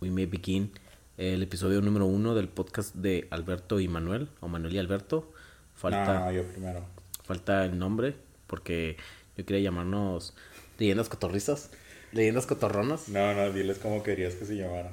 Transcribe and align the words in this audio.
we 0.00 0.10
may 0.10 0.26
begin 0.26 0.72
el 1.16 1.42
episodio 1.42 1.80
número 1.80 2.06
uno 2.06 2.34
del 2.34 2.48
podcast 2.48 2.94
de 2.94 3.26
Alberto 3.30 3.80
y 3.80 3.88
Manuel, 3.88 4.28
o 4.40 4.48
Manuel 4.48 4.74
y 4.74 4.78
Alberto. 4.78 5.32
Falta, 5.74 6.20
No, 6.20 6.32
yo 6.32 6.44
primero. 6.44 6.84
falta 7.24 7.64
el 7.64 7.78
nombre, 7.78 8.14
porque 8.46 8.96
yo 9.36 9.44
quería 9.44 9.62
llamarnos 9.62 10.34
Leyendas 10.78 11.08
Cotorrizas, 11.08 11.70
Leyendas 12.12 12.46
Cotorronas, 12.46 13.08
No, 13.08 13.34
no, 13.34 13.50
diles 13.52 13.78
cómo 13.78 14.02
querías 14.02 14.34
que 14.34 14.44
se 14.44 14.54
llamara. 14.56 14.92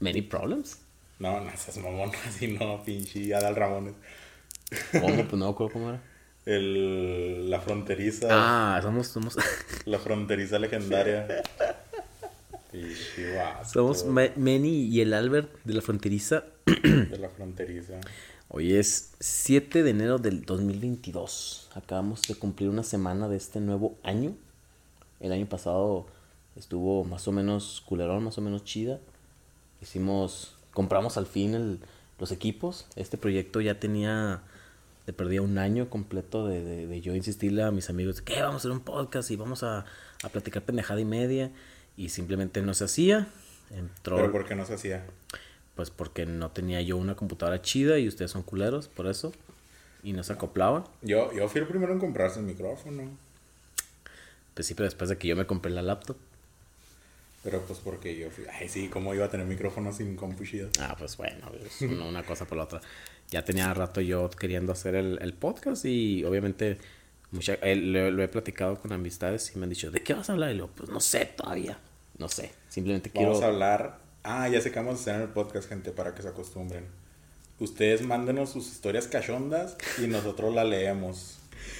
Many 0.00 0.22
Problems. 0.22 0.80
No, 1.18 1.40
no 1.40 1.50
seas 1.56 1.78
mamón, 1.78 2.10
así 2.26 2.48
no, 2.48 2.82
pinche 2.82 3.32
Adal 3.34 3.56
Ramones. 3.56 3.94
¿Cómo? 4.92 5.16
Pues 5.28 5.32
no 5.34 5.54
cómo 5.54 5.90
era. 5.90 6.02
El, 6.44 7.50
la 7.50 7.60
fronteriza. 7.60 8.28
Ah, 8.30 8.80
somos, 8.80 9.08
somos, 9.08 9.36
La 9.84 9.98
fronteriza 9.98 10.58
legendaria. 10.58 11.42
Somos 13.64 14.04
Ma- 14.04 14.30
Manny 14.36 14.84
y 14.86 15.00
el 15.00 15.14
Albert 15.14 15.50
de 15.64 15.74
la 15.74 15.82
fronteriza. 15.82 16.44
De 16.66 17.18
la 17.18 17.28
fronteriza. 17.28 17.94
Hoy 18.48 18.74
es 18.74 19.12
7 19.20 19.82
de 19.82 19.90
enero 19.90 20.18
del 20.18 20.42
2022. 20.44 21.70
Acabamos 21.74 22.22
de 22.22 22.34
cumplir 22.36 22.68
una 22.68 22.82
semana 22.82 23.28
de 23.28 23.36
este 23.36 23.60
nuevo 23.60 23.96
año. 24.02 24.34
El 25.20 25.32
año 25.32 25.46
pasado 25.46 26.06
estuvo 26.56 27.04
más 27.04 27.26
o 27.28 27.32
menos 27.32 27.82
culerón, 27.86 28.24
más 28.24 28.38
o 28.38 28.40
menos 28.40 28.64
chida. 28.64 29.00
Hicimos, 29.82 30.54
compramos 30.72 31.16
al 31.16 31.26
fin 31.26 31.54
el- 31.54 31.80
los 32.18 32.30
equipos. 32.32 32.86
Este 32.96 33.16
proyecto 33.18 33.60
ya 33.60 33.78
tenía, 33.80 34.42
le 35.06 35.12
perdía 35.12 35.42
un 35.42 35.58
año 35.58 35.88
completo 35.90 36.46
de, 36.46 36.62
de- 36.64 36.86
de 36.86 37.00
yo 37.00 37.14
insistirle 37.14 37.62
a 37.62 37.70
mis 37.70 37.90
amigos 37.90 38.20
que 38.22 38.40
vamos 38.40 38.54
a 38.54 38.58
hacer 38.58 38.70
un 38.70 38.80
podcast 38.80 39.30
y 39.30 39.36
vamos 39.36 39.62
a, 39.62 39.84
a 40.22 40.28
platicar 40.30 40.62
pendejada 40.62 41.00
y 41.00 41.04
media. 41.04 41.50
Y 41.96 42.10
simplemente 42.10 42.62
no 42.62 42.74
se 42.74 42.84
hacía. 42.84 43.28
Entró, 43.70 44.16
Pero 44.16 44.32
¿por 44.32 44.46
qué 44.46 44.54
no 44.54 44.64
se 44.64 44.74
hacía? 44.74 45.04
pues 45.74 45.90
porque 45.90 46.24
no 46.24 46.50
tenía 46.50 46.80
yo 46.80 46.96
una 46.96 47.16
computadora 47.16 47.60
chida 47.60 47.98
y 47.98 48.08
ustedes 48.08 48.30
son 48.30 48.42
culeros, 48.42 48.88
por 48.88 49.06
eso. 49.06 49.32
Y 50.02 50.12
no 50.14 50.22
se 50.22 50.32
acoplaban. 50.32 50.84
Yo, 51.02 51.32
yo 51.34 51.48
fui 51.48 51.60
el 51.60 51.66
primero 51.66 51.92
en 51.92 51.98
comprarse 51.98 52.38
el 52.38 52.46
micrófono. 52.46 53.10
Pues 54.54 54.66
sí, 54.66 54.74
pero 54.74 54.84
después 54.84 55.10
de 55.10 55.18
que 55.18 55.28
yo 55.28 55.36
me 55.36 55.46
compré 55.46 55.70
la 55.72 55.82
laptop. 55.82 56.16
Pero 57.44 57.60
pues 57.62 57.78
porque 57.80 58.16
yo 58.16 58.30
fui. 58.30 58.44
Ay, 58.58 58.68
sí, 58.68 58.88
¿cómo 58.88 59.14
iba 59.14 59.26
a 59.26 59.30
tener 59.30 59.46
micrófono 59.46 59.92
sin 59.92 60.16
compu? 60.16 60.44
Ah, 60.80 60.96
pues 60.98 61.16
bueno, 61.16 61.50
una, 61.82 62.04
una 62.06 62.22
cosa 62.24 62.46
por 62.46 62.56
la 62.56 62.64
otra. 62.64 62.80
Ya 63.30 63.44
tenía 63.44 63.72
rato 63.74 64.00
yo 64.00 64.30
queriendo 64.30 64.72
hacer 64.72 64.94
el, 64.94 65.18
el 65.20 65.34
podcast 65.34 65.84
y 65.84 66.24
obviamente 66.24 66.78
mucha, 67.30 67.54
eh, 67.54 67.76
lo, 67.76 68.10
lo 68.10 68.22
he 68.22 68.28
platicado 68.28 68.78
con 68.80 68.92
amistades 68.92 69.52
y 69.54 69.58
me 69.58 69.64
han 69.64 69.70
dicho, 69.70 69.90
¿de 69.90 70.02
qué 70.02 70.14
vas 70.14 70.30
a 70.30 70.32
hablar? 70.32 70.50
Y 70.52 70.54
luego, 70.54 70.72
pues 70.74 70.90
no 70.90 71.00
sé 71.00 71.24
todavía. 71.26 71.78
No 72.18 72.28
sé, 72.28 72.52
simplemente 72.68 73.10
quiero... 73.10 73.28
Vamos 73.28 73.44
a 73.44 73.48
hablar. 73.48 73.98
Ah, 74.22 74.48
ya 74.48 74.60
sé 74.60 74.72
que 74.72 74.78
vamos 74.78 74.98
a 74.98 75.00
hacer 75.02 75.14
en 75.16 75.22
el 75.22 75.28
podcast, 75.28 75.68
gente, 75.68 75.92
para 75.92 76.14
que 76.14 76.22
se 76.22 76.28
acostumbren. 76.28 76.86
Ustedes 77.60 78.02
mándenos 78.02 78.50
sus 78.50 78.66
historias 78.66 79.06
cachondas 79.06 79.76
y 80.02 80.06
nosotros 80.06 80.54
la 80.54 80.64
leemos. 80.64 81.38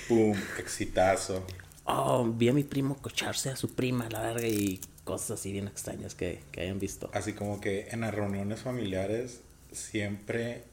Pum, 0.08 0.36
exitazo. 0.58 1.44
Oh, 1.84 2.24
vi 2.24 2.48
a 2.48 2.52
mi 2.52 2.64
primo 2.64 2.96
cocharse 2.96 3.50
a 3.50 3.56
su 3.56 3.74
prima, 3.74 4.08
la 4.10 4.20
verga, 4.20 4.46
y 4.46 4.80
cosas 5.04 5.32
así 5.32 5.52
bien 5.52 5.68
extrañas 5.68 6.14
que, 6.14 6.40
que 6.50 6.62
hayan 6.62 6.78
visto. 6.78 7.10
Así 7.12 7.32
como 7.32 7.60
que 7.60 7.88
en 7.90 8.00
las 8.00 8.14
reuniones 8.14 8.60
familiares 8.60 9.40
siempre 9.72 10.64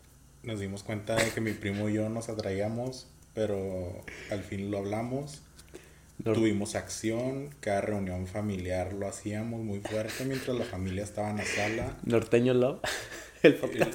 nos 0.42 0.60
dimos 0.60 0.84
cuenta 0.84 1.16
de 1.16 1.32
que 1.32 1.42
mi 1.42 1.52
primo 1.54 1.90
y 1.90 1.94
yo 1.94 2.10
nos 2.10 2.30
atraíamos, 2.30 3.08
pero 3.34 4.04
al 4.32 4.44
fin 4.44 4.70
lo 4.72 4.78
hablamos. 4.80 5.42
No. 6.24 6.34
Tuvimos 6.34 6.76
acción, 6.76 7.50
cada 7.60 7.82
reunión 7.82 8.28
familiar 8.28 8.94
lo 8.94 9.08
hacíamos 9.08 9.62
muy 9.62 9.80
fuerte 9.82 10.26
mientras 10.26 10.56
la 10.58 10.64
familia 10.64 11.04
estaba 11.04 11.32
en 11.32 11.38
la 11.38 11.46
sala. 11.46 11.98
Norteño 12.04 12.54
Love, 12.54 12.80
el 13.44 13.56
podcast. 13.56 13.94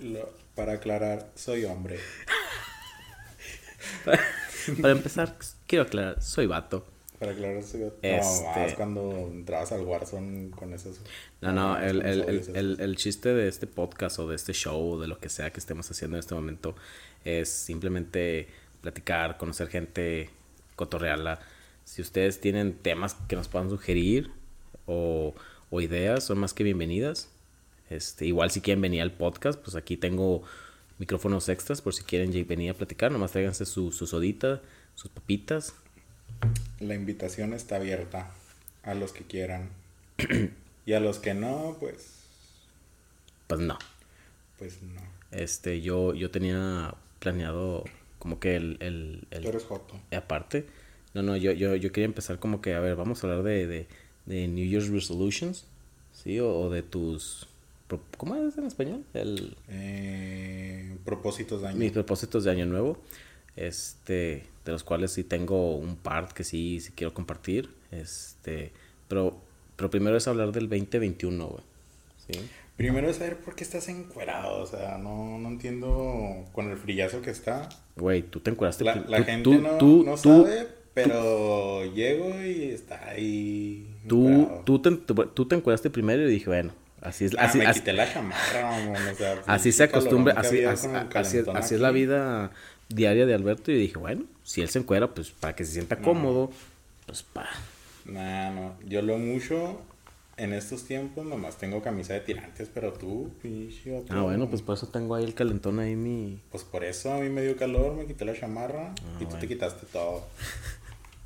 Lo- 0.00 0.30
para 0.54 0.74
aclarar, 0.74 1.30
soy 1.36 1.64
hombre. 1.64 1.98
Para 4.82 4.92
empezar, 4.92 5.36
quiero 5.66 5.84
aclarar, 5.84 6.22
soy 6.22 6.46
vato. 6.46 6.86
Para 7.18 7.32
aclarar, 7.32 7.62
soy 7.62 7.80
No, 7.80 7.86
Este- 8.02 8.18
más 8.60 8.74
cuando 8.74 9.28
entrabas 9.32 9.72
al 9.72 9.80
Warzone 9.82 10.50
con 10.50 10.72
esos... 10.74 11.00
No, 11.40 11.52
no, 11.52 11.78
el, 11.78 12.02
el, 12.04 12.76
el 12.80 12.96
chiste 12.96 13.32
de 13.32 13.48
este 13.48 13.66
podcast 13.66 14.18
o 14.18 14.28
de 14.28 14.36
este 14.36 14.52
show 14.52 14.92
o 14.94 15.00
de 15.00 15.08
lo 15.08 15.18
que 15.18 15.28
sea 15.28 15.50
que 15.52 15.58
estemos 15.60 15.90
haciendo 15.90 16.16
en 16.16 16.20
este 16.20 16.34
momento 16.34 16.74
es 17.24 17.48
simplemente 17.48 18.48
platicar, 18.80 19.36
conocer 19.36 19.68
gente, 19.68 20.30
cotorrearla. 20.76 21.40
Si 21.84 22.02
ustedes 22.02 22.40
tienen 22.40 22.74
temas 22.74 23.14
que 23.28 23.36
nos 23.36 23.48
puedan 23.48 23.70
sugerir 23.70 24.30
o, 24.86 25.34
o 25.70 25.80
ideas, 25.80 26.24
son 26.24 26.38
más 26.38 26.54
que 26.54 26.64
bienvenidas. 26.64 27.30
Este, 27.90 28.26
igual 28.26 28.50
si 28.50 28.60
quieren 28.60 28.82
venir 28.82 29.02
al 29.02 29.12
podcast, 29.12 29.58
pues 29.60 29.74
aquí 29.76 29.96
tengo 29.96 30.42
micrófonos 30.98 31.48
extras 31.48 31.80
por 31.80 31.94
si 31.94 32.02
quieren 32.02 32.30
venir 32.46 32.70
a 32.70 32.74
platicar. 32.74 33.10
Nomás 33.10 33.32
tráiganse 33.32 33.64
su, 33.64 33.92
su 33.92 34.06
sodita, 34.06 34.60
sus 34.94 35.10
papitas. 35.10 35.74
La 36.80 36.94
invitación 36.94 37.54
está 37.54 37.76
abierta 37.76 38.30
a 38.82 38.94
los 38.94 39.12
que 39.12 39.24
quieran. 39.24 39.70
y 40.86 40.92
a 40.92 41.00
los 41.00 41.18
que 41.18 41.34
no, 41.34 41.76
pues... 41.80 42.14
Pues 43.46 43.60
no. 43.60 43.78
Pues 44.58 44.82
no. 44.82 45.00
Este, 45.30 45.80
yo, 45.80 46.14
yo 46.14 46.30
tenía 46.30 46.94
planeado 47.18 47.84
como 48.18 48.40
que 48.40 48.56
el, 48.56 48.76
el, 48.80 49.26
el- 49.30 49.42
Tú 49.42 49.48
eres 49.48 49.64
Joto. 49.64 49.94
aparte. 50.14 50.66
No, 51.14 51.22
no, 51.22 51.36
yo, 51.36 51.52
yo, 51.52 51.74
yo 51.76 51.90
quería 51.92 52.04
empezar 52.06 52.38
como 52.38 52.60
que, 52.60 52.74
a 52.74 52.80
ver, 52.80 52.94
vamos 52.96 53.22
a 53.22 53.26
hablar 53.28 53.42
de, 53.42 53.66
de, 53.66 53.86
de 54.26 54.46
New 54.48 54.66
Year's 54.68 54.88
Resolutions, 54.88 55.64
¿sí? 56.12 56.38
O, 56.40 56.52
o 56.54 56.70
de 56.70 56.82
tus... 56.82 57.48
¿Cómo 58.18 58.36
es 58.36 58.58
en 58.58 58.66
español? 58.66 59.04
El, 59.14 59.56
Eh, 59.68 60.96
propósitos 61.04 61.62
de 61.62 61.68
año. 61.68 61.78
mis 61.78 61.92
propósitos 61.92 62.44
de 62.44 62.50
año 62.50 62.66
nuevo. 62.66 62.98
Este, 63.56 64.44
de 64.64 64.72
los 64.72 64.84
cuales 64.84 65.12
sí 65.12 65.24
tengo 65.24 65.74
un 65.76 65.96
par 65.96 66.32
que 66.34 66.44
sí, 66.44 66.80
sí 66.80 66.92
quiero 66.94 67.14
compartir. 67.14 67.70
Este, 67.90 68.70
pero, 69.08 69.40
pero 69.76 69.90
primero 69.90 70.16
es 70.16 70.28
hablar 70.28 70.52
del 70.52 70.68
2021, 70.68 71.46
güey. 71.46 71.62
¿Sí? 72.26 72.38
Primero 72.78 73.10
es 73.10 73.16
saber 73.16 73.36
por 73.38 73.54
qué 73.54 73.64
estás 73.64 73.88
encuerado. 73.88 74.62
O 74.62 74.66
sea, 74.66 74.96
no, 74.96 75.36
no 75.38 75.48
entiendo 75.48 76.46
con 76.52 76.70
el 76.70 76.78
frillazo 76.78 77.20
que 77.20 77.30
está. 77.30 77.68
Güey, 77.96 78.22
tú 78.22 78.40
te 78.40 78.50
encuadraste. 78.50 78.84
La, 78.84 78.94
la 78.94 79.18
tú- 79.18 79.24
gente 79.24 79.42
tú- 79.44 79.58
no, 79.60 79.78
tú- 79.78 80.02
no 80.06 80.16
sabe, 80.16 80.68
pero 80.94 81.84
llego 81.92 82.40
y 82.40 82.70
está 82.70 83.08
ahí. 83.08 83.86
Tú, 84.08 84.48
tú, 84.64 84.80
te, 84.80 84.92
tú 84.92 85.46
te 85.46 85.56
encuadraste 85.56 85.90
primero 85.90 86.22
y 86.22 86.30
dije, 86.30 86.46
bueno, 86.46 86.72
así 87.02 87.24
es, 87.26 87.34
Ah, 87.36 87.44
así, 87.46 87.58
me 87.58 87.66
así, 87.66 87.80
quité 87.80 87.92
la 87.92 88.10
chamarra, 88.12 88.62
mamón, 88.70 88.96
o 88.96 89.14
sea, 89.14 89.42
así 89.46 89.72
se 89.72 89.82
acostumbra, 89.84 90.34
así, 90.36 90.58
es, 90.58 91.80
la 91.80 91.90
vida 91.90 92.52
diaria 92.88 93.26
de 93.26 93.34
Alberto 93.34 93.70
y 93.70 93.76
dije, 93.78 93.98
bueno, 93.98 94.24
si 94.44 94.62
él 94.62 94.68
se 94.68 94.78
encuera, 94.78 95.08
pues 95.14 95.30
para 95.30 95.54
que 95.54 95.64
se 95.64 95.72
sienta 95.72 95.96
cómodo, 95.98 96.50
pues 97.06 97.22
pa. 97.24 97.48
Nah, 98.06 98.50
no. 98.50 98.74
Yo 98.86 99.02
lo 99.02 99.18
mucho 99.18 99.82
en 100.38 100.52
estos 100.52 100.84
tiempos 100.84 101.26
nomás 101.26 101.58
tengo 101.58 101.82
camisa 101.82 102.14
de 102.14 102.20
tirantes, 102.20 102.70
pero 102.72 102.92
tú, 102.92 103.30
Ah, 104.08 104.22
bueno, 104.22 104.48
pues 104.48 104.62
por 104.62 104.76
eso 104.76 104.88
tengo 104.88 105.14
ahí 105.14 105.24
el 105.24 105.34
calentón 105.34 105.78
ahí 105.80 105.96
mi... 105.96 106.40
Pues 106.50 106.64
por 106.64 106.84
eso 106.84 107.12
a 107.12 107.18
mí 107.18 107.28
me 107.28 107.42
dio 107.42 107.56
calor, 107.56 107.94
me 107.94 108.06
quité 108.06 108.24
la 108.24 108.34
chamarra 108.38 108.94
y 109.16 109.24
tú 109.24 109.24
bueno. 109.26 109.38
te 109.40 109.48
quitaste 109.48 109.86
todo. 109.92 110.24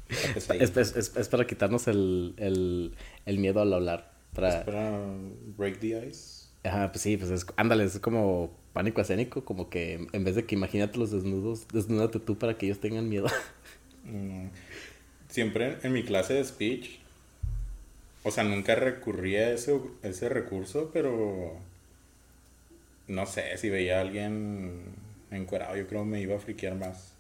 Pesadito. 0.34 0.64
Es, 0.64 0.76
es, 0.76 0.96
es- 0.96 1.16
es 1.16 1.28
para 1.28 1.46
quitarnos 1.46 1.88
el, 1.88 2.34
el, 2.36 2.94
el 3.26 3.38
miedo 3.38 3.60
al 3.62 3.72
hablar. 3.72 4.12
Para... 4.34 4.58
Espera, 4.60 5.00
break 5.56 5.78
the 5.80 6.06
ice. 6.08 6.42
Ajá, 6.64 6.90
pues 6.92 7.02
sí, 7.02 7.16
pues 7.16 7.30
es, 7.30 7.46
ándale, 7.56 7.84
es 7.84 7.98
como 7.98 8.50
pánico 8.72 9.00
escénico, 9.00 9.44
como 9.44 9.68
que 9.68 10.06
en 10.12 10.24
vez 10.24 10.34
de 10.36 10.44
que 10.44 10.54
imagínate 10.54 10.98
los 10.98 11.10
desnudos, 11.10 11.66
desnúdate 11.72 12.20
tú 12.20 12.38
para 12.38 12.56
que 12.56 12.66
ellos 12.66 12.78
tengan 12.80 13.08
miedo. 13.08 13.26
Mm, 14.04 14.48
Siempre 15.28 15.78
en 15.82 15.92
mi 15.92 16.02
clase 16.02 16.34
de 16.34 16.44
speech, 16.44 16.98
o 18.24 18.30
sea, 18.30 18.44
nunca 18.44 18.74
recurrí 18.74 19.36
a 19.36 19.52
ese, 19.52 19.78
ese 20.02 20.28
recurso, 20.28 20.90
pero 20.92 21.56
no 23.08 23.26
sé, 23.26 23.56
si 23.58 23.68
veía 23.70 23.98
a 23.98 24.00
alguien 24.02 24.80
encuerado, 25.30 25.76
yo 25.76 25.86
creo 25.86 26.04
me 26.04 26.20
iba 26.20 26.36
a 26.36 26.38
friquear 26.38 26.74
más 26.76 27.12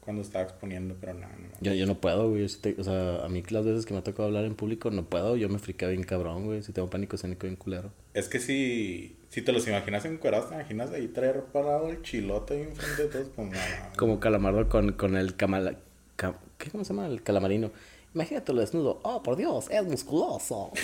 cuando 0.00 0.22
estaba 0.22 0.44
exponiendo, 0.44 0.96
pero 0.98 1.12
no, 1.14 1.20
no. 1.26 1.48
Yo, 1.60 1.74
yo 1.74 1.86
no 1.86 1.96
puedo, 2.00 2.30
güey. 2.30 2.48
sí 2.48 2.58
te- 2.60 2.76
o 2.80 2.84
sea, 2.84 3.24
a 3.24 3.28
mí 3.28 3.42
las 3.50 3.64
veces 3.66 3.84
que 3.84 3.92
me 3.92 4.00
ha 4.00 4.04
tocado 4.04 4.28
hablar 4.28 4.44
en 4.44 4.54
público 4.54 4.90
no 4.90 5.04
puedo. 5.04 5.36
Yo 5.36 5.48
me 5.50 5.58
friqueo 5.58 5.90
bien 5.90 6.04
cabrón, 6.04 6.46
güey. 6.46 6.62
Si 6.62 6.72
tengo 6.72 6.88
pánico 6.88 7.16
escénico 7.16 7.46
bien 7.46 7.56
culero. 7.56 7.90
Es 8.14 8.28
que 8.28 8.40
si, 8.40 9.14
si 9.28 9.42
te 9.42 9.52
los 9.52 9.68
imaginas 9.68 10.06
encuerados, 10.06 10.48
te 10.48 10.54
imaginas 10.54 10.90
ahí 10.92 11.06
traer 11.08 11.42
parado 11.52 11.90
el 11.90 12.00
chilote 12.02 12.54
ahí 12.54 12.62
enfrente 12.62 13.02
de 13.02 13.08
todos, 13.10 13.28
pues 13.36 13.50
no. 13.50 13.58
Como 13.98 14.20
calamardo 14.20 14.68
con, 14.70 14.92
con 14.92 15.16
el 15.16 15.36
camala... 15.36 15.74
cam- 16.16 16.36
¿Qué? 16.56 16.70
¿Cómo 16.70 16.82
se 16.84 16.94
llama? 16.94 17.06
El 17.06 17.22
calamarino. 17.22 17.70
Imagínate 18.14 18.52
lo 18.52 18.60
desnudo. 18.60 19.00
Oh, 19.02 19.22
por 19.22 19.36
Dios, 19.36 19.66
es 19.70 19.84
musculoso. 19.84 20.70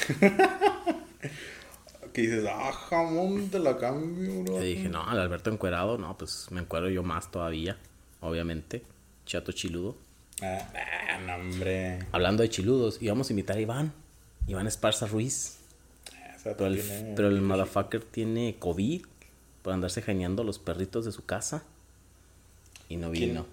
Que 2.13 2.23
dices, 2.23 2.47
ah, 2.49 2.73
jamón, 2.73 3.51
te 3.51 3.59
la 3.59 3.77
cambio, 3.77 4.43
bro. 4.43 4.63
Y 4.65 4.77
dije, 4.77 4.89
no, 4.89 5.11
el 5.13 5.19
Alberto 5.19 5.51
encuerado, 5.51 5.99
no, 5.99 6.17
pues 6.17 6.47
me 6.51 6.61
encuero 6.63 6.89
yo 6.89 7.03
más 7.03 7.31
todavía. 7.31 7.77
Obviamente. 8.23 8.83
Chato 9.27 9.53
chiludo. 9.53 9.97
Ah, 10.41 10.67
ah, 10.75 11.19
no, 11.27 11.35
hombre. 11.35 11.99
Hablando 12.13 12.43
de 12.43 12.49
chiludos, 12.49 13.03
íbamos 13.03 13.29
a 13.29 13.33
invitar 13.35 13.57
a 13.59 13.61
Iván. 13.61 13.93
Iván 14.47 14.67
Esparza 14.67 15.07
Ruiz. 15.07 15.59
Ah, 16.15 16.37
Pero 16.43 16.67
el, 16.69 16.81
tiene- 16.81 17.13
pero 17.17 17.29
el 17.29 17.43
motherfucker 17.43 18.03
tiene 18.03 18.57
COVID 18.59 19.05
por 19.61 19.75
andarse 19.75 20.01
jañando 20.01 20.41
a 20.41 20.45
los 20.47 20.59
perritos 20.59 21.05
de 21.05 21.13
su 21.13 21.27
casa. 21.27 21.65
Y 22.89 22.97
no 22.97 23.11
¿Quién, 23.11 23.29
vino. 23.31 23.47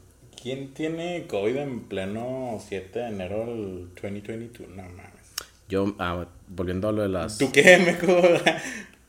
Quién 0.44 0.74
tiene 0.74 1.26
COVID 1.28 1.56
en 1.56 1.80
pleno 1.86 2.62
7 2.68 3.00
de 3.00 3.08
enero 3.08 3.46
del 3.46 3.90
2022? 3.96 4.70
No 4.72 4.84
mames. 4.84 5.24
Yo, 5.70 5.96
ah, 6.00 6.26
volviendo 6.50 6.90
a 6.90 6.92
lo 6.92 7.02
de 7.02 7.08
las... 7.08 7.38
¿Tú 7.38 7.50
qué, 7.54 7.78
meco? 7.78 8.22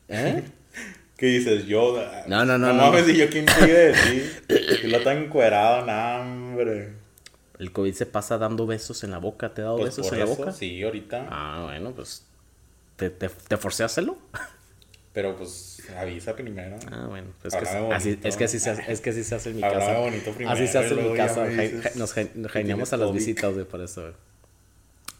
¿Eh? 0.07 0.43
¿Qué 1.17 1.25
dices? 1.25 1.65
Yo. 1.65 2.01
No, 2.27 2.45
no, 2.45 2.57
no, 2.57 2.73
no, 2.73 2.73
mames, 2.73 3.07
no. 3.07 3.13
¿y 3.13 3.17
yo 3.17 3.29
quién 3.29 3.45
sigue 3.49 3.73
de 3.73 3.93
ti? 3.93 4.55
Y 4.83 4.87
lo 4.87 5.01
tan 5.01 5.17
encuerado, 5.17 5.85
nah, 5.85 6.21
hombre. 6.21 6.93
El 7.59 7.71
COVID 7.71 7.93
se 7.93 8.05
pasa 8.05 8.37
dando 8.37 8.65
besos 8.65 9.03
en 9.03 9.11
la 9.11 9.17
boca. 9.17 9.53
¿Te 9.53 9.61
he 9.61 9.63
dado 9.65 9.77
Pues 9.77 9.97
besos 9.97 10.07
por 10.07 10.13
en 10.17 10.19
la 10.21 10.25
boca? 10.25 10.51
sí, 10.53 10.81
ahorita. 10.83 11.27
Ah, 11.29 11.63
bueno, 11.65 11.91
pues... 11.91 12.25
¿Te, 12.95 13.09
te, 13.09 13.27
te 13.27 13.57
forcé 13.57 13.83
a 13.83 13.87
hacerlo? 13.87 14.17
Pero 15.15 15.33
pues 15.37 15.81
avisa 15.97 16.35
primero. 16.35 16.75
Ah, 16.91 17.05
bueno. 17.07 17.29
Pues 17.41 17.53
es, 17.53 17.59
que, 17.61 17.69
así, 17.93 18.19
es, 18.21 18.35
que 18.35 18.43
así 18.43 18.59
se 18.59 18.69
hace, 18.69 18.91
es 18.91 18.99
que 18.99 19.11
así 19.11 19.23
se 19.23 19.33
hace 19.33 19.51
en 19.51 19.55
mi 19.55 19.63
Háblame 19.63 19.85
casa. 19.85 19.99
bonito 19.99 20.31
primero, 20.33 20.53
así 20.53 20.67
se 20.67 20.77
hace 20.77 20.93
en 20.93 21.09
mi 21.09 21.17
casa. 21.17 21.47
Nos, 21.95 22.13
jaineamos 22.51 22.91
a 22.91 22.97
las 22.97 23.07
COVID. 23.07 23.17
visitas, 23.17 23.53
güey, 23.53 23.65
por 23.65 23.79
eso, 23.79 24.01
güey. 24.01 24.13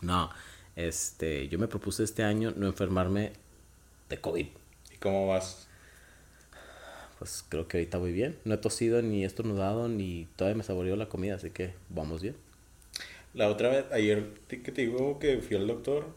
No, 0.02 0.30
este... 0.76 1.48
Yo 1.48 1.58
me 1.60 1.70
propuse 1.70 2.04
este 2.04 2.24
año 2.24 2.54
no 2.58 2.68
enfermarme 2.68 3.32
de 4.10 4.20
COVID. 4.20 4.48
¿Y 4.94 4.98
cómo 4.98 5.28
vas? 5.28 5.66
Pues 7.18 7.46
creo 7.48 7.70
que 7.70 7.78
ahorita 7.78 7.98
voy 7.98 8.12
bien. 8.12 8.38
No 8.44 8.56
he 8.56 8.58
tosido 8.58 9.02
ni 9.02 9.24
he 9.24 9.26
estornudado 9.26 9.88
ni 9.88 10.28
todavía 10.36 10.58
me 10.58 10.64
saboreó 10.64 10.98
la 10.98 11.08
comida, 11.08 11.36
así 11.36 11.52
que 11.52 11.74
vamos 11.88 12.22
bien. 12.22 12.36
La 13.34 13.48
otra 13.48 13.70
vez, 13.70 13.86
ayer 13.94 14.28
que 14.50 14.60
te 14.74 14.82
digo 14.82 15.20
que 15.20 15.38
fui 15.38 15.56
al 15.56 15.68
doctor, 15.68 16.08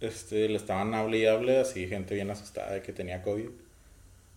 este, 0.00 0.48
le 0.48 0.56
estaban 0.56 0.94
hable 0.94 1.18
y 1.18 1.26
hable, 1.26 1.58
así, 1.58 1.86
gente 1.88 2.14
bien 2.14 2.30
asustada 2.30 2.72
de 2.72 2.82
que 2.82 2.92
tenía 2.92 3.22
COVID. 3.22 3.48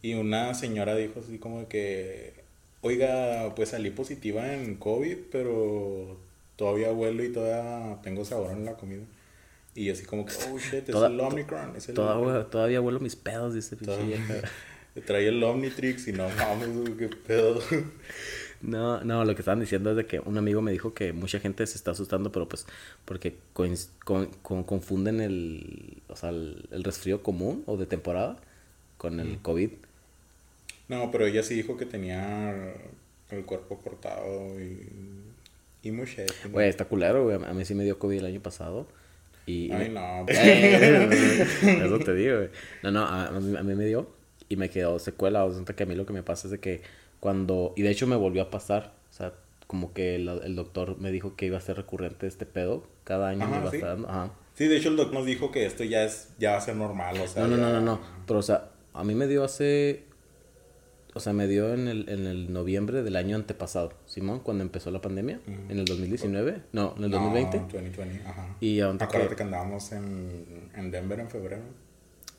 Y 0.02 0.14
una 0.16 0.54
señora 0.54 0.96
dijo 0.96 1.22
así 1.22 1.38
como 1.38 1.60
de 1.62 1.66
que, 1.68 2.34
oiga, 2.82 3.54
pues 3.56 3.70
salí 3.70 3.90
positiva 3.90 4.54
en 4.54 4.76
COVID, 4.76 5.18
pero 5.32 6.18
todavía 6.58 6.92
huelo 6.92 7.24
y 7.24 7.32
todavía 7.32 8.02
tengo 8.02 8.26
sabor 8.26 8.52
en 8.52 8.66
la 8.66 8.74
comida. 8.74 9.04
Y 9.76 9.90
así 9.90 10.06
como 10.06 10.26
que, 10.26 10.34
oh 10.52 10.60
shit, 10.60 10.88
es 10.88 10.96
el 10.96 11.20
Omicron, 11.20 11.76
es 11.76 11.90
el 11.90 11.96
Toda- 11.96 12.50
todavía 12.50 12.82
huelo 12.82 13.00
mis 13.00 13.16
pedos, 13.16 13.54
dice. 13.56 13.76
Trae 15.08 15.28
el 15.28 15.44
Omnitrix 15.44 16.08
y 16.08 16.12
no 16.12 16.30
mames, 16.30 16.70
qué 17.00 17.08
pedo. 17.08 17.60
No, 18.64 19.04
no, 19.04 19.26
lo 19.26 19.36
que 19.36 19.42
estaban 19.42 19.60
diciendo 19.60 19.92
es 19.92 19.98
de 19.98 20.06
que 20.06 20.20
un 20.22 20.38
amigo 20.38 20.62
me 20.62 20.72
dijo 20.72 20.94
que 20.94 21.12
mucha 21.12 21.40
gente 21.40 21.68
se 21.68 21.76
está 21.78 21.92
asustando, 21.92 22.32
pero 22.32 22.48
pues 22.48 22.66
porque 23.04 23.36
con- 23.52 23.76
con- 24.42 24.64
confunden 24.64 25.20
el, 25.20 26.02
o 26.08 26.16
sea, 26.16 26.30
el, 26.30 26.66
el 26.72 26.84
resfrío 26.84 27.22
común 27.22 27.64
o 27.66 27.76
de 27.76 27.86
temporada 27.86 28.38
con 28.98 29.20
el 29.20 29.38
COVID. 29.40 29.70
No, 30.88 31.12
pero 31.12 31.26
ella 31.28 31.44
sí 31.44 31.56
dijo 31.56 31.76
que 31.76 31.86
tenía 31.86 32.74
el 33.32 33.44
cuerpo 33.46 33.80
cortado 33.80 34.60
y, 34.62 34.88
y 35.82 35.92
mucho. 35.92 36.22
Güey, 36.50 36.70
está 36.70 36.86
culero, 36.86 37.24
güey. 37.26 37.36
A 37.44 37.54
mí 37.54 37.66
sí 37.66 37.76
me 37.76 37.84
dio 37.84 38.00
COVID 38.00 38.20
el 38.20 38.26
año 38.28 38.40
pasado. 38.42 38.88
Y, 39.46 39.72
Ay, 39.74 39.90
no. 39.90 40.24
pues, 40.26 40.38
Eso 40.40 42.00
te 42.00 42.14
digo, 42.14 42.38
güey. 42.38 42.50
No, 42.82 42.92
no, 42.92 43.02
a, 43.06 43.28
a 43.28 43.40
mí, 43.42 43.58
a 43.58 43.64
mí 43.64 43.76
me 43.76 43.86
dio 43.86 44.08
y 44.48 44.56
me 44.56 44.70
quedó 44.70 45.00
secuela. 45.00 45.44
O 45.44 45.54
sea, 45.54 45.76
que 45.76 45.84
a 45.84 45.86
mí 45.86 45.96
lo 45.96 46.06
que 46.06 46.14
me 46.14 46.24
pasa 46.24 46.48
es 46.48 46.52
de 46.52 46.60
que 46.60 46.82
cuando... 47.24 47.72
Y 47.78 47.84
de 47.84 47.90
hecho 47.90 48.06
me 48.06 48.18
volvió 48.18 48.42
a 48.42 48.50
pasar. 48.50 48.92
O 49.10 49.14
sea, 49.14 49.32
como 49.66 49.94
que 49.94 50.16
el, 50.16 50.28
el 50.28 50.56
doctor 50.58 50.98
me 51.00 51.10
dijo 51.10 51.38
que 51.38 51.46
iba 51.46 51.58
a 51.58 51.62
ser 51.62 51.78
recurrente 51.78 52.28
este 52.28 52.46
pedo. 52.46 52.84
Cada 53.06 53.30
año 53.30 53.40
me 53.48 53.56
Ajá, 53.56 53.58
iba 53.60 53.68
a 53.68 53.72
sí. 53.72 53.78
estar 53.78 53.90
dando. 53.92 54.10
Ajá. 54.10 54.32
Sí, 54.56 54.68
de 54.68 54.76
hecho 54.76 54.90
el 54.90 54.98
doc 54.98 55.14
nos 55.14 55.26
dijo 55.26 55.50
que 55.50 55.66
esto 55.66 55.86
ya 55.86 56.04
es 56.04 56.34
ya 56.38 56.52
va 56.52 56.58
a 56.58 56.62
ser 56.62 56.76
normal, 56.76 57.18
o 57.22 57.28
sea. 57.28 57.44
No, 57.44 57.56
no, 57.56 57.58
no, 57.58 57.68
ya- 57.70 57.80
no, 57.80 57.82
no. 57.82 58.00
Pero, 58.28 58.40
o 58.40 58.44
sea, 58.44 58.72
a 58.94 59.04
mí 59.06 59.16
me 59.16 59.28
dio 59.28 59.46
hace... 59.46 60.04
O 61.16 61.20
sea, 61.22 61.32
me 61.32 61.48
dio 61.48 61.74
en 61.74 61.88
el, 61.88 62.10
en 62.10 62.26
el 62.26 62.52
noviembre 62.52 63.04
del 63.04 63.16
año 63.16 63.36
antepasado, 63.38 63.94
Simón, 64.08 64.40
cuando 64.40 64.64
empezó 64.64 64.90
la 64.92 65.00
pandemia, 65.00 65.40
en 65.48 65.78
el 65.80 65.86
2019, 65.86 66.64
no, 66.74 66.96
en 66.98 67.04
el 67.06 67.12
No, 67.12 67.18
2020. 67.20 67.58
2020, 67.60 68.28
ajá. 68.28 68.58
Y 68.60 68.80
ahorita 68.80 69.06
Acuérdate 69.06 69.30
que- 69.30 69.36
que 69.38 69.44
andábamos 69.44 69.92
en, 69.92 70.70
en 70.76 70.92
Denver 70.92 71.20
en 71.20 71.30
febrero. 71.30 71.62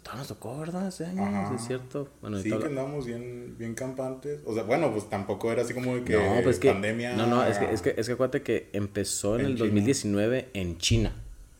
Todavía 0.04 0.18
nos 0.20 0.28
tocó, 0.28 0.58
¿verdad? 0.60 0.86
Ajá. 0.86 1.54
es 1.56 1.66
cierto. 1.66 2.08
Bueno, 2.20 2.38
sí, 2.38 2.48
que 2.50 2.54
andábamos 2.66 3.06
bien, 3.06 3.56
bien 3.58 3.74
campantes. 3.74 4.38
O 4.44 4.54
sea, 4.54 4.62
bueno, 4.62 4.92
pues 4.92 5.08
tampoco 5.10 5.50
era 5.50 5.62
así 5.62 5.74
como 5.74 5.96
de 5.96 6.04
que, 6.04 6.12
no, 6.16 6.34
pues 6.44 6.56
es 6.56 6.60
que, 6.60 6.70
pandemia. 6.70 7.16
no, 7.16 7.26
no, 7.26 7.42
es 7.44 7.58
que, 7.58 7.72
es 7.72 7.82
que, 7.82 7.94
es 7.96 8.06
que 8.06 8.12
acuérdate 8.12 8.42
que 8.42 8.68
empezó 8.72 9.34
en, 9.36 9.40
En 9.40 9.46
el 9.46 9.52
China. 9.56 9.64
2019 9.66 10.48
en 10.54 10.78
China. 10.78 11.12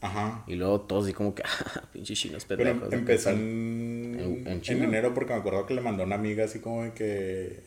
Ajá. 0.02 0.44
Y 0.46 0.56
luego 0.56 0.82
todos 0.82 1.04
así 1.04 1.14
como 1.14 1.34
que, 1.34 1.42
ah, 1.46 1.82
pinches 1.92 2.18
chinos 2.18 2.44
Pero 2.44 2.62
pendejos. 2.62 2.90
de 2.90 2.96
empezó 2.96 3.30
en, 3.30 4.16
¿En- 4.20 4.20
en 4.20 4.46
en 4.48 4.60
China? 4.60 4.84
enero 4.84 5.14
porque 5.14 5.32
me 5.32 5.38
acuerdo 5.40 5.64
que 5.64 5.72
le 5.74 5.80
mandó 5.80 6.04
una 6.04 6.16
amiga 6.16 6.44
así 6.44 6.58
como 6.60 6.82
de 6.84 6.92
que 6.92 7.62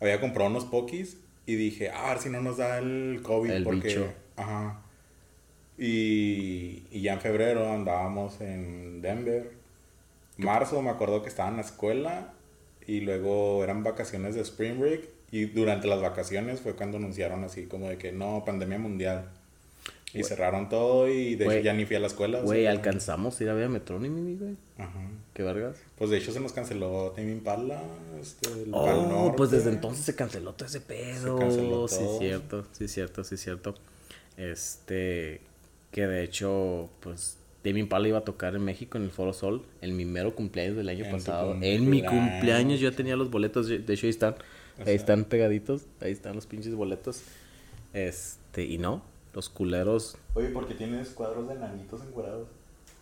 había 0.00 0.20
comprado 0.20 0.48
unos 0.48 0.64
pokis 0.64 1.16
y 1.46 1.56
dije, 1.56 1.90
ah, 1.90 2.06
a 2.06 2.08
ver 2.10 2.18
si 2.22 2.30
no 2.30 2.40
nos 2.40 2.58
da 2.58 2.78
el 2.78 3.18
COVID 3.24 3.50
El 3.50 3.64
porque... 3.64 3.88
bicho. 3.88 4.06
Ajá. 4.36 4.82
Y, 5.76 6.84
y 6.90 7.00
ya 7.02 7.14
en 7.14 7.20
febrero 7.20 7.72
andábamos 7.72 8.40
en 8.40 9.00
Denver. 9.02 9.57
Marzo 10.38 10.80
me 10.82 10.90
acuerdo 10.90 11.22
que 11.22 11.28
estaba 11.28 11.48
en 11.50 11.56
la 11.56 11.62
escuela 11.62 12.32
y 12.86 13.00
luego 13.00 13.62
eran 13.62 13.82
vacaciones 13.84 14.34
de 14.34 14.40
Spring 14.40 14.78
Break 14.80 15.08
y 15.30 15.44
durante 15.44 15.86
las 15.88 16.00
vacaciones 16.00 16.60
fue 16.60 16.74
cuando 16.74 16.96
anunciaron 16.96 17.44
así 17.44 17.66
como 17.66 17.88
de 17.88 17.98
que 17.98 18.12
no, 18.12 18.44
pandemia 18.46 18.78
mundial. 18.78 19.28
Y 20.14 20.24
cerraron 20.24 20.70
todo 20.70 21.06
y 21.06 21.34
de 21.34 21.44
hecho 21.44 21.58
ya 21.58 21.74
ni 21.74 21.84
fui 21.84 21.96
a 21.96 22.00
la 22.00 22.06
escuela. 22.06 22.40
Güey, 22.40 22.66
alcanzamos 22.66 23.38
a 23.38 23.44
ir 23.44 23.50
a 23.50 23.54
ver 23.54 23.66
a 23.66 23.68
Metrónimi, 23.68 24.36
güey. 24.36 24.56
Ajá. 24.78 25.02
Qué 25.34 25.42
vergas. 25.42 25.76
Pues 25.98 26.08
de 26.08 26.16
hecho 26.16 26.32
se 26.32 26.40
nos 26.40 26.52
canceló 26.52 27.12
Tame 27.14 27.30
Impala, 27.32 27.82
este, 28.18 28.48
el 28.50 28.70
Pal 28.70 29.10
Oh, 29.12 29.34
pues 29.36 29.50
desde 29.50 29.68
entonces 29.70 30.06
se 30.06 30.14
canceló 30.14 30.54
todo 30.54 30.66
ese 30.66 30.80
pedo. 30.80 31.38
canceló 31.38 31.86
Sí, 31.88 31.98
todo. 31.98 32.18
cierto, 32.20 32.66
sí, 32.72 32.88
cierto, 32.88 33.22
sí, 33.22 33.36
cierto. 33.36 33.74
Este, 34.38 35.40
que 35.90 36.06
de 36.06 36.22
hecho, 36.24 36.88
pues, 37.00 37.36
Demi 37.64 37.80
Impala 37.80 38.08
iba 38.08 38.18
a 38.18 38.24
tocar 38.24 38.54
en 38.54 38.64
México 38.64 38.98
en 38.98 39.04
el 39.04 39.10
Foro 39.10 39.32
Sol 39.32 39.62
en 39.80 39.96
mi 39.96 40.04
mero 40.04 40.34
cumpleaños 40.34 40.76
del 40.76 40.88
año 40.88 41.04
En 41.04 41.10
pasado. 41.10 41.56
En 41.60 41.90
mi 41.90 42.02
cumpleaños. 42.04 42.80
yo 42.80 42.92
tenía 42.92 43.16
los 43.16 43.30
boletos, 43.30 43.68
de 43.68 43.76
hecho 43.92 44.06
ahí 44.06 44.10
están, 44.10 44.34
O 44.34 44.80
ahí 44.80 44.84
sea. 44.84 44.94
están 44.94 45.24
pegaditos, 45.24 45.86
ahí 46.00 46.12
están 46.12 46.34
los 46.36 46.46
pinches 46.46 46.74
boletos. 46.74 47.22
Este, 47.94 48.64
y 48.64 48.78
no, 48.78 49.02
los 49.34 49.48
culeros, 49.48 50.16
Oye, 50.34 50.48
¿por 50.48 50.68
qué 50.68 50.74
tienes 50.74 51.08
cuadros 51.10 51.48
de 51.48 51.54
nanitos 51.56 52.02
encuadrados? 52.02 52.48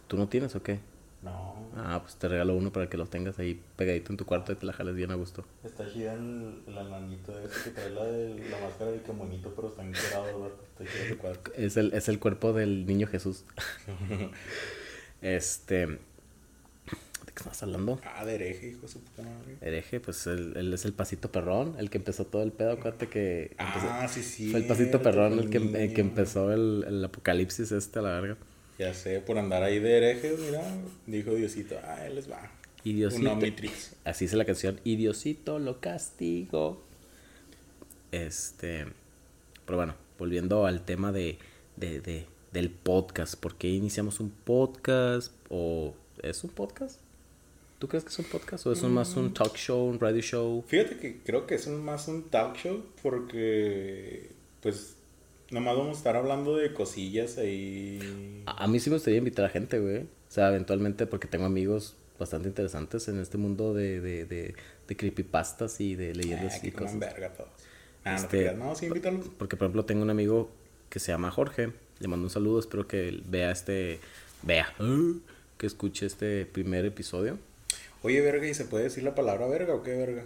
¿tú 0.09 0.17
no 0.17 0.29
tienes 0.29 0.55
o 0.55 0.63
qué? 0.63 0.79
No, 1.23 1.57
Ah, 1.77 1.99
pues 2.03 2.17
te 2.17 2.29
regalo 2.29 2.55
uno 2.55 2.73
para 2.73 2.89
que 2.89 2.97
los 2.97 3.11
tengas 3.11 3.39
ahí 3.39 3.61
pegadito 3.77 4.13
en 4.13 4.17
tu 4.17 4.25
cuarto 4.25 4.53
y 4.53 4.55
te 4.57 4.65
la 4.65 4.73
jales 4.73 4.95
bien 4.95 5.11
a 5.11 5.15
gusto. 5.15 5.45
está 5.65 5.91
chida 5.93 6.15
el, 6.15 6.63
el 6.67 6.79
ananito 6.79 7.37
ese 7.39 7.65
que 7.65 7.71
trae 7.71 7.91
la, 7.91 8.05
de, 8.05 8.49
la 8.49 8.61
máscara 8.61 8.93
de 8.93 9.03
que 9.03 9.13
monito, 9.13 9.53
pero 9.55 9.69
está 9.69 9.83
cuadro. 11.17 11.41
Es 11.57 11.77
el, 11.77 11.93
es 11.95 12.09
el 12.09 12.19
cuerpo 12.19 12.53
del 12.53 12.87
niño 12.87 13.07
Jesús. 13.09 13.45
este. 15.23 15.87
¿De 15.87 15.99
qué 17.27 17.43
estás 17.43 17.63
hablando? 17.63 18.01
Ah, 18.05 18.25
de 18.25 18.35
hereje, 18.37 18.69
hijo 18.69 18.83
de 18.83 18.89
su 18.89 19.01
puta 19.01 19.23
madre. 19.23 19.57
Hereje, 19.61 20.01
pues 20.01 20.27
él, 20.27 20.53
él 20.57 20.73
es 20.73 20.85
el 20.85 20.93
pasito 20.93 21.31
perrón, 21.33 21.75
el 21.79 21.91
que 21.91 21.99
empezó 21.99 22.25
todo 22.27 22.43
el 22.43 22.53
pedo. 22.53 22.73
Acuérdate 22.73 23.09
que. 23.09 23.57
empezó- 23.59 23.89
Ah, 23.91 24.09
sí, 24.09 24.23
sí. 24.23 24.51
fue 24.51 24.61
el 24.61 24.67
pasito 24.67 25.03
perrón 25.03 25.39
el 25.39 25.51
que, 25.51 25.59
el 25.59 25.93
que 25.95 26.01
empezó 26.01 26.53
el, 26.53 26.85
el 26.87 27.05
apocalipsis 27.05 27.73
este 27.73 27.99
a 27.99 28.03
la 28.03 28.21
verga. 28.21 28.37
Ya 28.79 28.93
sé, 28.95 29.21
por 29.21 29.39
andar 29.39 29.63
ahí 29.63 29.79
de 29.79 29.97
herejes, 29.97 30.39
mira, 30.39 30.63
dijo 31.07 31.35
Diosito, 31.35 31.77
ah, 31.83 32.05
él 32.07 32.15
les 32.17 32.31
va. 32.31 32.51
Y 32.85 32.93
Diosito. 32.93 33.23
Así 34.05 34.27
dice 34.27 34.37
la 34.37 34.45
canción. 34.45 34.81
Y 34.85 34.97
Diosito 34.97 35.59
lo 35.59 35.81
castigo. 35.81 36.83
Este. 38.13 38.87
Pero 39.65 39.77
bueno, 39.79 39.95
volviendo 40.19 40.67
al 40.67 40.85
tema 40.85 41.11
de, 41.13 41.39
de, 41.77 42.01
de- 42.01 42.27
del 42.53 42.71
podcast. 42.71 43.35
¿Por 43.37 43.57
qué 43.57 43.69
iniciamos 43.69 44.21
un 44.21 44.31
podcast? 44.31 45.33
¿O 45.51 45.95
es 46.23 46.45
un 46.45 46.51
podcast? 46.51 47.01
¿Tú 47.79 47.89
crees 47.89 48.05
que 48.05 48.11
es 48.11 48.19
un 48.19 48.25
podcast? 48.27 48.67
¿O 48.67 48.73
es 48.73 48.83
un- 48.83 48.93
más 48.95 49.17
un 49.17 49.35
talk 49.35 49.57
show, 49.57 49.85
un 49.87 49.99
radio 50.01 50.23
show? 50.23 50.65
Fíjate 50.69 50.97
que 50.99 51.19
creo 51.25 51.47
que 51.47 51.57
es 51.57 51.67
un- 51.67 51.85
más 51.85 52.09
un 52.09 52.23
talk 52.31 52.57
show 52.57 52.85
porque, 53.03 54.31
pues, 54.63 54.96
nomás 55.51 55.77
vamos 55.77 55.97
a 55.97 55.99
estar 55.99 56.17
hablando 56.17 56.57
de 56.57 56.73
cosillas 56.73 57.39
ahí. 57.39 58.43
A, 58.47 58.65
a 58.65 58.67
mí 58.67 58.81
sí 58.81 58.91
me 58.91 58.97
gustaría 58.97 59.19
invitar 59.19 59.45
a 59.45 59.49
gente, 59.49 59.79
güey. 59.79 59.99
O 60.03 60.07
sea, 60.31 60.49
eventualmente, 60.49 61.07
porque 61.07 61.29
tengo 61.29 61.45
amigos 61.47 61.97
bastante 62.19 62.49
interesantes 62.49 63.09
en 63.09 63.21
este 63.21 63.37
mundo 63.39 63.75
de, 63.75 64.01
de, 64.01 64.25
de, 64.25 64.55
de 64.89 64.97
creepypastas 64.97 65.81
y 65.81 65.95
de 65.95 66.15
leyendas 66.15 66.55
Ah, 66.55 66.67
y 66.67 66.71
que 66.71 66.77
cosas. 66.77 66.99
verga 66.99 67.31
todos. 67.33 67.51
Ah, 68.05 68.11
no, 68.13 68.17
Este, 68.17 68.29
te 68.29 68.39
creas, 68.45 68.57
no, 68.57 68.75
sí, 68.75 68.87
invítalos. 68.87 69.27
Porque, 69.39 69.57
por 69.57 69.67
ejemplo, 69.67 69.85
tengo 69.85 70.03
un 70.03 70.11
amigo 70.11 70.51
que 70.89 70.99
se 70.99 71.13
llama 71.13 71.31
Jorge. 71.31 71.73
Le 71.99 72.09
mando 72.09 72.25
un 72.27 72.31
saludo. 72.31 72.59
Espero 72.61 72.87
que 72.89 73.21
vea 73.27 73.51
este. 73.51 74.01
Vea. 74.43 74.73
Que 75.59 75.67
escuche 75.67 76.05
este 76.05 76.45
primer 76.45 76.85
episodio. 76.85 77.39
Oye, 78.03 78.21
verga, 78.21 78.47
¿y 78.47 78.53
se 78.53 78.67
puede 78.67 78.85
decir 78.85 79.03
la 79.05 79.15
palabra 79.15 79.47
verga 79.47 79.75
o 79.75 79.83
qué 79.83 79.97
verga? 79.97 80.23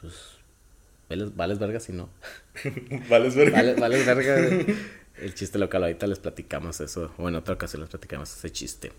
Pues. 0.00 0.14
Vales, 1.10 1.36
vales 1.36 1.58
verga 1.58 1.80
si 1.80 1.92
no. 1.92 2.08
Vales 3.10 3.34
verga. 3.34 3.56
Vale, 3.58 3.74
vales 3.74 4.06
verga. 4.06 4.38
El 5.18 5.34
chiste 5.34 5.58
local. 5.58 5.82
Ahorita 5.82 6.06
les 6.06 6.18
platicamos 6.20 6.80
eso. 6.80 7.12
O 7.18 7.28
en 7.28 7.34
otra 7.34 7.54
ocasión 7.54 7.80
les 7.82 7.90
platicamos 7.90 8.34
ese 8.34 8.50
chiste. 8.50 8.92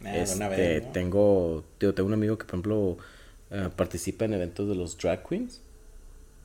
Una 0.00 0.16
Este, 0.16 0.48
vez, 0.48 0.84
¿no? 0.84 0.90
tengo, 0.92 1.64
tío, 1.78 1.94
tengo 1.94 2.08
un 2.08 2.14
amigo 2.14 2.36
que, 2.36 2.44
por 2.44 2.54
ejemplo, 2.54 2.98
eh, 3.50 3.68
participa 3.74 4.24
en 4.26 4.34
eventos 4.34 4.68
de 4.68 4.74
los 4.74 4.98
drag 4.98 5.26
queens. 5.26 5.60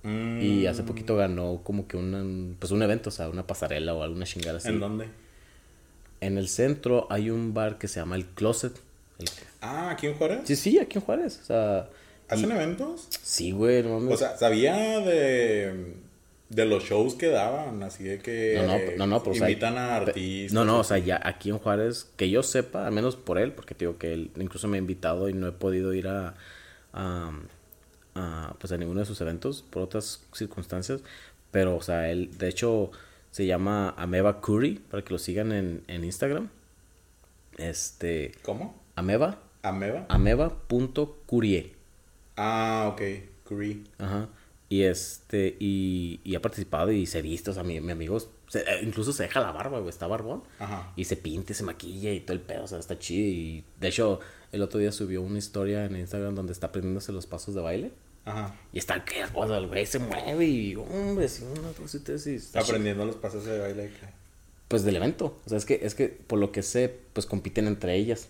Mm, 0.03 0.41
Y 0.41 0.65
hace 0.67 0.83
poquito 0.83 1.15
ganó 1.17 1.59
como 1.63 1.87
que 1.87 1.97
una, 1.97 2.23
pues 2.59 2.71
un 2.71 2.81
evento, 2.83 3.09
o 3.09 3.11
sea, 3.11 3.27
una 3.29 3.45
pasarela 3.47 3.93
o 3.95 4.03
alguna 4.03 4.25
chingada 4.25 4.59
así. 4.59 4.69
¿En 4.69 4.79
dónde? 4.79 5.07
En 6.21 6.37
el 6.37 6.47
centro 6.47 7.07
hay 7.09 7.29
un 7.31 7.53
bar 7.53 7.77
que 7.79 7.87
se 7.87 7.99
llama 7.99 8.15
El 8.15 8.25
Closet. 8.27 8.73
El- 9.17 9.27
Ah, 9.61 9.89
¿aquí 9.91 10.07
en 10.07 10.13
Juárez? 10.13 10.41
Sí, 10.45 10.55
sí, 10.55 10.79
aquí 10.79 10.99
en 10.99 11.03
Juárez. 11.03 11.39
O 11.41 11.45
sea, 11.45 11.89
¿Hacen 12.29 12.51
eventos? 12.51 13.07
sí, 13.09 13.51
güey, 13.51 13.83
no 13.83 13.99
mames. 13.99 14.13
O 14.13 14.17
sea, 14.17 14.37
sabía 14.37 14.99
de, 14.99 15.93
de 16.49 16.65
los 16.65 16.83
shows 16.83 17.15
que 17.15 17.27
daban, 17.27 17.81
así 17.83 18.03
de 18.03 18.19
que 18.19 18.55
No, 18.55 18.67
no, 18.67 18.97
no, 18.97 19.07
no, 19.07 19.19
pero, 19.23 19.31
o 19.31 19.35
sea, 19.35 19.49
invitan 19.49 19.77
a 19.77 19.95
artistas. 19.95 20.53
No, 20.53 20.65
no, 20.65 20.79
o 20.79 20.83
sea, 20.83 20.97
ya 20.97 21.19
aquí 21.23 21.49
en 21.49 21.57
Juárez, 21.59 22.07
que 22.15 22.29
yo 22.29 22.43
sepa, 22.43 22.85
al 22.87 22.93
menos 22.93 23.15
por 23.15 23.37
él, 23.39 23.51
porque 23.53 23.75
te 23.75 23.85
digo 23.85 23.97
que 23.97 24.13
él 24.13 24.31
incluso 24.37 24.67
me 24.67 24.77
ha 24.77 24.79
invitado 24.79 25.29
y 25.29 25.33
no 25.33 25.47
he 25.47 25.51
podido 25.51 25.93
ir 25.93 26.07
a, 26.07 26.35
a, 26.93 27.31
a, 28.15 28.55
pues 28.59 28.71
a 28.71 28.77
ninguno 28.77 28.99
de 28.99 29.05
sus 29.05 29.19
eventos 29.21 29.63
por 29.69 29.81
otras 29.83 30.21
circunstancias, 30.33 31.01
pero, 31.51 31.75
o 31.75 31.81
sea, 31.81 32.09
él, 32.11 32.37
de 32.37 32.47
hecho, 32.47 32.91
se 33.31 33.45
llama 33.45 33.93
Ameba 33.97 34.41
Curry, 34.41 34.75
para 34.89 35.03
que 35.03 35.13
lo 35.13 35.19
sigan 35.19 35.51
en, 35.51 35.83
en 35.87 36.03
Instagram. 36.03 36.49
Este, 37.57 38.31
¿Cómo? 38.43 38.79
Ameba, 38.95 39.39
¿Ameba? 39.63 40.05
ameba.curie. 40.09 41.78
Ah, 42.41 42.89
ok. 42.93 43.01
Curry. 43.47 43.83
Ajá. 43.97 44.29
Y 44.69 44.83
este, 44.83 45.57
y, 45.59 46.19
y 46.23 46.35
ha 46.35 46.41
participado 46.41 46.91
y 46.91 47.05
se 47.07 47.21
viste, 47.23 47.49
o 47.49 47.53
sea, 47.53 47.63
mi, 47.63 47.81
mi 47.81 47.91
amigo 47.91 48.19
se- 48.47 48.59
eh, 48.59 48.81
incluso 48.83 49.11
se 49.13 49.23
deja 49.23 49.39
la 49.39 49.51
barba, 49.51 49.79
güey, 49.79 49.89
está 49.89 50.05
barbón. 50.07 50.43
Ajá. 50.59 50.93
Y 50.95 51.05
se 51.05 51.17
pinta, 51.17 51.51
y 51.51 51.55
se 51.55 51.63
maquilla 51.63 52.13
y 52.13 52.19
todo 52.21 52.33
el 52.33 52.41
pedo, 52.41 52.63
o 52.63 52.67
sea, 52.67 52.77
está 52.79 52.97
chido. 52.99 53.27
Y 53.27 53.63
de 53.79 53.87
hecho, 53.87 54.19
el 54.51 54.61
otro 54.61 54.79
día 54.79 54.91
subió 54.91 55.21
una 55.23 55.39
historia 55.39 55.85
en 55.85 55.95
Instagram 55.95 56.35
donde 56.35 56.53
está 56.53 56.67
aprendiéndose 56.67 57.11
los 57.11 57.25
pasos 57.25 57.55
de 57.55 57.61
baile. 57.61 57.91
Ajá. 58.25 58.55
Y 58.71 58.77
está 58.77 59.03
que 59.03 59.23
o 59.33 59.47
sea, 59.47 59.57
el 59.57 59.67
güey 59.67 59.85
se 59.87 59.97
mueve 59.97 60.45
y, 60.45 60.75
hombre, 60.75 61.27
sí, 61.29 61.43
una 61.59 61.71
cosita 61.71 62.13
así. 62.13 62.35
está 62.35 62.59
chido. 62.61 62.71
Aprendiendo 62.71 63.05
los 63.05 63.15
pasos 63.15 63.43
de 63.45 63.57
baile. 63.59 63.89
Pues 64.67 64.83
del 64.83 64.97
evento. 64.97 65.39
O 65.45 65.49
sea, 65.49 65.57
es 65.57 65.65
que, 65.65 65.79
es 65.81 65.95
que 65.95 66.09
por 66.09 66.37
lo 66.37 66.51
que 66.51 66.61
sé, 66.61 66.95
pues 67.13 67.25
compiten 67.25 67.65
entre 67.65 67.95
ellas. 67.95 68.27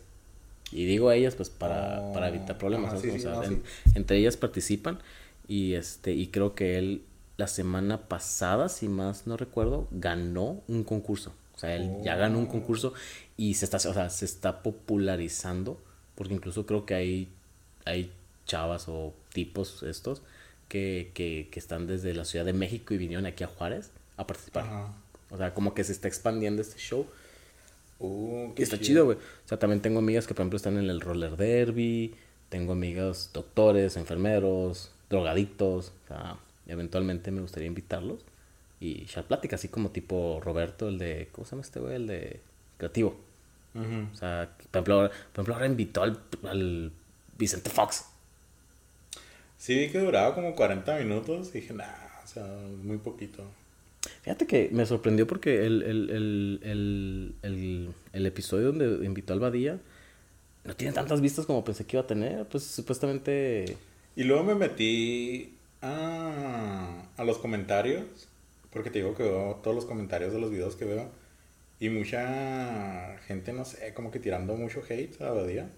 Y 0.72 0.86
digo 0.86 1.12
ellas, 1.12 1.36
pues 1.36 1.50
para, 1.50 2.02
Oh, 2.02 2.14
para 2.14 2.30
evitar 2.30 2.58
problemas. 2.58 3.00
sí, 3.02 3.10
O 3.10 3.20
sea, 3.20 3.32
no, 3.34 3.44
en- 3.44 3.64
entre 3.96 4.18
ellas 4.18 4.38
participan. 4.38 5.00
Y 5.48 5.74
este, 5.74 6.12
y 6.14 6.28
creo 6.28 6.54
que 6.56 6.78
él 6.78 7.04
la 7.38 7.48
semana 7.48 8.08
pasada, 8.08 8.70
si 8.70 8.88
más 8.90 9.26
no 9.26 9.38
recuerdo, 9.38 9.88
ganó 9.92 10.62
un 10.68 10.84
concurso. 10.84 11.34
O 11.56 11.60
sea, 11.60 11.76
él 11.76 11.90
ya 12.04 12.16
ganó 12.16 12.38
un 12.40 12.46
Oh. 12.46 12.50
concurso 12.50 12.94
y 13.38 13.56
se 13.56 13.66
está, 13.66 13.78
o 13.78 13.94
sea, 13.94 14.10
se 14.10 14.26
está 14.26 14.62
popularizando. 14.62 15.80
Porque 16.16 16.34
incluso 16.34 16.66
creo 16.66 16.86
que 16.86 16.94
hay, 16.96 17.28
hay 17.86 18.12
chavas 18.46 18.86
o 18.90 19.14
tipos 19.34 19.84
estos 19.84 20.22
que, 20.68 21.12
que, 21.14 21.48
que 21.52 21.60
están 21.60 21.88
desde 21.88 22.14
la 22.14 22.26
Ciudad 22.26 22.46
de 22.46 22.54
México 22.54 22.94
y 22.94 22.98
vinieron 22.98 23.26
aquí 23.26 23.44
a 23.44 23.48
Juárez 23.48 23.92
a 24.18 24.28
participar. 24.28 24.66
Ajá. 24.66 24.94
O 25.32 25.38
sea, 25.38 25.54
como 25.54 25.74
que 25.74 25.84
se 25.84 25.94
está 25.94 26.08
expandiendo 26.08 26.62
este 26.62 26.78
show. 26.80 27.06
Uh, 28.00 28.54
Y 28.56 28.64
qué 28.64 28.64
está 28.64 28.80
chido, 28.80 29.06
güey. 29.06 29.18
O 29.18 29.48
sea, 29.48 29.60
también 29.60 29.82
tengo 29.82 30.00
amigas 30.00 30.28
que, 30.28 30.34
por 30.34 30.44
ejemplo, 30.44 30.58
están 30.58 30.78
en 30.78 30.90
el 30.90 31.02
roller 31.02 31.38
derby. 31.38 32.16
Tengo 32.50 32.74
amigas 32.74 33.32
doctores, 33.34 33.98
enfermeros, 33.98 34.92
drogadictos. 35.10 35.94
O 36.06 36.08
sea, 36.08 36.38
eventualmente 36.68 37.32
me 37.32 37.42
gustaría 37.42 37.68
invitarlos 37.68 38.26
y 38.80 39.04
echar 39.04 39.26
plática, 39.26 39.56
así 39.58 39.68
como 39.70 39.92
tipo 39.92 40.42
Roberto, 40.44 40.90
el 40.90 40.98
de. 41.00 41.30
¿Cómo 41.32 41.46
se 41.46 41.52
llama 41.52 41.62
este 41.64 41.80
güey? 41.80 41.96
El 41.96 42.08
de 42.08 42.42
Creativo. 42.78 43.16
O 44.14 44.16
sea, 44.18 44.50
por 44.58 44.80
ejemplo, 44.80 44.96
ahora, 44.96 45.10
por 45.10 45.34
ejemplo, 45.34 45.54
ahora 45.56 45.66
invitó 45.68 46.04
al, 46.04 46.20
al 46.44 46.92
Vicente 47.38 47.70
Fox. 47.70 48.06
Sí, 49.58 49.76
vi 49.76 49.90
que 49.92 50.00
duraba 50.00 50.34
como 50.36 50.56
40 50.56 50.98
minutos. 51.00 51.50
Y 51.54 51.62
dije, 51.62 51.74
nah, 51.74 52.24
o 52.24 52.28
sea, 52.28 52.46
muy 52.84 52.98
poquito. 52.98 53.44
Fíjate 54.22 54.48
que 54.48 54.70
me 54.72 54.86
sorprendió 54.86 55.28
porque 55.28 55.66
el, 55.66 55.84
el, 55.84 56.62
el, 56.64 57.94
el, 58.14 58.26
episodio 58.26 58.68
donde 58.72 59.06
invitó 59.06 59.34
al 59.34 59.40
Badía 59.40 59.80
no 60.64 60.76
tiene 60.76 60.94
tantas 60.94 61.20
vistas 61.20 61.46
como 61.46 61.64
pensé 61.64 61.86
que 61.86 61.98
iba 61.98 62.04
a 62.04 62.08
tener. 62.08 62.46
Pues 62.46 62.64
supuestamente. 62.64 63.78
Y 64.16 64.24
luego 64.24 64.44
me 64.44 64.56
metí 64.56 65.56
a, 65.82 67.04
a 67.18 67.24
los 67.24 67.38
comentarios. 67.40 68.06
Porque 68.72 68.92
te 68.92 69.00
digo 69.00 69.16
que 69.16 69.24
veo 69.24 69.60
todos 69.64 69.76
los 69.76 69.86
comentarios 69.86 70.32
de 70.32 70.40
los 70.40 70.52
videos 70.52 70.76
que 70.76 70.86
veo. 70.86 71.10
Y 71.80 71.90
mucha 71.90 73.18
gente, 73.26 73.54
no 73.54 73.66
sé, 73.66 73.94
como 73.94 74.12
que 74.12 74.20
tirando 74.20 74.56
mucho 74.56 74.82
hate 74.88 75.20
a 75.22 75.32
Badía. 75.32 75.70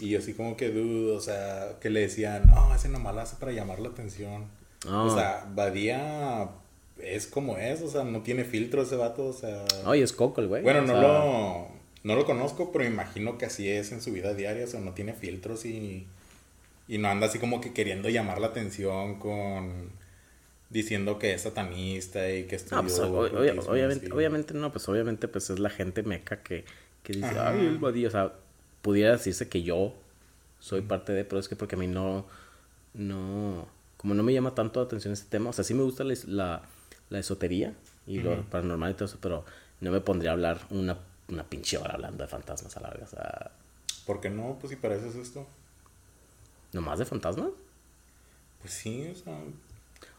Y 0.00 0.16
así 0.16 0.32
como 0.32 0.56
que 0.56 0.70
dudo, 0.70 1.16
o 1.16 1.20
sea, 1.20 1.78
que 1.80 1.90
le 1.90 2.00
decían, 2.00 2.46
no, 2.46 2.74
ese 2.74 2.88
nomás 2.88 3.14
lo 3.14 3.20
hace 3.20 3.36
para 3.36 3.52
llamar 3.52 3.80
la 3.80 3.90
atención. 3.90 4.46
Ah. 4.86 5.02
O 5.02 5.14
sea, 5.14 5.46
Badía 5.54 6.48
es 7.04 7.26
como 7.26 7.56
es, 7.58 7.82
o 7.82 7.88
sea, 7.88 8.04
no 8.04 8.22
tiene 8.22 8.44
filtro 8.44 8.82
ese 8.82 8.96
vato, 8.96 9.26
o 9.26 9.32
sea... 9.32 9.64
Oye, 9.86 10.02
es 10.02 10.12
Coco 10.12 10.40
el 10.40 10.48
güey. 10.48 10.62
Bueno, 10.62 10.82
no 10.82 10.92
sea, 10.92 11.00
lo, 11.00 11.68
no 12.04 12.14
lo 12.16 12.24
conozco, 12.24 12.72
pero 12.72 12.84
imagino 12.84 13.38
que 13.38 13.46
así 13.46 13.68
es 13.68 13.92
en 13.92 14.00
su 14.02 14.12
vida 14.12 14.34
diaria, 14.34 14.64
o 14.64 14.68
sea, 14.68 14.80
no 14.80 14.92
tiene 14.92 15.14
filtros 15.14 15.64
y, 15.64 16.06
y 16.88 16.98
no 16.98 17.08
anda 17.08 17.26
así 17.26 17.38
como 17.38 17.60
que 17.60 17.72
queriendo 17.72 18.08
llamar 18.08 18.40
la 18.40 18.48
atención 18.48 19.18
con 19.18 19.90
diciendo 20.70 21.18
que 21.18 21.34
es 21.34 21.42
satanista 21.42 22.30
y 22.32 22.44
que 22.44 22.54
estudió 22.56 22.76
No, 22.76 22.82
pues, 22.88 22.98
o- 23.00 23.40
obviamente, 23.70 24.06
así. 24.06 24.12
obviamente 24.14 24.54
no, 24.54 24.70
pues 24.70 24.88
obviamente 24.88 25.26
pues 25.26 25.50
es 25.50 25.58
la 25.58 25.68
gente 25.70 26.02
meca 26.04 26.42
que, 26.42 26.64
que 27.02 27.12
dice, 27.12 27.26
Ajá. 27.26 27.50
ay, 27.50 27.66
el 27.66 27.78
Badía, 27.78 28.06
o 28.06 28.10
sea, 28.12 28.32
pudiera 28.82 29.12
decirse 29.12 29.48
que 29.48 29.62
yo 29.62 29.94
soy 30.60 30.82
parte 30.82 31.12
de, 31.12 31.24
pero 31.24 31.40
es 31.40 31.48
que 31.48 31.56
porque 31.56 31.74
a 31.74 31.78
mí 31.78 31.88
no, 31.88 32.24
no, 32.94 33.66
como 33.96 34.14
no 34.14 34.22
me 34.22 34.32
llama 34.32 34.54
tanto 34.54 34.78
la 34.80 34.86
atención 34.86 35.12
este 35.12 35.28
tema, 35.28 35.50
o 35.50 35.52
sea, 35.52 35.64
sí 35.64 35.74
me 35.74 35.82
gusta 35.82 36.04
la, 36.04 36.62
la 37.10 37.18
esotería 37.18 37.74
y 38.06 38.18
lo 38.20 38.42
paranormal 38.44 38.92
y 38.92 38.94
todo 38.94 39.04
eso, 39.04 39.18
pero 39.20 39.44
no 39.80 39.90
me 39.90 40.00
pondría 40.00 40.30
a 40.30 40.34
hablar 40.34 40.60
una, 40.70 40.96
una 41.28 41.44
pinche 41.44 41.76
hora 41.78 41.94
hablando 41.94 42.24
de 42.24 42.28
fantasmas 42.28 42.76
a 42.76 42.80
la 42.80 42.88
verga, 42.90 43.04
o 43.04 43.08
sea, 43.08 43.50
¿Por 44.06 44.20
qué 44.20 44.30
no? 44.30 44.56
Pues 44.60 44.70
si 44.70 44.76
para 44.76 44.94
eso 44.96 45.06
es 45.06 45.14
esto. 45.16 45.46
¿nomás 46.72 46.98
de 46.98 47.04
fantasmas? 47.04 47.50
Pues 48.60 48.72
sí, 48.74 49.08
o 49.12 49.14
sea... 49.14 49.38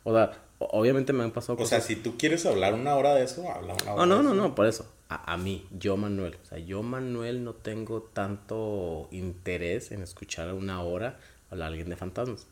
O 0.04 0.14
sea, 0.14 0.32
o- 0.60 0.70
obviamente 0.80 1.14
me 1.14 1.24
han 1.24 1.32
pasado 1.32 1.54
O 1.54 1.58
cosas... 1.58 1.70
sea, 1.70 1.82
si 1.82 1.96
tú 2.02 2.18
quieres 2.18 2.46
hablar 2.46 2.74
una 2.74 2.96
hora 2.96 3.14
de 3.16 3.24
eso, 3.24 3.50
habla 3.52 3.74
una 3.74 3.94
hora 3.94 4.04
Oh, 4.04 4.06
no, 4.06 4.18
de 4.18 4.24
no, 4.24 4.32
eso. 4.34 4.42
no, 4.42 4.56
por 4.56 4.66
eso. 4.68 4.86
A, 5.10 5.34
a 5.34 5.38
mí, 5.38 5.68
yo 5.78 5.98
Manuel. 5.98 6.38
O 6.42 6.46
sea, 6.46 6.58
yo 6.58 6.82
Manuel 6.84 7.44
no 7.44 7.54
tengo 7.54 8.02
tanto 8.02 9.08
interés 9.12 9.92
en 9.92 10.02
escuchar 10.02 10.54
una 10.54 10.82
hora 10.82 11.20
hablar 11.50 11.66
a 11.68 11.70
alguien 11.70 11.90
de 11.90 11.96
fantasmas. 11.98 12.48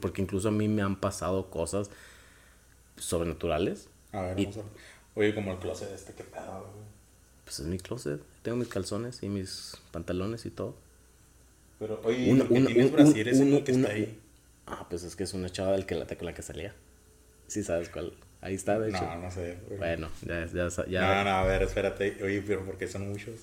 porque 0.00 0.20
incluso 0.22 0.48
a 0.48 0.52
mí 0.52 0.68
me 0.68 0.82
han 0.82 0.96
pasado 0.96 1.50
cosas 1.50 1.90
sobrenaturales. 3.00 3.88
A 4.12 4.22
ver, 4.22 4.38
Y- 4.40 4.44
vamos 4.44 4.58
a 4.58 4.62
ver. 4.62 4.70
Oye, 5.16 5.34
como 5.34 5.52
el 5.52 5.58
closet 5.58 5.90
este, 5.92 6.12
qué 6.14 6.24
pedo. 6.24 6.66
Pues 7.44 7.58
es 7.60 7.66
mi 7.66 7.78
closet. 7.78 8.20
Tengo 8.42 8.56
mis 8.58 8.68
calzones 8.68 9.22
y 9.22 9.28
mis 9.28 9.76
pantalones 9.90 10.46
y 10.46 10.50
todo. 10.50 10.76
Pero, 11.78 12.00
oye, 12.04 12.30
Una- 12.30 12.44
¿por 12.44 12.52
qué 12.52 12.58
una- 12.60 12.66
tienes 12.68 12.86
un- 12.86 12.92
brasier 12.92 13.30
que 13.30 13.36
una- 13.42 13.56
está 13.58 13.92
ahí? 13.92 14.18
Ah, 14.66 14.86
pues 14.88 15.02
es 15.02 15.16
que 15.16 15.24
es 15.24 15.34
una 15.34 15.50
chava 15.50 15.72
del 15.72 15.84
que 15.86 15.96
la, 15.96 16.06
con 16.06 16.26
la 16.26 16.34
que 16.34 16.42
salía. 16.42 16.74
Sí, 17.48 17.64
sabes 17.64 17.88
cuál. 17.88 18.12
Ahí 18.40 18.54
está, 18.54 18.78
de 18.78 18.90
hecho. 18.90 19.02
No, 19.02 19.16
no 19.18 19.30
sé. 19.30 19.58
Bueno, 19.78 20.08
ya, 20.22 20.46
ya, 20.46 20.68
ya, 20.86 21.00
No, 21.00 21.24
no, 21.24 21.30
a 21.30 21.44
ver, 21.44 21.62
espérate. 21.64 22.22
Oye, 22.22 22.40
pero 22.46 22.64
¿por 22.64 22.78
qué 22.78 22.86
son 22.86 23.08
muchos? 23.10 23.34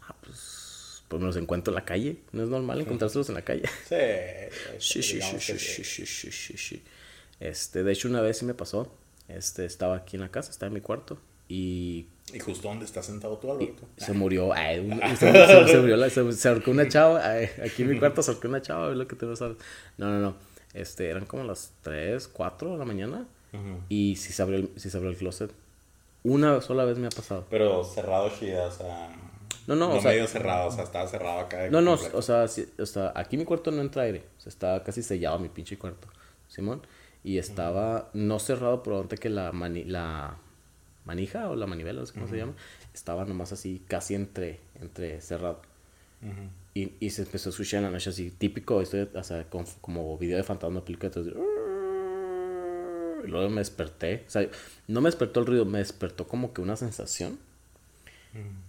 Ah, 0.00 0.14
pues, 0.22 1.02
pues 1.08 1.20
me 1.20 1.26
los 1.26 1.36
encuentro 1.36 1.72
en 1.72 1.74
la 1.74 1.84
calle. 1.84 2.18
No 2.32 2.44
es 2.44 2.48
normal 2.48 2.80
encontrárselos 2.80 3.28
en 3.28 3.34
la 3.34 3.42
calle. 3.42 3.64
Sí. 4.78 5.02
Sí, 5.02 5.02
sí, 5.02 5.20
sí, 5.40 6.06
sí, 6.06 6.30
sí, 6.30 6.56
sí. 6.56 6.82
Este, 7.42 7.82
de 7.82 7.92
hecho, 7.92 8.08
una 8.08 8.20
vez 8.20 8.38
sí 8.38 8.44
me 8.44 8.54
pasó. 8.54 8.88
Este, 9.28 9.64
estaba 9.64 9.96
aquí 9.96 10.16
en 10.16 10.22
la 10.22 10.28
casa, 10.30 10.50
estaba 10.50 10.68
en 10.68 10.74
mi 10.74 10.80
cuarto. 10.80 11.18
Y 11.48 12.06
¿Y 12.32 12.38
justo 12.38 12.68
dónde 12.68 12.84
está 12.84 13.02
sentado 13.02 13.36
tú, 13.38 13.50
Alberto? 13.50 13.82
se 13.96 14.12
murió. 14.12 14.52
ay, 14.52 14.78
un- 14.78 15.00
se, 15.16 15.32
se- 15.32 15.68
se 15.68 15.78
murió 15.80 16.08
se- 16.10 16.32
se 16.32 16.48
ahorcó 16.48 16.70
una 16.70 16.88
chava. 16.88 17.26
ay, 17.26 17.48
aquí 17.64 17.82
en 17.82 17.90
mi 17.90 17.98
cuarto 17.98 18.22
se 18.22 18.30
ahorcó 18.30 18.48
una 18.48 18.62
chava, 18.62 18.90
es 18.92 18.96
lo 18.96 19.06
que 19.08 19.16
tú 19.16 19.26
no 19.26 19.34
sabes. 19.36 19.56
No, 19.98 20.06
no, 20.10 20.20
no. 20.20 20.34
Este, 20.72 21.10
eran 21.10 21.26
como 21.26 21.42
las 21.44 21.72
3, 21.82 22.28
4 22.28 22.72
de 22.72 22.78
la 22.78 22.84
mañana. 22.84 23.26
Ujú. 23.52 23.80
Y 23.88 24.16
sí 24.16 24.32
se 24.32 24.40
abrió 24.42 24.58
el, 24.58 24.70
sí 24.76 24.88
se 24.88 24.96
abrió 24.96 25.10
el 25.10 25.16
closet. 25.16 25.50
Una 26.22 26.60
sola 26.60 26.84
vez 26.84 26.96
me 26.98 27.08
ha 27.08 27.10
pasado. 27.10 27.44
Pero 27.50 27.82
cerrado 27.84 28.30
chida, 28.38 28.66
o 28.66 28.70
sea... 28.70 29.14
No, 29.66 29.74
no, 29.76 29.94
o 29.96 30.00
sea- 30.00 30.12
medio 30.12 30.26
cerrado, 30.28 30.68
o 30.68 30.70
sea, 30.72 30.84
estaba 30.84 31.06
cerrado 31.08 31.40
acá. 31.40 31.68
No, 31.70 31.80
no, 31.82 31.98
o 32.14 32.22
sea, 32.22 32.46
sí, 32.48 32.66
o 32.78 32.86
sea, 32.86 33.12
aquí 33.16 33.36
mi 33.36 33.44
cuarto 33.44 33.70
no 33.72 33.80
entra 33.82 34.04
aire. 34.04 34.24
O 34.38 34.40
sea, 34.40 34.48
está 34.50 34.82
casi 34.84 35.02
sellado 35.02 35.38
mi 35.38 35.48
pinche 35.48 35.76
cuarto, 35.76 36.08
Simón. 36.48 36.80
Y 37.24 37.38
estaba 37.38 38.10
no 38.14 38.38
cerrado, 38.38 38.82
pero 38.82 39.00
antes 39.00 39.20
que 39.20 39.28
la, 39.30 39.52
mani- 39.52 39.84
la 39.84 40.36
manija 41.04 41.48
o 41.50 41.56
la 41.56 41.66
manivela, 41.66 42.00
no 42.00 42.06
sé 42.06 42.14
cómo 42.14 42.26
se 42.28 42.36
llama, 42.36 42.54
estaba 42.92 43.24
nomás 43.24 43.52
así, 43.52 43.82
casi 43.86 44.14
entre, 44.14 44.60
entre 44.80 45.20
cerrado. 45.20 45.62
Y, 46.74 46.92
y 47.00 47.10
se 47.10 47.22
empezó 47.22 47.48
a 47.48 47.50
escuchar 47.50 47.78
en 47.78 47.84
la 47.84 47.90
noche 47.90 48.10
así, 48.10 48.30
típico, 48.30 48.80
esto, 48.80 48.96
o 49.14 49.22
sea, 49.22 49.44
como, 49.50 49.66
como 49.80 50.18
video 50.18 50.36
de 50.36 50.42
fantasma, 50.42 50.84
película, 50.84 51.08
entonces... 51.08 51.34
Y 53.24 53.28
luego 53.28 53.48
me 53.50 53.60
desperté, 53.60 54.24
o 54.26 54.30
sea, 54.30 54.48
no 54.88 55.00
me 55.00 55.08
despertó 55.08 55.40
el 55.40 55.46
ruido, 55.46 55.64
me 55.64 55.78
despertó 55.78 56.26
como 56.26 56.52
que 56.52 56.60
una 56.60 56.76
sensación. 56.76 57.38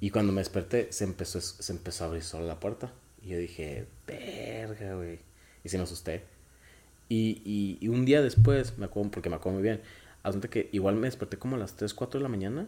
Y 0.01 0.09
cuando 0.09 0.33
me 0.33 0.41
desperté, 0.41 0.91
se 0.91 1.05
empezó, 1.05 1.39
se 1.41 1.71
empezó 1.71 2.03
a 2.03 2.07
abrir 2.07 2.21
sola 2.23 2.45
la 2.45 2.59
puerta. 2.59 2.91
Y 3.23 3.29
yo 3.29 3.37
dije, 3.37 3.87
verga, 4.05 4.95
güey. 4.95 5.19
Y 5.63 5.69
se 5.69 5.77
me 5.77 5.83
asusté. 5.85 6.23
Y, 7.09 7.41
y, 7.45 7.77
y, 7.81 7.89
un 7.89 8.05
día 8.05 8.21
después, 8.21 8.77
me 8.77 8.85
acuerdo, 8.85 9.11
porque 9.11 9.29
me 9.29 9.35
acuerdo 9.35 9.59
muy 9.59 9.63
bien, 9.63 9.81
asunto 10.23 10.49
que 10.49 10.69
igual 10.71 10.95
me 10.95 11.07
desperté 11.07 11.37
como 11.37 11.55
a 11.55 11.59
las 11.59 11.75
3, 11.75 11.93
4 11.93 12.19
de 12.19 12.23
la 12.23 12.29
mañana. 12.29 12.67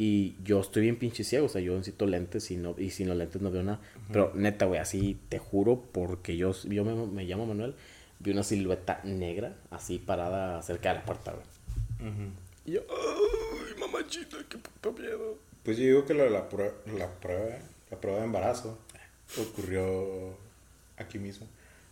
Y 0.00 0.36
yo 0.44 0.60
estoy 0.60 0.82
bien 0.82 0.96
pinche 0.96 1.24
ciego, 1.24 1.46
o 1.46 1.48
sea, 1.48 1.60
yo 1.60 1.72
necesito 1.72 2.06
lentes 2.06 2.52
y, 2.52 2.56
no, 2.56 2.76
y 2.78 2.90
sin 2.90 3.08
los 3.08 3.16
lentes 3.16 3.42
no 3.42 3.50
veo 3.50 3.64
nada. 3.64 3.80
Pero 4.12 4.32
neta, 4.34 4.66
güey, 4.66 4.78
así 4.78 5.18
te 5.28 5.40
juro, 5.40 5.82
porque 5.90 6.36
yo, 6.36 6.52
yo 6.64 6.84
me, 6.84 6.94
me, 6.94 7.24
llamo 7.24 7.46
Manuel, 7.46 7.74
vi 8.20 8.30
una 8.30 8.44
silueta 8.44 9.00
negra 9.02 9.56
así 9.70 9.98
parada 9.98 10.62
cerca 10.62 10.90
de 10.90 10.94
la 11.00 11.04
puerta, 11.04 11.32
güey. 11.32 11.44
Y 12.64 12.72
yo, 12.72 12.82
¡ay, 12.88 13.80
mamachita, 13.80 14.36
qué 14.48 14.58
puto 14.58 14.92
miedo! 14.92 15.36
Pues 15.64 15.76
yo 15.78 15.84
digo 15.84 16.06
que 16.06 16.14
lo 16.14 16.22
de 16.22 16.30
la, 16.30 16.48
prueba, 16.48 16.72
la, 16.96 17.08
prueba, 17.08 17.58
la 17.90 18.00
prueba 18.00 18.20
de 18.20 18.24
embarazo 18.24 18.78
ocurrió 19.36 20.36
aquí 20.96 21.18
mismo. 21.18 21.46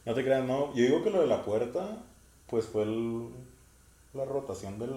No 0.06 0.14
te 0.14 0.22
creas, 0.22 0.46
no. 0.46 0.72
Yo 0.74 0.84
digo 0.84 1.02
que 1.02 1.10
lo 1.10 1.20
de 1.20 1.26
la 1.26 1.44
puerta, 1.44 1.98
pues 2.46 2.64
fue 2.64 2.84
el, 2.84 3.26
la 4.14 4.24
rotación 4.24 4.78
del, 4.78 4.92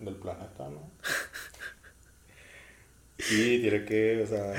del 0.00 0.14
planeta, 0.14 0.68
¿no? 0.70 0.80
Sí, 3.18 3.60
tiene 3.60 3.84
que, 3.84 4.22
o 4.22 4.26
sea. 4.26 4.52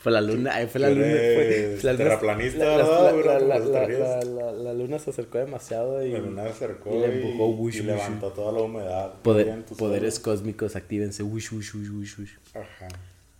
Fue 0.00 0.12
la 0.12 0.20
luna, 0.20 0.54
ahí 0.54 0.68
fue 0.68 0.80
la 0.80 0.90
luna. 0.90 1.04
Fue, 1.04 1.78
la 1.82 1.96
terraplanista, 1.96 2.76
la, 2.76 3.12
la, 3.12 3.38
la, 3.40 3.58
la, 3.58 4.52
la, 4.52 4.72
luna 4.72 5.00
se 5.00 5.10
acercó 5.10 5.38
demasiado 5.38 6.06
y. 6.06 6.12
La 6.12 6.20
luna 6.20 6.44
se 6.44 6.50
acercó 6.50 6.94
y, 6.94 7.00
le 7.00 7.06
empujó, 7.06 7.48
wush, 7.48 7.78
y 7.78 7.82
levantó 7.82 8.30
toda 8.30 8.52
la 8.52 8.60
humedad. 8.62 9.14
Poder, 9.22 9.64
poderes 9.76 10.20
cósmicos, 10.20 10.76
actívense, 10.76 11.24
wush, 11.24 11.52
wush, 11.52 11.74
wush, 11.74 12.18
wush. 12.18 12.32
Ajá. 12.54 12.88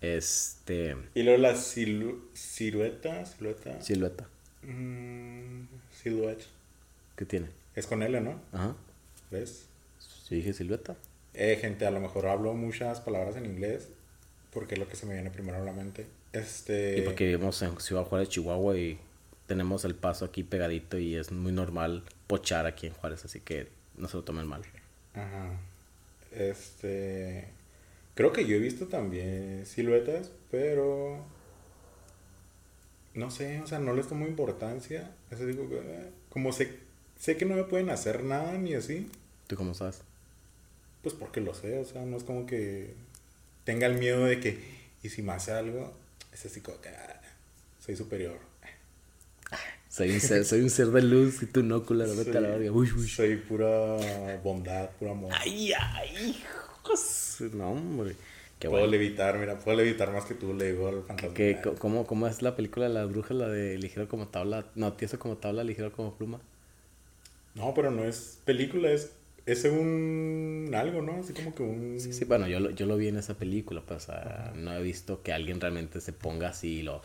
Este. 0.00 0.96
Y 1.14 1.22
luego 1.22 1.40
la 1.40 1.54
silu 1.54 2.28
silueta, 2.34 3.24
silueta. 3.26 3.80
Silueta. 3.80 4.26
Mm, 4.62 5.66
silhouette. 5.92 6.44
¿Qué 7.16 7.24
tiene? 7.24 7.48
Es 7.74 7.86
con 7.86 8.02
L, 8.02 8.20
¿no? 8.20 8.40
Ajá. 8.52 8.74
¿Ves? 9.30 9.66
Sí, 9.98 10.36
dije 10.36 10.52
silueta. 10.52 10.96
Eh, 11.34 11.58
gente, 11.60 11.86
a 11.86 11.90
lo 11.90 12.00
mejor 12.00 12.26
hablo 12.26 12.52
muchas 12.54 13.00
palabras 13.00 13.36
en 13.36 13.46
inglés 13.46 13.88
porque 14.52 14.74
es 14.74 14.80
lo 14.80 14.88
que 14.88 14.96
se 14.96 15.06
me 15.06 15.14
viene 15.14 15.30
primero 15.30 15.58
a 15.58 15.64
la 15.64 15.72
mente. 15.72 16.06
Este... 16.32 16.98
Y 16.98 17.02
porque 17.02 17.26
vivimos 17.26 17.60
en 17.62 17.78
Ciudad 17.80 18.04
Juárez, 18.04 18.28
Chihuahua 18.28 18.76
y 18.76 18.98
tenemos 19.46 19.84
el 19.84 19.94
paso 19.94 20.24
aquí 20.24 20.42
pegadito 20.42 20.98
y 20.98 21.16
es 21.16 21.32
muy 21.32 21.52
normal 21.52 22.04
pochar 22.26 22.66
aquí 22.66 22.86
en 22.86 22.92
Juárez, 22.94 23.24
así 23.24 23.40
que 23.40 23.68
no 23.96 24.08
se 24.08 24.16
lo 24.16 24.24
tomen 24.24 24.46
mal. 24.46 24.62
Ajá. 25.14 25.50
Este... 26.32 27.48
Creo 28.14 28.32
que 28.32 28.46
yo 28.46 28.56
he 28.56 28.58
visto 28.58 28.86
también 28.86 29.64
siluetas, 29.64 30.30
pero... 30.50 31.24
No 33.18 33.32
sé, 33.32 33.60
o 33.62 33.66
sea, 33.66 33.80
no 33.80 33.94
les 33.94 34.06
tomo 34.06 34.28
importancia. 34.28 35.10
Eso 35.32 35.44
digo, 35.44 35.68
eh, 35.72 36.10
como 36.30 36.52
sé, 36.52 36.78
sé 37.18 37.36
que 37.36 37.44
no 37.44 37.56
me 37.56 37.64
pueden 37.64 37.90
hacer 37.90 38.22
nada 38.22 38.52
ni 38.52 38.74
así. 38.74 39.10
¿Tú 39.48 39.56
cómo 39.56 39.74
sabes? 39.74 40.02
Pues 41.02 41.16
porque 41.16 41.40
lo 41.40 41.52
sé, 41.52 41.80
o 41.80 41.84
sea, 41.84 42.04
no 42.04 42.16
es 42.16 42.22
como 42.22 42.46
que 42.46 42.94
tenga 43.64 43.88
el 43.88 43.98
miedo 43.98 44.24
de 44.24 44.38
que, 44.38 44.60
y 45.02 45.08
si 45.08 45.22
me 45.22 45.32
hace 45.32 45.50
algo, 45.50 45.92
es 46.32 46.46
así 46.46 46.60
como 46.60 46.80
que, 46.80 46.90
ah, 46.90 47.20
soy 47.84 47.96
superior. 47.96 48.38
Soy 49.88 50.12
un, 50.12 50.20
ser, 50.20 50.44
soy 50.44 50.60
un 50.60 50.70
ser 50.70 50.88
de 50.88 51.02
luz 51.02 51.42
y 51.42 51.46
tú 51.46 51.64
no, 51.64 51.84
culero, 51.84 52.14
vete 52.14 52.38
a 52.38 52.40
la 52.40 52.50
verga. 52.50 52.70
Uy, 52.70 52.88
uy. 52.92 53.08
Soy 53.08 53.34
pura 53.34 53.96
bondad, 54.44 54.90
puro 54.90 55.10
amor. 55.10 55.32
Ay, 55.34 55.72
ay, 55.72 56.36
hijos. 56.84 57.38
No, 57.52 57.72
hombre. 57.72 58.14
Qué 58.58 58.68
puedo 58.68 58.86
levitar, 58.86 59.38
mira, 59.38 59.58
puedo 59.58 59.76
levitar 59.76 60.12
más 60.12 60.24
que 60.24 60.34
tú, 60.34 60.52
le 60.52 60.72
digo 60.72 60.88
al 60.88 61.02
fantasma. 61.04 61.34
¿Qué, 61.34 61.60
cómo, 61.78 62.06
¿Cómo 62.06 62.26
es 62.26 62.42
la 62.42 62.56
película 62.56 62.88
de 62.88 62.94
la 62.94 63.04
bruja, 63.04 63.34
la 63.34 63.48
de 63.48 63.78
ligero 63.78 64.08
como 64.08 64.28
tabla? 64.28 64.66
No, 64.74 64.92
tieso 64.94 65.18
como 65.18 65.36
tabla, 65.36 65.62
ligero 65.62 65.92
como 65.92 66.14
pluma. 66.14 66.40
No, 67.54 67.72
pero 67.74 67.90
no 67.90 68.04
es 68.04 68.40
película, 68.44 68.90
es 68.90 69.12
es 69.48 69.64
un 69.64 70.70
algo, 70.74 71.00
¿no? 71.00 71.20
Así 71.20 71.32
como 71.32 71.54
que 71.54 71.62
un... 71.62 71.98
Sí, 71.98 72.12
sí, 72.12 72.26
bueno, 72.26 72.46
yo 72.48 72.60
lo, 72.60 72.70
yo 72.70 72.84
lo 72.84 72.98
vi 72.98 73.08
en 73.08 73.16
esa 73.16 73.32
película, 73.32 73.80
pues, 73.80 74.02
o 74.02 74.06
sea, 74.12 74.52
no 74.54 74.74
he 74.74 74.82
visto 74.82 75.22
que 75.22 75.32
alguien 75.32 75.58
realmente 75.58 76.02
se 76.02 76.12
ponga 76.12 76.50
así 76.50 76.80
y 76.80 76.82
lo... 76.82 77.00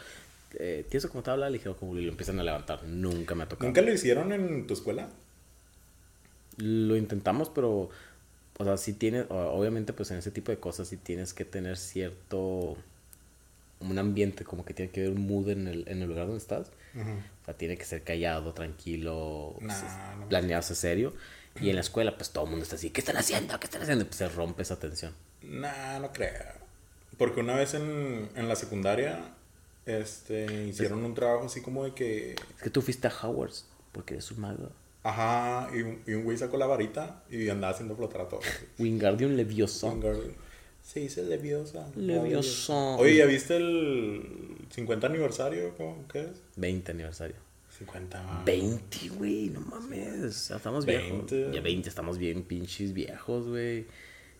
Eh, 0.59 0.85
tieso 0.89 1.09
como 1.09 1.23
tabla, 1.23 1.49
ligero 1.49 1.77
como 1.77 1.97
y 1.97 2.03
lo 2.03 2.11
empiezan 2.11 2.39
a 2.41 2.43
levantar. 2.43 2.83
Nunca 2.83 3.33
me 3.33 3.43
ha 3.43 3.47
tocado. 3.47 3.65
¿Nunca 3.65 3.81
lo 3.81 3.93
hicieron 3.93 4.33
en 4.33 4.67
tu 4.67 4.73
escuela? 4.73 5.09
Lo 6.57 6.97
intentamos, 6.97 7.49
pero... 7.49 7.89
O 8.57 8.63
sea, 8.63 8.77
sí 8.77 8.93
tienes... 8.93 9.25
Obviamente, 9.29 9.93
pues, 9.93 10.11
en 10.11 10.17
ese 10.17 10.31
tipo 10.31 10.51
de 10.51 10.59
cosas 10.59 10.87
sí 10.87 10.97
tienes 10.97 11.33
que 11.33 11.45
tener 11.45 11.77
cierto... 11.77 12.77
Un 13.79 13.99
ambiente, 13.99 14.45
como 14.45 14.63
que 14.63 14.73
tiene 14.73 14.91
que 14.91 15.01
haber 15.01 15.13
un 15.13 15.27
mood 15.27 15.49
en 15.49 15.67
el, 15.67 15.83
en 15.89 16.01
el 16.01 16.07
lugar 16.07 16.27
donde 16.27 16.39
estás. 16.39 16.71
O 16.95 17.45
sea, 17.45 17.53
tiene 17.55 17.75
que 17.77 17.83
ser 17.83 18.03
callado, 18.03 18.53
tranquilo, 18.53 19.55
nah, 19.59 20.15
no 20.15 20.29
planearse 20.29 20.73
serio. 20.73 21.13
Y 21.59 21.69
en 21.69 21.75
la 21.75 21.81
escuela, 21.87 22.15
pues 22.15 22.29
todo 22.29 22.45
el 22.45 22.51
mundo 22.51 22.63
está 22.63 22.75
así, 22.75 22.91
¿qué 22.91 23.01
están 23.01 23.17
haciendo? 23.17 23.59
¿Qué 23.59 23.65
están 23.65 23.81
haciendo? 23.81 24.03
Y 24.03 24.07
pues 24.07 24.17
se 24.17 24.29
rompe 24.29 24.61
esa 24.61 24.79
tensión. 24.79 25.13
Nah, 25.41 25.99
no 25.99 26.13
creo. 26.13 26.53
Porque 27.17 27.41
una 27.41 27.55
vez 27.55 27.73
en, 27.73 28.29
en 28.35 28.47
la 28.47 28.55
secundaria, 28.55 29.19
este, 29.85 30.67
hicieron 30.67 31.03
un 31.03 31.13
trabajo 31.13 31.45
así 31.47 31.61
como 31.61 31.83
de 31.83 31.93
que... 31.93 32.35
Es 32.55 32.63
que 32.63 32.69
tú 32.69 32.81
fuiste 32.81 33.07
a 33.07 33.11
Howard's, 33.11 33.65
porque 33.91 34.13
eres 34.13 34.31
un 34.31 34.39
mago. 34.39 34.71
Ajá, 35.03 35.69
y 35.75 35.81
un, 35.81 36.01
y 36.07 36.13
un 36.13 36.23
güey 36.23 36.37
sacó 36.37 36.57
la 36.57 36.65
varita 36.65 37.23
y 37.29 37.49
andaba 37.49 37.73
haciendo 37.73 37.95
flotar 37.95 38.21
a 38.21 38.27
todos. 38.29 38.45
Wingardium 38.79 39.35
Leviosa. 39.35 39.89
Wingardium. 39.89 40.33
Se 40.81 41.01
dice 41.01 41.23
Leviosa. 41.23 41.89
Leviosa. 41.95 42.95
Oye, 42.97 43.17
¿ya 43.17 43.25
viste 43.25 43.57
el 43.57 44.57
50 44.69 45.07
aniversario? 45.07 45.75
¿Cómo? 45.75 46.05
¿Qué 46.07 46.21
es? 46.21 46.41
20 46.55 46.91
aniversario. 46.91 47.35
50. 47.77 48.43
20, 48.45 49.09
güey, 49.09 49.49
no 49.49 49.61
mames. 49.61 50.49
Ya 50.49 50.57
estamos 50.57 50.85
20. 50.85 51.35
viejos. 51.35 51.55
Ya 51.55 51.61
20, 51.61 51.89
estamos 51.89 52.17
bien 52.17 52.43
pinches 52.43 52.93
viejos, 52.93 53.47
güey. 53.47 53.87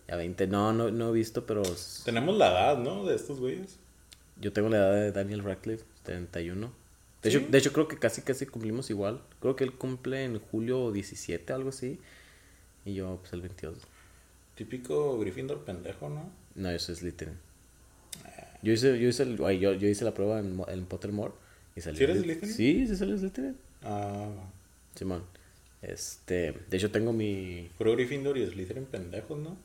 Ya 0.07 0.15
20, 0.15 0.47
no, 0.47 0.71
no, 0.73 0.91
no 0.91 1.09
he 1.09 1.13
visto, 1.13 1.45
pero. 1.45 1.63
Tenemos 2.05 2.37
la 2.37 2.51
edad, 2.51 2.77
¿no? 2.77 3.05
De 3.05 3.15
estos 3.15 3.39
güeyes. 3.39 3.79
Yo 4.39 4.53
tengo 4.53 4.69
la 4.69 4.77
edad 4.77 4.93
de 4.93 5.11
Daniel 5.11 5.43
Radcliffe, 5.43 5.85
31. 6.03 6.82
De, 7.23 7.29
hecho, 7.29 7.39
de 7.39 7.57
hecho, 7.57 7.71
creo 7.73 7.87
que 7.87 7.97
casi, 7.97 8.21
casi 8.21 8.45
cumplimos 8.45 8.89
igual. 8.89 9.21
Creo 9.39 9.55
que 9.55 9.63
él 9.63 9.73
cumple 9.73 10.25
en 10.25 10.39
julio 10.39 10.91
17, 10.91 11.53
algo 11.53 11.69
así. 11.69 11.99
Y 12.85 12.93
yo, 12.93 13.17
pues, 13.21 13.33
el 13.33 13.41
22. 13.41 13.77
Típico 14.55 15.17
Gryffindor 15.19 15.63
pendejo, 15.63 16.09
¿no? 16.09 16.29
No, 16.55 16.71
yo 16.71 16.79
soy 16.79 16.95
Slytherin. 16.95 17.37
Yo 18.61 18.71
hice, 18.71 18.99
yo 18.99 19.09
hice, 19.09 19.23
el, 19.23 19.37
yo, 19.37 19.73
yo 19.73 19.87
hice 19.87 20.05
la 20.05 20.13
prueba 20.13 20.39
en, 20.39 20.61
en 20.67 20.85
Pottermore 20.85 21.33
y 21.75 21.81
salió 21.81 21.97
¿Sí 21.97 22.03
eres 22.03 22.21
Slytherin? 22.21 22.53
Sí, 22.53 22.87
sí 22.87 22.95
salió 22.95 23.17
Slytherin. 23.17 23.57
Ah. 23.83 24.29
Simón. 24.95 25.23
Este, 25.81 26.53
de 26.69 26.77
hecho 26.77 26.91
tengo 26.91 27.11
mi... 27.11 27.69
Puro 27.77 27.93
Gryffindor 27.93 28.37
y 28.37 28.47
Slytherin 28.47 28.85
pendejos, 28.85 29.37
¿no? 29.37 29.57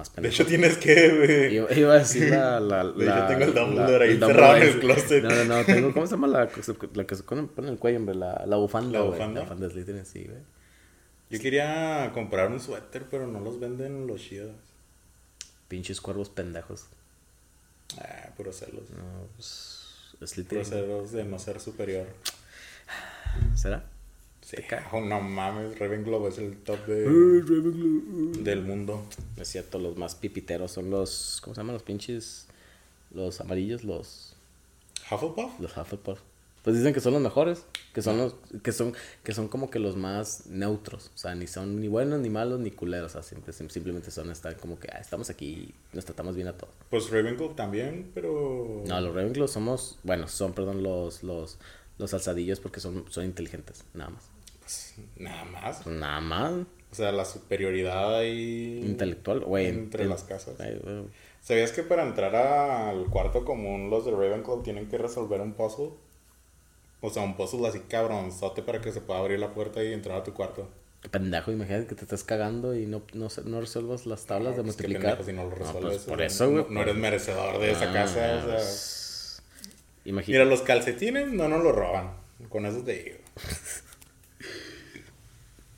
Más 0.00 0.08
pendejos. 0.08 0.38
De 0.38 0.42
hecho 0.42 0.48
tienes 0.48 0.78
que, 0.78 1.52
Iba, 1.52 1.72
iba, 1.74 1.92
a 1.92 1.98
decir 1.98 2.30
la... 2.30 2.58
la, 2.60 2.84
de 2.84 3.04
hecho 3.04 3.26
tengo 3.28 3.44
el 3.44 3.54
Dumbledore 3.54 4.08
ahí 4.08 4.18
cerrado 4.18 4.56
en 4.56 4.62
el 4.62 4.80
closet. 4.80 5.22
No, 5.22 5.28
no, 5.28 5.44
no, 5.44 5.64
tengo... 5.64 5.92
¿Cómo 5.92 6.06
se 6.06 6.12
llama 6.12 6.26
la, 6.26 6.48
la 6.94 7.04
que 7.04 7.14
se 7.14 7.22
pone 7.22 7.48
en 7.58 7.64
el 7.66 7.78
cuello, 7.78 7.98
hombre? 7.98 8.14
La, 8.14 8.44
la 8.46 8.56
bufanda, 8.56 8.98
¿La 8.98 9.04
bufanda? 9.04 9.40
La 9.40 9.46
bufanda 9.46 9.66
de 9.66 9.72
Slytherin, 9.74 10.06
sí, 10.06 10.24
güey. 10.24 10.38
Yo 11.28 11.38
quería 11.38 12.10
comprar 12.14 12.50
un 12.50 12.60
suéter, 12.60 13.04
pero 13.10 13.26
no 13.26 13.40
los 13.40 13.60
venden 13.60 14.06
los 14.06 14.22
chidos. 14.22 14.52
Pinches 15.68 16.00
cuervos 16.00 16.30
pendejos. 16.30 16.86
Ah, 17.98 18.30
puros 18.36 18.56
celos. 18.56 18.90
No, 18.90 19.28
pues... 19.36 19.76
Procedos 20.48 21.12
de 21.12 21.24
no 21.24 21.38
ser 21.38 21.60
superior. 21.60 22.06
¿Será? 23.54 23.84
Sí. 24.50 24.56
Oh, 24.90 25.00
no 25.00 25.20
mames, 25.20 25.78
Ravenclaw 25.78 26.26
es 26.26 26.38
el 26.38 26.56
top 26.56 26.84
de, 26.86 27.04
del 28.42 28.62
mundo. 28.62 29.06
Es 29.36 29.46
cierto, 29.46 29.78
los 29.78 29.96
más 29.96 30.16
pipiteros 30.16 30.72
son 30.72 30.90
los. 30.90 31.40
¿Cómo 31.40 31.54
se 31.54 31.60
llaman 31.60 31.74
los 31.74 31.84
pinches? 31.84 32.48
Los 33.12 33.40
amarillos, 33.40 33.84
los. 33.84 34.34
Hufflepuff. 35.08 35.60
Los 35.60 35.76
Hufflepuff. 35.76 36.18
Pues 36.64 36.76
dicen 36.76 36.92
que 36.92 37.00
son 37.00 37.12
los 37.12 37.22
mejores, 37.22 37.64
que 37.94 38.02
son 38.02 38.18
los 38.18 38.34
que 38.62 38.72
son 38.72 38.92
que 39.22 39.32
son 39.32 39.46
como 39.46 39.70
que 39.70 39.78
los 39.78 39.96
más 39.96 40.46
neutros, 40.46 41.10
o 41.14 41.18
sea, 41.18 41.34
ni 41.34 41.46
son 41.46 41.80
ni 41.80 41.88
buenos 41.88 42.20
ni 42.20 42.28
malos 42.28 42.60
ni 42.60 42.70
culeros, 42.70 43.14
o 43.14 43.22
sea, 43.22 43.40
simplemente 43.68 44.10
son 44.10 44.30
están 44.30 44.56
como 44.56 44.78
que 44.78 44.88
ah, 44.92 44.98
estamos 44.98 45.30
aquí, 45.30 45.72
nos 45.94 46.04
tratamos 46.04 46.34
bien 46.34 46.48
a 46.48 46.58
todos. 46.58 46.74
Pues 46.90 47.08
Ravenclaw 47.08 47.54
también, 47.54 48.10
pero 48.14 48.82
No, 48.86 49.00
los 49.00 49.14
Ravenclaw 49.14 49.48
somos, 49.48 49.98
bueno, 50.02 50.28
son 50.28 50.52
perdón 50.52 50.82
los 50.82 51.22
los 51.22 51.56
los 51.96 52.12
alzadillos 52.12 52.60
porque 52.60 52.80
son 52.80 53.06
son 53.08 53.24
inteligentes, 53.24 53.84
nada 53.94 54.10
más. 54.10 54.29
Pues 54.70 54.94
nada 55.16 55.44
más. 55.46 55.86
Nada 55.86 56.20
más. 56.20 56.52
O 56.92 56.94
sea, 56.94 57.10
la 57.12 57.24
superioridad 57.24 58.16
ahí 58.18 58.80
intelectual, 58.84 59.40
güey, 59.40 59.66
entre 59.66 60.04
las 60.06 60.22
casas. 60.24 60.54
¿Sabías 61.40 61.72
que 61.72 61.82
para 61.82 62.04
entrar 62.06 62.34
al 62.36 63.06
cuarto 63.06 63.44
común 63.44 63.90
los 63.90 64.04
de 64.04 64.12
Ravenclaw 64.12 64.62
tienen 64.62 64.88
que 64.88 64.98
resolver 64.98 65.40
un 65.40 65.54
puzzle? 65.54 65.90
O 67.00 67.10
sea, 67.10 67.22
un 67.22 67.36
puzzle 67.36 67.66
así 67.66 67.80
cabronzote 67.88 68.62
para 68.62 68.80
que 68.80 68.92
se 68.92 69.00
pueda 69.00 69.20
abrir 69.20 69.38
la 69.40 69.52
puerta 69.54 69.82
y 69.82 69.92
entrar 69.92 70.18
a 70.18 70.22
tu 70.24 70.34
cuarto. 70.34 70.68
Pendejo, 71.10 71.50
imagínate 71.50 71.86
que 71.86 71.94
te 71.94 72.02
estás 72.04 72.22
cagando 72.24 72.74
y 72.76 72.86
no, 72.86 73.02
no, 73.14 73.28
no 73.46 73.60
resuelvas 73.60 74.04
las 74.06 74.26
tablas 74.26 74.56
de 74.56 74.62
Pues, 74.62 74.76
qué 74.76 74.82
multiplicar. 74.86 75.16
pendejo 75.16 75.24
si 75.24 75.32
no 75.32 75.44
lo 75.44 75.80
pues, 75.80 76.02
por 76.02 76.20
eso, 76.22 76.50
güey. 76.50 76.66
No, 76.68 76.82
eres 76.82 76.94
merecedor 76.96 77.58
de 77.58 77.72
esa 77.72 77.90
Ah, 77.90 77.92
casa. 77.92 78.12
O 78.36 78.46
sea. 78.46 78.54
pues, 78.56 79.42
Imagina- 80.04 80.38
Mira, 80.38 80.50
los 80.50 80.62
calcetines 80.62 81.28
no 81.32 81.48
nos 81.48 81.64
los 81.64 81.74
roban. 81.74 82.12
Con 82.48 82.66
eso 82.66 82.82
te 82.82 83.02
digo. 83.02 83.16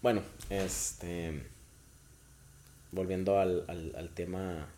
Bueno, 0.03 0.23
este. 0.51 1.43
Volviendo 2.91 3.39
al, 3.39 3.65
al, 3.69 3.95
al 3.97 4.11
tema 4.11 4.69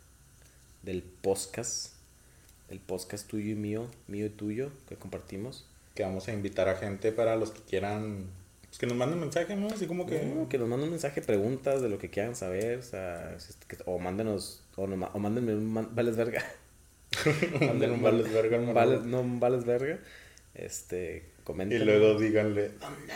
del 0.82 1.02
podcast. 1.02 1.92
El 2.70 2.80
podcast 2.80 3.26
tuyo 3.28 3.50
y 3.52 3.54
mío, 3.56 3.88
mío 4.08 4.26
y 4.26 4.30
tuyo, 4.30 4.70
que 4.88 4.96
compartimos. 4.96 5.66
Que 5.94 6.02
vamos 6.02 6.28
a 6.28 6.32
invitar 6.32 6.68
a 6.68 6.76
gente 6.76 7.12
para 7.12 7.36
los 7.36 7.50
que 7.50 7.60
quieran. 7.62 8.26
Pues 8.66 8.78
que 8.78 8.86
nos 8.86 8.96
manden 8.96 9.20
mensaje, 9.20 9.54
¿no? 9.56 9.68
Así 9.68 9.86
como 9.86 10.06
que. 10.06 10.22
No, 10.24 10.48
que 10.48 10.58
nos 10.58 10.68
manden 10.68 10.86
un 10.86 10.90
mensaje, 10.92 11.22
preguntas 11.22 11.82
de 11.82 11.88
lo 11.88 11.98
que 11.98 12.10
quieran 12.10 12.34
saber, 12.36 12.78
o 12.78 12.82
sea, 12.82 13.36
mándenos, 14.00 14.62
o, 14.76 14.86
no, 14.86 15.06
o 15.12 15.18
mándenme 15.18 15.54
un 15.54 15.72
man- 15.72 15.90
vales 15.94 16.16
verga. 16.16 16.44
Manden 17.60 17.92
un 17.92 18.02
vales 18.02 18.32
verga, 18.32 18.58
vales- 18.72 19.04
no, 19.04 19.20
un 19.20 19.38
vales 19.38 19.64
verga. 19.64 20.00
Este, 20.54 21.28
Y 21.38 21.42
comenten. 21.44 21.84
luego 21.86 22.18
díganle. 22.18 22.70
¿Dónde 22.80 23.12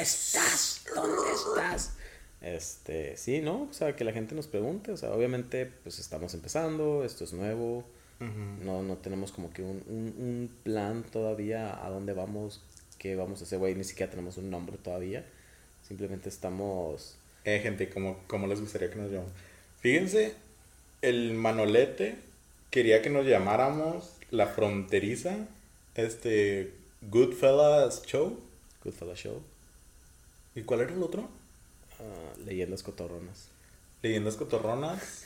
estás? 0.00 0.84
¿Dónde 0.94 1.32
estás? 1.32 1.92
Este, 2.40 3.16
sí, 3.16 3.40
¿no? 3.40 3.68
O 3.70 3.72
sea, 3.72 3.96
que 3.96 4.04
la 4.04 4.12
gente 4.12 4.34
nos 4.34 4.46
pregunte, 4.46 4.92
o 4.92 4.96
sea, 4.96 5.10
obviamente, 5.12 5.70
pues 5.82 5.98
estamos 5.98 6.34
empezando, 6.34 7.04
esto 7.04 7.24
es 7.24 7.32
nuevo, 7.32 7.84
no, 8.64 8.82
no 8.82 8.96
tenemos 8.96 9.32
como 9.32 9.52
que 9.52 9.62
un, 9.62 9.82
un, 9.86 10.14
un 10.18 10.50
plan 10.62 11.04
todavía 11.04 11.84
a 11.84 11.90
dónde 11.90 12.12
vamos, 12.12 12.62
qué 12.98 13.16
vamos 13.16 13.40
a 13.40 13.44
hacer, 13.44 13.58
güey, 13.58 13.74
ni 13.74 13.84
siquiera 13.84 14.10
tenemos 14.10 14.36
un 14.36 14.50
nombre 14.50 14.76
todavía, 14.76 15.24
simplemente 15.86 16.28
estamos... 16.28 17.16
Eh, 17.44 17.60
gente, 17.62 17.90
¿cómo, 17.90 18.18
cómo 18.26 18.46
les 18.46 18.60
gustaría 18.60 18.90
que 18.90 18.96
nos 18.96 19.10
llamemos? 19.10 19.32
Fíjense, 19.80 20.34
el 21.02 21.34
Manolete 21.34 22.16
quería 22.70 23.02
que 23.02 23.10
nos 23.10 23.26
llamáramos 23.26 24.10
La 24.30 24.46
Fronteriza, 24.46 25.36
este, 25.94 26.72
Goodfellas 27.10 28.02
Show. 28.06 28.38
Goodfellas 28.84 29.18
Show, 29.18 29.42
¿Y 30.54 30.62
cuál 30.62 30.80
era 30.82 30.92
el 30.92 31.02
otro? 31.02 31.28
ah, 32.00 32.32
Leyendas 32.44 32.82
Cotorronas. 32.82 33.48
Leyendas 34.02 34.36
Cotorronas. 34.36 35.24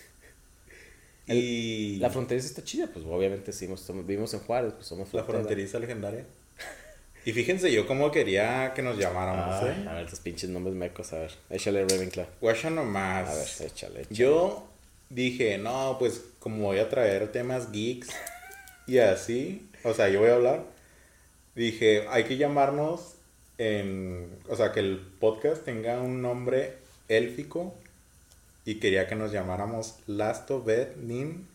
El- 1.26 1.36
y 1.36 1.96
La 1.98 2.08
fronteriza 2.10 2.46
está 2.46 2.64
chida, 2.64 2.86
pues 2.92 3.04
obviamente 3.04 3.52
sí, 3.52 3.66
somos- 3.76 4.06
vivimos 4.06 4.32
en 4.34 4.40
Juárez, 4.40 4.72
pues 4.74 4.86
somos 4.86 5.12
La. 5.12 5.24
Fronteriza 5.24 5.78
Legendaria. 5.78 6.24
Y 7.24 7.32
fíjense 7.34 7.70
yo 7.70 7.86
cómo 7.86 8.10
quería 8.10 8.72
que 8.74 8.80
nos 8.80 8.96
llamáramos, 8.96 9.62
¿eh? 9.64 9.86
a 9.86 9.94
ver, 9.94 10.04
estos 10.04 10.20
pinches 10.20 10.48
nombres 10.48 10.74
mecos, 10.74 11.12
a 11.12 11.18
ver, 11.18 11.32
échale 11.50 11.86
Ravenclaw. 11.86 12.26
Guacha 12.40 12.70
nomás. 12.70 13.28
A 13.28 13.34
ver, 13.34 13.70
échale, 13.70 14.00
échale. 14.02 14.06
Yo 14.16 14.66
dije, 15.10 15.58
no, 15.58 15.96
pues 15.98 16.22
como 16.38 16.64
voy 16.64 16.78
a 16.78 16.88
traer 16.88 17.30
temas 17.30 17.70
geeks 17.72 18.08
y 18.86 18.98
así, 18.98 19.68
o 19.84 19.92
sea, 19.92 20.08
yo 20.08 20.20
voy 20.20 20.30
a 20.30 20.36
hablar, 20.36 20.64
dije, 21.54 22.06
hay 22.08 22.24
que 22.24 22.38
llamarnos 22.38 23.16
en, 23.58 24.30
o 24.48 24.56
sea, 24.56 24.72
que 24.72 24.80
el 24.80 24.98
podcast 25.20 25.64
tenga 25.64 26.00
un 26.00 26.22
nombre 26.22 26.74
élfico 27.08 27.74
y 28.64 28.76
quería 28.76 29.06
que 29.08 29.14
nos 29.16 29.32
llamáramos 29.32 29.96
Last 30.06 30.50
of 30.50 30.68
Ed 30.68 30.96
Nin, 30.96 31.46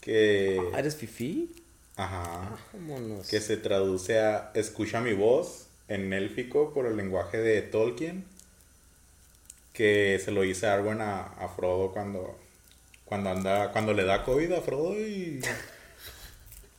que, 0.00 0.60
Ah, 0.74 0.78
¿Eres 0.80 0.96
Fifi? 0.96 1.54
ajá, 1.96 2.58
Vámonos. 2.72 3.28
que 3.28 3.40
se 3.40 3.56
traduce 3.56 4.18
a 4.20 4.50
escucha 4.54 5.00
mi 5.00 5.12
voz 5.14 5.66
en 5.88 6.12
élfico 6.12 6.72
por 6.74 6.86
el 6.86 6.96
lenguaje 6.96 7.38
de 7.38 7.62
Tolkien, 7.62 8.24
que 9.72 10.20
se 10.24 10.30
lo 10.32 10.44
hice 10.44 10.66
Arwen 10.66 11.00
a, 11.00 11.22
a 11.22 11.48
Frodo 11.48 11.92
cuando, 11.92 12.38
cuando 13.04 13.30
anda, 13.30 13.72
cuando 13.72 13.92
le 13.94 14.04
da 14.04 14.24
COVID 14.24 14.52
a 14.52 14.60
Frodo 14.62 14.98
y, 14.98 15.40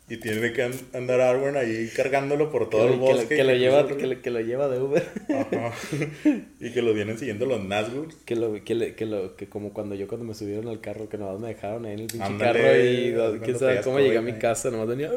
y 0.10 0.18
tiene 0.18 0.54
que 0.54 0.64
an- 0.64 0.72
andar 0.94 1.20
Arwen 1.20 1.58
ahí 1.58 1.90
cargándolo 1.96 2.50
por 2.50 2.70
todo 2.70 2.88
que, 2.88 2.94
el 2.94 2.94
que 2.94 3.06
bosque. 3.06 3.36
que 3.36 3.44
lo 3.44 3.54
lleva, 3.56 3.88
que, 3.88 4.08
lo, 4.08 4.22
que 4.22 4.30
lo 4.32 4.40
lleva 4.40 4.68
de 4.70 4.80
Uber. 4.82 5.04
Ajá. 5.30 5.74
y 6.62 6.72
que 6.72 6.82
lo 6.82 6.94
vienen 6.94 7.18
siguiendo 7.20 7.46
los 7.46 7.62
Nazgûl. 7.62 8.14
que 8.26 8.36
lo, 8.38 8.64
que, 8.64 8.76
le- 8.76 8.96
que 8.96 9.06
lo, 9.06 9.36
que 9.36 9.48
como 9.50 9.74
cuando 9.74 9.96
yo 9.96 10.08
cuando 10.08 10.26
me 10.26 10.34
subieron 10.34 10.68
al 10.70 10.80
carro, 10.80 11.10
que 11.10 11.18
nomás 11.18 11.40
me 11.40 11.50
dejaron 11.50 11.86
ahí 11.86 11.94
en 11.94 12.00
el 12.00 12.08
pinche 12.08 12.24
Ándale, 12.26 13.14
carro 13.14 13.38
y 13.38 13.40
quién 13.44 13.60
sabe 13.60 13.82
cómo 13.82 14.00
llegué 14.00 14.18
a 14.18 14.22
mi 14.22 14.34
casa, 14.34 14.72
nomás 14.72 14.88
venía. 14.88 15.12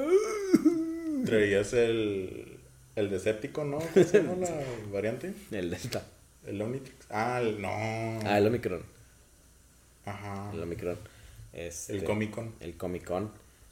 Traías 1.24 1.72
el, 1.74 2.58
el 2.96 3.10
Decepticon, 3.10 3.70
¿no? 3.70 3.78
¿Cómo 3.78 4.06
se 4.06 4.18
llama 4.22 4.34
la 4.40 4.60
variante? 4.92 5.32
El 5.52 5.70
Delta. 5.70 6.02
El 6.46 6.60
Omnitrix. 6.62 6.96
Ah, 7.10 7.40
el, 7.42 7.60
no. 7.60 7.68
Ah, 7.70 8.38
el 8.38 8.46
Omicron. 8.46 8.82
Ajá. 10.06 10.50
El 10.54 10.62
Omicron. 10.62 10.96
Este, 11.52 11.92
El 11.92 12.04
Comic 12.04 12.30
Con. 12.30 12.52
El 12.60 12.74
Comic 12.76 13.04
Con. 13.04 13.30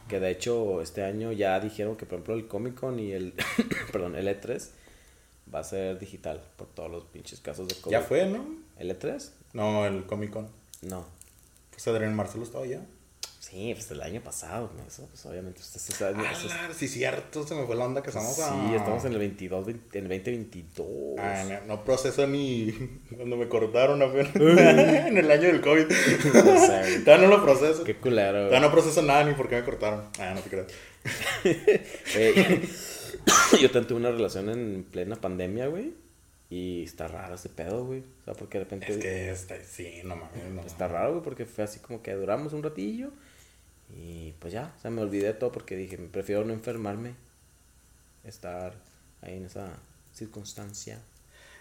Que 0.09 0.21
de 0.21 0.31
hecho 0.31 0.81
este 0.83 1.05
año 1.05 1.33
ya 1.33 1.61
dijeron 1.61 1.97
que 1.97 2.07
por 2.07 2.15
ejemplo 2.15 2.35
el 2.35 2.49
Comic 2.49 2.75
Con 2.75 2.99
y 2.99 3.13
el, 3.13 3.35
perdón, 3.93 4.17
el 4.17 4.27
E3 4.27 4.69
va 5.55 5.61
a 5.61 5.65
ser 5.65 5.99
digital 5.99 6.43
por 6.57 6.69
todos 6.69 6.91
los 6.91 7.05
pinches 7.05 7.41
casos 7.41 7.69
de 7.69 7.75
COVID. 7.75 7.93
Ya 7.93 8.03
fue, 8.03 8.27
¿no? 8.27 8.47
¿El 8.79 8.91
E3? 8.91 9.31
No, 9.53 9.87
el 9.87 10.05
Comic 10.07 10.31
Con. 10.31 10.49
No. 10.83 11.05
Pues 11.71 11.87
Adrián 11.89 12.15
Marcelo 12.15 12.45
estaba 12.45 12.65
allá. 12.65 12.83
Sí, 13.51 13.73
pues 13.75 13.91
el 13.93 14.03
año 14.03 14.21
pasado, 14.21 14.71
¿no? 14.77 14.87
Eso, 14.87 15.07
pues 15.09 15.25
obviamente 15.25 15.61
usted 15.63 15.81
se 15.81 15.93
sabe. 15.93 16.23
eso 16.31 16.49
es- 16.49 16.53
Ah, 16.53 16.69
sí, 16.77 16.87
cierto, 16.87 17.47
se 17.47 17.55
me 17.55 17.65
fue 17.65 17.77
la 17.77 17.87
onda 17.87 18.03
que 18.03 18.11
estamos 18.11 18.35
sí, 18.35 18.43
a... 18.43 18.77
estamos 18.77 19.05
en 19.07 19.13
el 19.15 19.19
22, 19.21 19.65
20 19.65 19.99
en 19.99 20.05
el 20.05 20.19
2022. 20.19 20.87
Ah, 21.19 21.45
no, 21.49 21.67
no 21.77 21.85
proceso 21.85 22.27
ni 22.27 22.73
cuando 23.17 23.37
me 23.39 23.49
cortaron 23.49 24.03
apenas. 24.03 24.37
en 24.37 25.17
el 25.17 25.31
año 25.31 25.45
del 25.45 25.63
COVID. 25.63 25.87
O 25.87 26.67
sea, 26.67 26.81
güey, 26.87 27.05
Todavía 27.05 27.27
no 27.29 27.37
lo 27.39 27.43
proceso. 27.43 27.85
qué 27.85 27.97
culero. 27.97 28.33
Todavía 28.49 28.61
no 28.61 28.71
proceso 28.71 29.01
nada 29.01 29.25
ni 29.25 29.33
por 29.35 29.49
qué 29.49 29.57
me 29.57 29.65
cortaron. 29.65 30.05
Ah, 30.19 30.35
no 30.35 30.41
te 30.43 30.51
creas. 30.51 30.67
Güey, 32.15 32.69
yo 33.63 33.71
tuve 33.71 33.95
una 33.99 34.11
relación 34.11 34.51
en 34.51 34.85
plena 34.85 35.17
pandemia, 35.17 35.69
güey. 35.69 35.95
Y 36.51 36.85
está 36.85 37.09
raro 37.09 37.35
ese 37.35 37.49
pedo, 37.51 37.85
güey. 37.85 38.01
O 38.01 38.25
sea, 38.25 38.35
porque 38.35 38.59
de 38.59 38.65
repente. 38.65 38.93
Es 38.93 38.99
que 38.99 39.31
está, 39.31 39.55
sí, 39.65 40.01
no 40.05 40.17
mames. 40.17 40.45
No. 40.53 40.63
Está 40.63 40.89
raro, 40.89 41.13
güey, 41.13 41.23
porque 41.23 41.45
fue 41.47 41.65
así 41.65 41.79
como 41.81 42.03
que 42.03 42.13
duramos 42.15 42.53
un 42.53 42.63
ratillo. 42.63 43.11
Y 43.95 44.33
pues 44.39 44.53
ya, 44.53 44.73
o 44.77 44.81
sea, 44.81 44.91
me 44.91 45.03
olvidé 45.03 45.29
de 45.29 45.35
todo 45.35 45.53
porque 45.53 45.77
dije, 45.77 45.97
prefiero 45.99 46.45
no 46.45 46.53
enfermarme. 46.53 47.15
Estar 48.25 48.75
ahí 49.23 49.37
en 49.37 49.47
esa 49.47 49.71
circunstancia. 50.13 50.99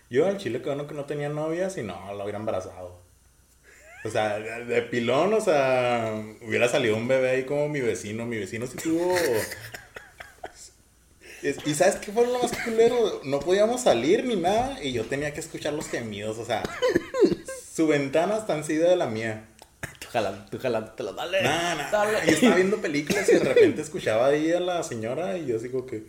Yo 0.09 0.27
al 0.27 0.37
chile 0.37 0.61
que 0.61 0.69
bueno 0.69 0.87
que 0.87 0.95
no 0.95 1.05
tenía 1.05 1.29
novia, 1.29 1.69
si 1.69 1.83
no, 1.83 2.13
la 2.13 2.23
hubiera 2.23 2.39
embarazado. 2.39 2.99
O 4.03 4.09
sea, 4.09 4.39
de 4.39 4.81
pilón, 4.83 5.33
o 5.33 5.41
sea, 5.41 6.23
hubiera 6.41 6.69
salido 6.69 6.95
un 6.95 7.07
bebé 7.07 7.29
ahí 7.31 7.45
como 7.45 7.67
mi 7.67 7.81
vecino. 7.81 8.25
Mi 8.25 8.37
vecino 8.37 8.67
sí 8.67 8.77
tuvo. 8.77 9.15
Y 11.65 11.73
sabes 11.75 11.97
qué 11.97 12.11
fue 12.11 12.25
lo 12.25 12.39
más 12.39 12.51
culero? 12.63 13.21
No 13.23 13.39
podíamos 13.39 13.81
salir 13.81 14.23
ni 14.25 14.35
nada 14.35 14.83
y 14.83 14.91
yo 14.91 15.05
tenía 15.05 15.33
que 15.33 15.39
escuchar 15.39 15.73
los 15.73 15.87
gemidos, 15.87 16.37
o 16.39 16.45
sea, 16.45 16.63
su 17.73 17.87
ventana 17.87 18.37
está 18.37 18.57
encima 18.57 18.85
de 18.85 18.95
la 18.95 19.05
mía. 19.05 19.45
Tú 20.07 20.11
jalando, 20.13 20.45
tú 20.49 20.57
jalando, 20.59 21.13
dale. 21.13 21.41
Nah, 21.43 21.75
nah, 21.75 21.91
dale. 21.91 22.25
Yo 22.25 22.33
estaba 22.33 22.55
viendo 22.55 22.77
películas 22.77 23.27
y 23.29 23.33
de 23.33 23.39
repente 23.39 23.81
escuchaba 23.81 24.27
ahí 24.27 24.51
a 24.51 24.59
la 24.59 24.81
señora 24.83 25.37
y 25.37 25.45
yo 25.45 25.57
como 25.71 25.85
que. 25.85 26.05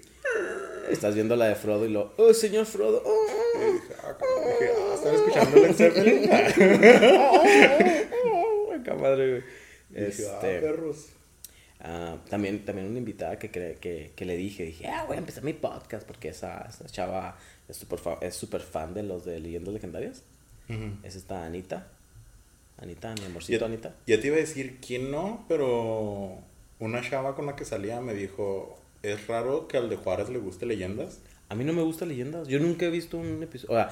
Estás 0.90 1.14
viendo 1.14 1.37
la 1.37 1.46
de 1.48 1.54
Frodo 1.54 1.84
y 1.84 1.90
lo, 1.90 2.14
oh, 2.16 2.32
señor 2.32 2.64
Frodo. 2.64 3.02
oh, 3.04 3.11
oh, 3.11 3.80
ah, 4.04 4.16
ah, 4.18 4.94
estaba 4.94 5.14
escuchando 5.14 5.56
Led 5.58 5.74
Zeppelin. 5.74 6.30
oh". 7.02 8.72
Acá 8.80 8.94
madre, 8.94 9.30
güey. 9.30 9.42
Ah, 9.42 9.94
Este, 9.94 10.61
perros. 10.61 11.06
ah, 11.80 12.16
también, 12.30 12.64
también 12.64 12.88
una 12.88 12.98
invitada 12.98 13.38
que, 13.38 13.50
que, 13.50 14.12
que 14.14 14.24
le 14.24 14.37
dije, 14.37 14.64
dije, 14.64 14.87
ah, 14.88 15.04
voy 15.06 15.16
a 15.16 15.18
empezar 15.18 15.42
mi 15.44 15.52
podcast 15.54 16.06
porque 16.06 16.28
esa, 16.28 16.66
esa 16.68 16.87
chava 16.87 17.37
es 17.68 17.76
súper 17.76 17.98
fa- 17.98 18.18
es 18.22 18.34
súper 18.34 18.61
fan 18.62 18.94
de 18.94 19.02
los 19.02 19.24
de 19.24 19.40
leyendas 19.40 19.74
legendarias. 19.74 20.22
Es 21.02 21.16
esta 21.16 21.46
Anita. 21.46 21.88
Anita, 22.80 23.14
mi 23.18 23.24
amorcito 23.26 23.58
Ya, 23.60 23.66
Anita. 23.66 23.94
ya 24.06 24.20
te 24.20 24.26
iba 24.28 24.36
a 24.36 24.40
decir 24.40 24.78
quién 24.84 25.10
no, 25.10 25.44
pero 25.48 26.38
una 26.78 27.00
chava 27.02 27.34
con 27.34 27.46
la 27.46 27.56
que 27.56 27.64
salía 27.64 28.00
me 28.00 28.14
dijo, 28.14 28.78
es 29.02 29.26
raro 29.26 29.66
que 29.68 29.76
al 29.76 29.88
de 29.88 29.96
Juárez 29.96 30.28
le 30.28 30.38
guste 30.38 30.66
leyendas. 30.66 31.18
A 31.48 31.54
mí 31.54 31.64
no 31.64 31.72
me 31.72 31.82
gusta 31.82 32.06
leyendas. 32.06 32.46
Yo 32.48 32.60
nunca 32.60 32.86
he 32.86 32.90
visto 32.90 33.16
un 33.18 33.42
episodio. 33.42 33.74
O 33.74 33.78
sea, 33.78 33.90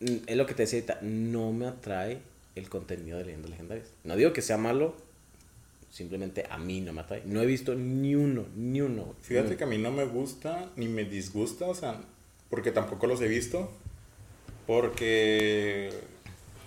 mm, 0.00 0.16
es 0.26 0.36
lo 0.36 0.46
que 0.46 0.54
te 0.54 0.62
decía 0.62 0.78
ahorita. 0.78 0.98
No 1.02 1.52
me 1.52 1.66
atrae 1.66 2.18
el 2.54 2.68
contenido 2.68 3.18
de 3.18 3.24
leyendas 3.24 3.50
legendarias. 3.50 3.88
No 4.04 4.16
digo 4.16 4.32
que 4.32 4.40
sea 4.42 4.56
malo. 4.56 4.94
Simplemente 5.90 6.46
a 6.48 6.56
mí 6.56 6.80
no 6.80 6.92
me 6.92 7.00
atrae. 7.00 7.22
No 7.26 7.42
he 7.42 7.46
visto 7.46 7.74
ni 7.74 8.14
uno, 8.14 8.46
ni 8.54 8.80
uno. 8.80 9.14
Fíjate 9.22 9.50
Ni 9.50 9.56
que 9.56 9.64
a 9.64 9.66
mí 9.66 9.76
no 9.76 9.90
me 9.90 10.04
gusta 10.04 10.70
ni 10.76 10.86
me 10.86 11.04
disgusta, 11.04 11.66
o 11.66 11.74
sea, 11.74 12.00
porque 12.48 12.70
tampoco 12.70 13.06
los 13.08 13.20
he 13.20 13.26
visto. 13.28 13.70
Porque, 14.68 15.90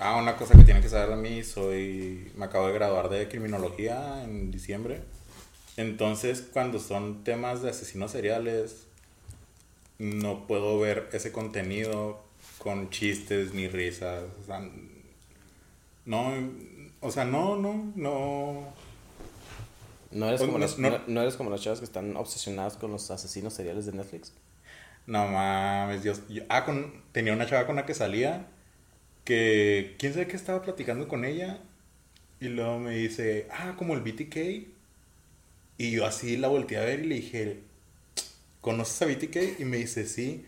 ah, 0.04 0.18
una 0.18 0.36
cosa 0.38 0.56
que 0.58 0.64
tienen 0.64 0.84
que 0.84 0.90
saber 0.90 1.10
de 1.10 1.16
mí, 1.16 1.44
soy, 1.44 2.32
me 2.36 2.46
acabo 2.46 2.68
de 2.68 2.74
graduar 2.74 3.10
de 3.10 3.28
criminología 3.28 4.24
en 4.24 4.52
diciembre. 4.52 5.02
Entonces, 5.78 6.42
cuando 6.54 6.80
son 6.80 7.24
temas 7.24 7.62
de 7.64 7.70
asesinos 7.72 8.12
seriales, 8.12 8.86
no 9.98 10.46
puedo 10.48 10.80
ver 10.80 11.10
ese 11.14 11.32
contenido 11.32 12.22
con 12.60 12.90
chistes 12.90 13.54
ni 13.54 13.68
risas. 13.68 14.24
O 14.42 14.46
sea, 14.46 14.62
no, 16.06 16.34
o 17.02 17.12
sea, 17.12 17.26
no, 17.26 17.56
no, 17.56 17.92
no. 17.96 18.74
¿No 20.12 20.28
eres, 20.28 20.42
como 20.42 20.54
no- 20.54 20.60
las, 20.60 20.78
no- 20.78 20.90
no- 20.92 21.02
no 21.08 21.22
eres 21.22 21.36
como 21.36 21.50
las 21.50 21.62
chavas 21.62 21.80
que 21.80 21.86
están 21.86 22.16
obsesionadas 22.18 22.78
con 22.78 22.92
los 22.92 23.10
asesinos 23.10 23.54
seriales 23.54 23.86
de 23.88 23.94
Netflix? 23.94 24.34
No 25.08 25.28
mames, 25.28 26.04
Dios. 26.04 26.22
yo- 26.30 26.44
ah, 26.50 26.66
con, 26.66 27.02
tenía 27.12 27.34
una 27.34 27.48
chava 27.48 27.66
con 27.66 27.76
la 27.76 27.86
que 27.86 27.94
salía 27.94 28.48
que 29.24 29.96
quién 30.00 30.14
sabe 30.14 30.28
qué 30.28 30.36
estaba 30.36 30.62
platicando 30.62 31.08
con 31.08 31.26
ella 31.26 31.60
y 32.40 32.50
luego 32.50 32.80
me 32.80 32.92
dice, 32.96 33.48
ah, 33.52 33.76
como 33.78 33.94
el 33.94 34.02
BTK. 34.02 34.68
Y 35.78 35.92
yo 35.92 36.06
así 36.06 36.38
la 36.38 36.50
volteé 36.50 36.78
a 36.78 36.82
ver 36.82 37.00
y 37.00 37.08
le 37.08 37.16
dije, 37.16 37.60
¿conoces 38.62 39.02
a 39.02 39.06
BTK? 39.06 39.60
Y 39.60 39.66
me 39.66 39.78
dice, 39.78 40.06
sí. 40.06 40.46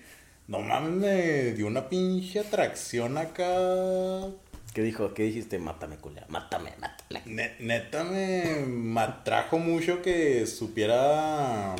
No 0.47 0.59
mames, 0.59 0.91
me 0.91 1.53
dio 1.53 1.65
una 1.67 1.89
pinche 1.89 2.39
atracción 2.39 3.17
acá. 3.17 4.27
¿Qué 4.73 4.81
dijo? 4.83 5.13
¿Qué 5.13 5.23
dijiste? 5.23 5.57
Mátame, 5.57 5.95
culea. 5.95 6.25
Mátame, 6.27 6.73
mátame. 6.79 7.21
Ne- 7.25 7.55
neta 7.59 8.03
me, 8.03 8.65
me 8.67 9.01
atrajo 9.01 9.57
mucho 9.57 10.01
que 10.01 10.45
supiera 10.45 11.75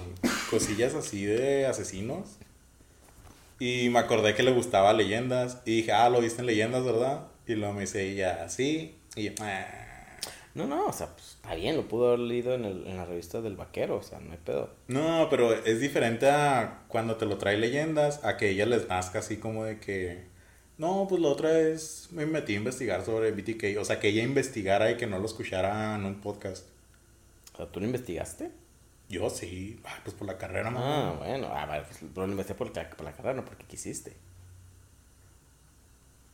cosillas 0.50 0.96
así 0.96 1.26
de 1.26 1.68
asesinos. 1.68 2.38
Y 3.60 3.90
me 3.90 4.00
acordé 4.00 4.36
que 4.36 4.44
le 4.44 4.52
gustaba 4.52 4.94
leyendas. 4.94 5.62
Y 5.66 5.78
dije, 5.78 5.92
ah, 5.92 6.10
lo 6.10 6.22
viste 6.22 6.42
en 6.42 6.48
leyendas, 6.48 6.84
¿verdad? 6.84 7.28
Y 7.48 7.56
luego 7.56 7.74
me 7.74 7.82
dice 7.82 8.04
ella, 8.10 8.50
sí. 8.50 8.96
Y 9.16 9.24
yo, 9.24 9.32
"Ah". 9.42 9.66
No, 10.56 10.68
no, 10.68 10.86
o 10.88 10.94
sea, 10.94 11.08
pues 11.08 11.32
está 11.36 11.54
bien, 11.54 11.76
lo 11.76 11.86
pudo 11.86 12.08
haber 12.08 12.20
leído 12.20 12.54
en, 12.54 12.64
el, 12.64 12.88
en 12.88 12.96
la 12.96 13.04
revista 13.06 13.42
del 13.42 13.58
vaquero, 13.58 13.98
o 13.98 14.04
sea, 14.04 14.22
no 14.22 14.32
hay 14.32 14.38
pedo. 14.38 14.70
No, 14.88 15.28
pero 15.30 15.54
es 15.54 15.82
diferente 15.82 16.30
a 16.30 16.84
cuando 16.88 17.18
te 17.18 17.26
lo 17.26 17.38
trae 17.38 17.58
leyendas, 17.58 18.24
a 18.24 18.38
que 18.38 18.50
ella 18.52 18.66
les 18.66 18.88
nazca 18.88 19.20
así 19.20 19.36
como 19.36 19.66
de 19.66 19.80
que, 19.82 20.24
no, 20.78 21.08
pues 21.10 21.22
la 21.22 21.28
otra 21.28 21.52
vez 21.52 22.08
me 22.12 22.26
metí 22.26 22.54
a 22.54 22.58
investigar 22.58 23.04
sobre 23.04 23.32
BTK. 23.32 23.78
O 23.82 23.84
sea, 23.86 24.00
que 24.00 24.08
ella 24.08 24.24
investigara 24.24 24.90
y 24.92 24.96
que 24.96 25.08
no 25.08 25.20
lo 25.20 25.26
escuchara 25.26 25.94
en 25.96 26.06
un 26.06 26.22
podcast. 26.22 26.68
O 27.54 27.58
sea, 27.58 27.66
¿tú 27.68 27.82
lo 27.82 27.86
investigaste? 27.86 28.52
Yo 29.10 29.30
sí, 29.30 29.80
ah, 29.86 30.00
pues 30.04 30.16
por 30.16 30.28
la 30.28 30.38
carrera, 30.38 30.70
Ah, 30.70 30.72
mamá. 30.72 31.12
bueno, 31.18 31.48
a 31.48 31.66
ver, 31.68 31.86
pues, 31.86 32.00
pero 32.14 32.26
lo 32.26 32.32
investigué 32.34 32.58
por, 32.58 32.76
la- 32.76 32.90
por 32.90 33.06
la 33.06 33.12
carrera, 33.14 33.36
no 33.36 33.46
porque 33.46 33.66
quisiste. 33.66 34.16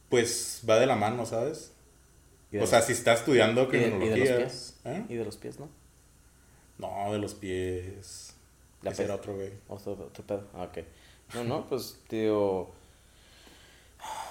Pues 0.09 0.61
va 0.69 0.77
de 0.79 0.85
la 0.85 0.95
mano, 0.95 1.25
¿sabes? 1.25 1.71
O 2.59 2.67
sea, 2.67 2.81
si 2.81 2.91
está 2.91 3.13
estudiando 3.13 3.63
y 3.63 3.65
de, 3.67 3.77
y 3.77 3.79
de 3.81 3.89
los 3.89 3.97
criminología. 3.99 4.37
pies. 4.37 4.75
¿eh? 4.83 5.05
Y 5.07 5.15
de 5.15 5.23
los 5.23 5.37
pies, 5.37 5.57
¿no? 5.59 5.69
No, 6.77 7.13
de 7.13 7.19
los 7.19 7.33
pies. 7.33 8.33
La 8.81 8.91
Ese 8.91 9.03
era 9.05 9.15
otro 9.15 9.35
güey. 9.35 9.51
Otro, 9.69 9.93
otro 9.93 10.25
pedo. 10.25 10.47
Ah, 10.53 10.63
ok. 10.63 10.79
No, 11.35 11.43
no, 11.45 11.67
pues, 11.69 11.97
tío. 12.09 12.67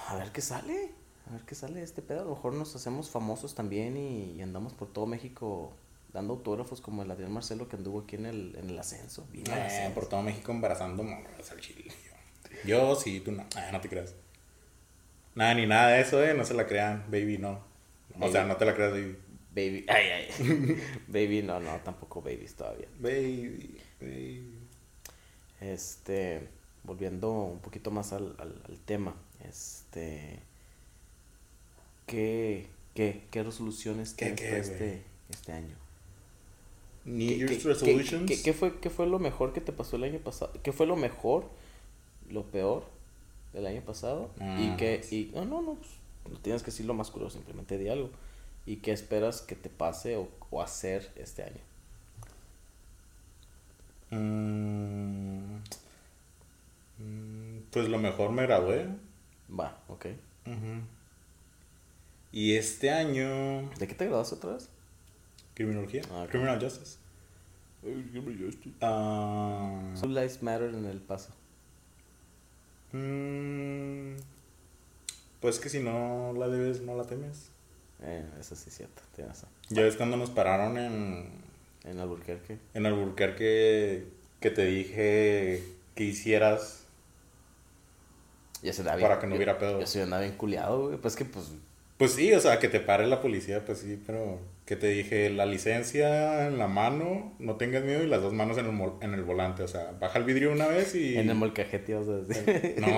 A 0.07 0.15
ver 0.17 0.31
qué 0.31 0.41
sale. 0.41 0.91
A 1.29 1.33
ver 1.33 1.41
qué 1.45 1.55
sale 1.55 1.75
de 1.79 1.83
este 1.85 2.01
pedo. 2.03 2.21
A 2.21 2.25
lo 2.25 2.31
mejor 2.35 2.53
nos 2.53 2.75
hacemos 2.75 3.09
famosos 3.09 3.55
también 3.55 3.97
y, 3.97 4.33
y 4.33 4.41
andamos 4.43 4.73
por 4.73 4.87
todo 4.91 5.07
México 5.07 5.71
dando 6.13 6.33
autógrafos 6.33 6.81
como 6.81 7.03
el 7.03 7.11
Adrián 7.11 7.31
Marcelo 7.31 7.67
que 7.67 7.75
anduvo 7.77 8.01
aquí 8.01 8.15
en 8.17 8.25
el, 8.25 8.55
en 8.57 8.69
el 8.69 8.79
ascenso. 8.79 9.27
Al 9.51 9.59
Eh, 9.59 9.61
ascenso. 9.65 9.93
por 9.93 10.07
todo 10.07 10.21
México 10.21 10.51
embarazando 10.51 11.03
morras 11.03 11.51
al 11.51 11.59
chile. 11.59 11.91
Yo 12.65 12.95
sí, 12.95 13.19
tú 13.21 13.31
no. 13.31 13.45
Ah, 13.55 13.69
no 13.71 13.81
te 13.81 13.89
creas. 13.89 14.13
Nada, 15.35 15.53
ni 15.53 15.65
nada 15.65 15.89
de 15.89 16.01
eso, 16.01 16.23
eh. 16.23 16.33
No 16.33 16.43
se 16.45 16.53
la 16.53 16.67
crean, 16.67 17.05
baby, 17.09 17.37
no. 17.37 17.63
O 18.19 18.29
sea, 18.29 18.45
no 18.45 18.57
te 18.57 18.65
la 18.65 18.75
creas, 18.75 18.91
baby. 18.91 19.17
Baby. 19.53 19.85
Ay, 19.89 20.05
ay. 20.09 20.81
baby, 21.07 21.41
no, 21.43 21.59
no, 21.59 21.75
tampoco 21.79 22.21
babies 22.21 22.55
todavía. 22.55 22.87
Baby, 22.99 23.77
baby. 23.99 24.57
Este, 25.59 26.47
volviendo 26.83 27.31
un 27.31 27.59
poquito 27.59 27.91
más 27.91 28.13
al, 28.13 28.35
al, 28.39 28.61
al 28.67 28.79
tema, 28.79 29.15
este, 29.47 30.39
¿qué, 32.05 32.67
qué, 32.95 33.27
qué 33.31 33.43
resoluciones 33.43 34.13
¿Qué, 34.13 34.31
tienes 34.31 34.41
qué, 34.41 34.47
para 34.49 34.61
este, 34.61 35.03
este 35.29 35.51
año? 35.53 35.75
New 37.05 37.27
¿Qué- 37.27 37.37
Year's 37.37 37.63
resolutions. 37.63 38.27
qué- 38.29 38.35
qué- 38.37 38.43
qué 38.43 38.53
fue, 38.53 38.79
¿Qué 38.79 38.89
fue 38.89 39.07
lo 39.07 39.17
mejor 39.19 39.53
que 39.53 39.61
te 39.61 39.71
pasó 39.71 39.95
el 39.95 40.03
año 40.03 40.19
pasado? 40.19 40.51
¿Qué 40.63 40.71
fue 40.71 40.85
lo 40.85 40.95
mejor, 40.95 41.45
lo 42.29 42.43
peor 42.43 42.83
del 43.53 43.65
año 43.65 43.81
pasado? 43.81 44.29
y 44.37 44.41
Ah, 44.69 44.75
que, 44.77 45.01
sí. 45.03 45.31
y, 45.33 45.35
no, 45.35 45.45
no, 45.45 45.61
no, 45.61 45.73
pues, 45.75 45.89
no 46.31 46.37
tienes 46.39 46.61
que 46.61 46.67
decir 46.71 46.85
lo 46.85 46.93
más 46.93 47.09
curioso, 47.09 47.37
simplemente 47.37 47.77
di 47.77 47.89
algo. 47.89 48.09
¿Y 48.67 48.77
qué 48.77 48.91
esperas 48.91 49.41
que 49.41 49.55
te 49.55 49.69
pase 49.69 50.15
o, 50.17 50.27
o 50.51 50.61
hacer 50.61 51.11
este 51.15 51.43
año? 51.43 51.57
Mm, 54.11 55.55
mm, 56.99 57.59
pues 57.71 57.87
lo 57.89 57.97
mejor 57.97 58.31
me 58.31 58.43
gradué. 58.43 58.87
Va, 59.49 59.77
ok. 59.87 60.05
Ujú. 60.45 60.81
Y 62.31 62.55
este 62.55 62.91
año. 62.91 63.69
¿De 63.79 63.87
qué 63.87 63.95
te 63.95 64.05
graduaste 64.05 64.35
otra 64.35 64.53
vez? 64.53 64.69
Criminología. 65.65 66.01
Ah. 66.11 66.25
Criminal 66.29 66.59
Justice. 66.61 66.97
Ah, 68.81 69.93
Two 69.99 70.09
Lives 70.09 70.41
Matter 70.43 70.73
en 70.73 70.85
el 70.85 70.99
paso. 70.99 71.29
mm, 72.91 74.15
pues 75.39 75.59
que 75.59 75.69
si 75.69 75.79
no 75.79 76.33
la 76.37 76.47
debes, 76.47 76.81
no 76.81 76.95
la 76.95 77.05
temes. 77.05 77.49
Eh, 78.03 78.25
eso 78.39 78.55
sí 78.55 78.65
es 78.69 78.75
cierto, 78.77 79.01
tienes 79.15 79.33
razón. 79.35 79.49
Ya 79.69 79.83
ves 79.83 79.95
cuando 79.95 80.17
nos 80.17 80.29
pararon 80.31 80.77
en, 80.77 81.29
En 81.83 81.99
Albuquerque. 81.99 82.57
en 82.73 82.85
Albuquerque 82.85 84.05
que 84.39 84.49
te 84.51 84.65
dije 84.65 85.63
que 85.95 86.03
hicieras 86.03 86.85
Ya 88.63 88.73
se 88.73 88.83
da 88.83 88.97
para 88.97 89.19
que 89.19 89.27
no 89.27 89.35
hubiera 89.35 89.57
pedo. 89.57 89.79
Yo 89.79 89.87
soy 89.87 90.01
andaba 90.01 90.21
bien 90.23 90.35
culiado, 90.35 90.87
güey. 90.87 90.97
Pues 90.97 91.15
que, 91.15 91.25
pues, 91.25 91.51
Pues 91.97 92.13
sí, 92.13 92.33
o 92.33 92.39
sea, 92.39 92.59
que 92.59 92.67
te 92.69 92.79
pare 92.79 93.07
la 93.07 93.21
policía, 93.21 93.63
pues 93.65 93.79
sí, 93.79 94.01
pero 94.05 94.39
que 94.65 94.75
te 94.75 94.87
dije 94.87 95.29
la 95.29 95.45
licencia 95.45 96.47
en 96.47 96.57
la 96.57 96.67
mano, 96.67 97.33
no 97.39 97.55
tengas 97.57 97.83
miedo 97.83 98.03
y 98.03 98.07
las 98.07 98.21
dos 98.21 98.33
manos 98.33 98.57
en 98.57 98.65
el, 98.67 98.71
mol- 98.71 98.97
en 99.01 99.13
el 99.13 99.23
volante, 99.23 99.63
o 99.63 99.67
sea, 99.67 99.91
baja 99.99 100.19
el 100.19 100.23
vidrio 100.25 100.51
una 100.51 100.67
vez 100.67 100.95
y... 100.95 101.17
en 101.17 101.29
el 101.29 101.35
molcajete 101.35 101.91
ibas 101.93 102.07
a 102.07 102.17
decir. 102.21 102.75
No, 102.77 102.87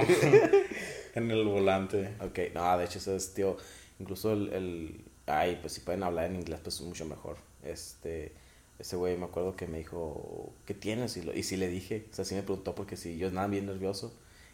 en 1.16 1.32
el 1.32 1.46
volante. 1.46 2.10
ok, 2.22 2.40
no, 2.54 2.78
de 2.78 2.86
hecho, 2.86 3.00
eso 3.00 3.16
es, 3.16 3.34
tío. 3.34 3.58
Incluso 4.00 4.34
el, 4.34 4.54
el. 4.54 5.06
Ay, 5.26 5.58
pues 5.62 5.74
si 5.74 5.82
pueden 5.82 6.04
hablar 6.04 6.26
en 6.26 6.36
inglés, 6.36 6.60
pues 6.64 6.82
mucho 6.82 7.06
mejor. 7.06 7.38
Este. 7.64 8.34
Ese 8.80 8.96
güey 8.96 9.16
me 9.18 9.26
acuerdo 9.26 9.56
que 9.56 9.68
me 9.68 9.78
dijo, 9.78 10.52
¿qué 10.66 10.74
tienes? 10.74 11.16
Y, 11.18 11.22
lo, 11.22 11.34
y 11.34 11.44
sí 11.44 11.56
le 11.58 11.70
dije, 11.70 12.08
o 12.12 12.14
sea, 12.16 12.26
sí 12.26 12.36
me 12.36 12.42
preguntó 12.44 12.76
porque 12.76 12.98
si 12.98 13.18
yo 13.18 13.28
andaba 13.30 13.48
bien 13.48 13.66
nervioso. 13.68 14.14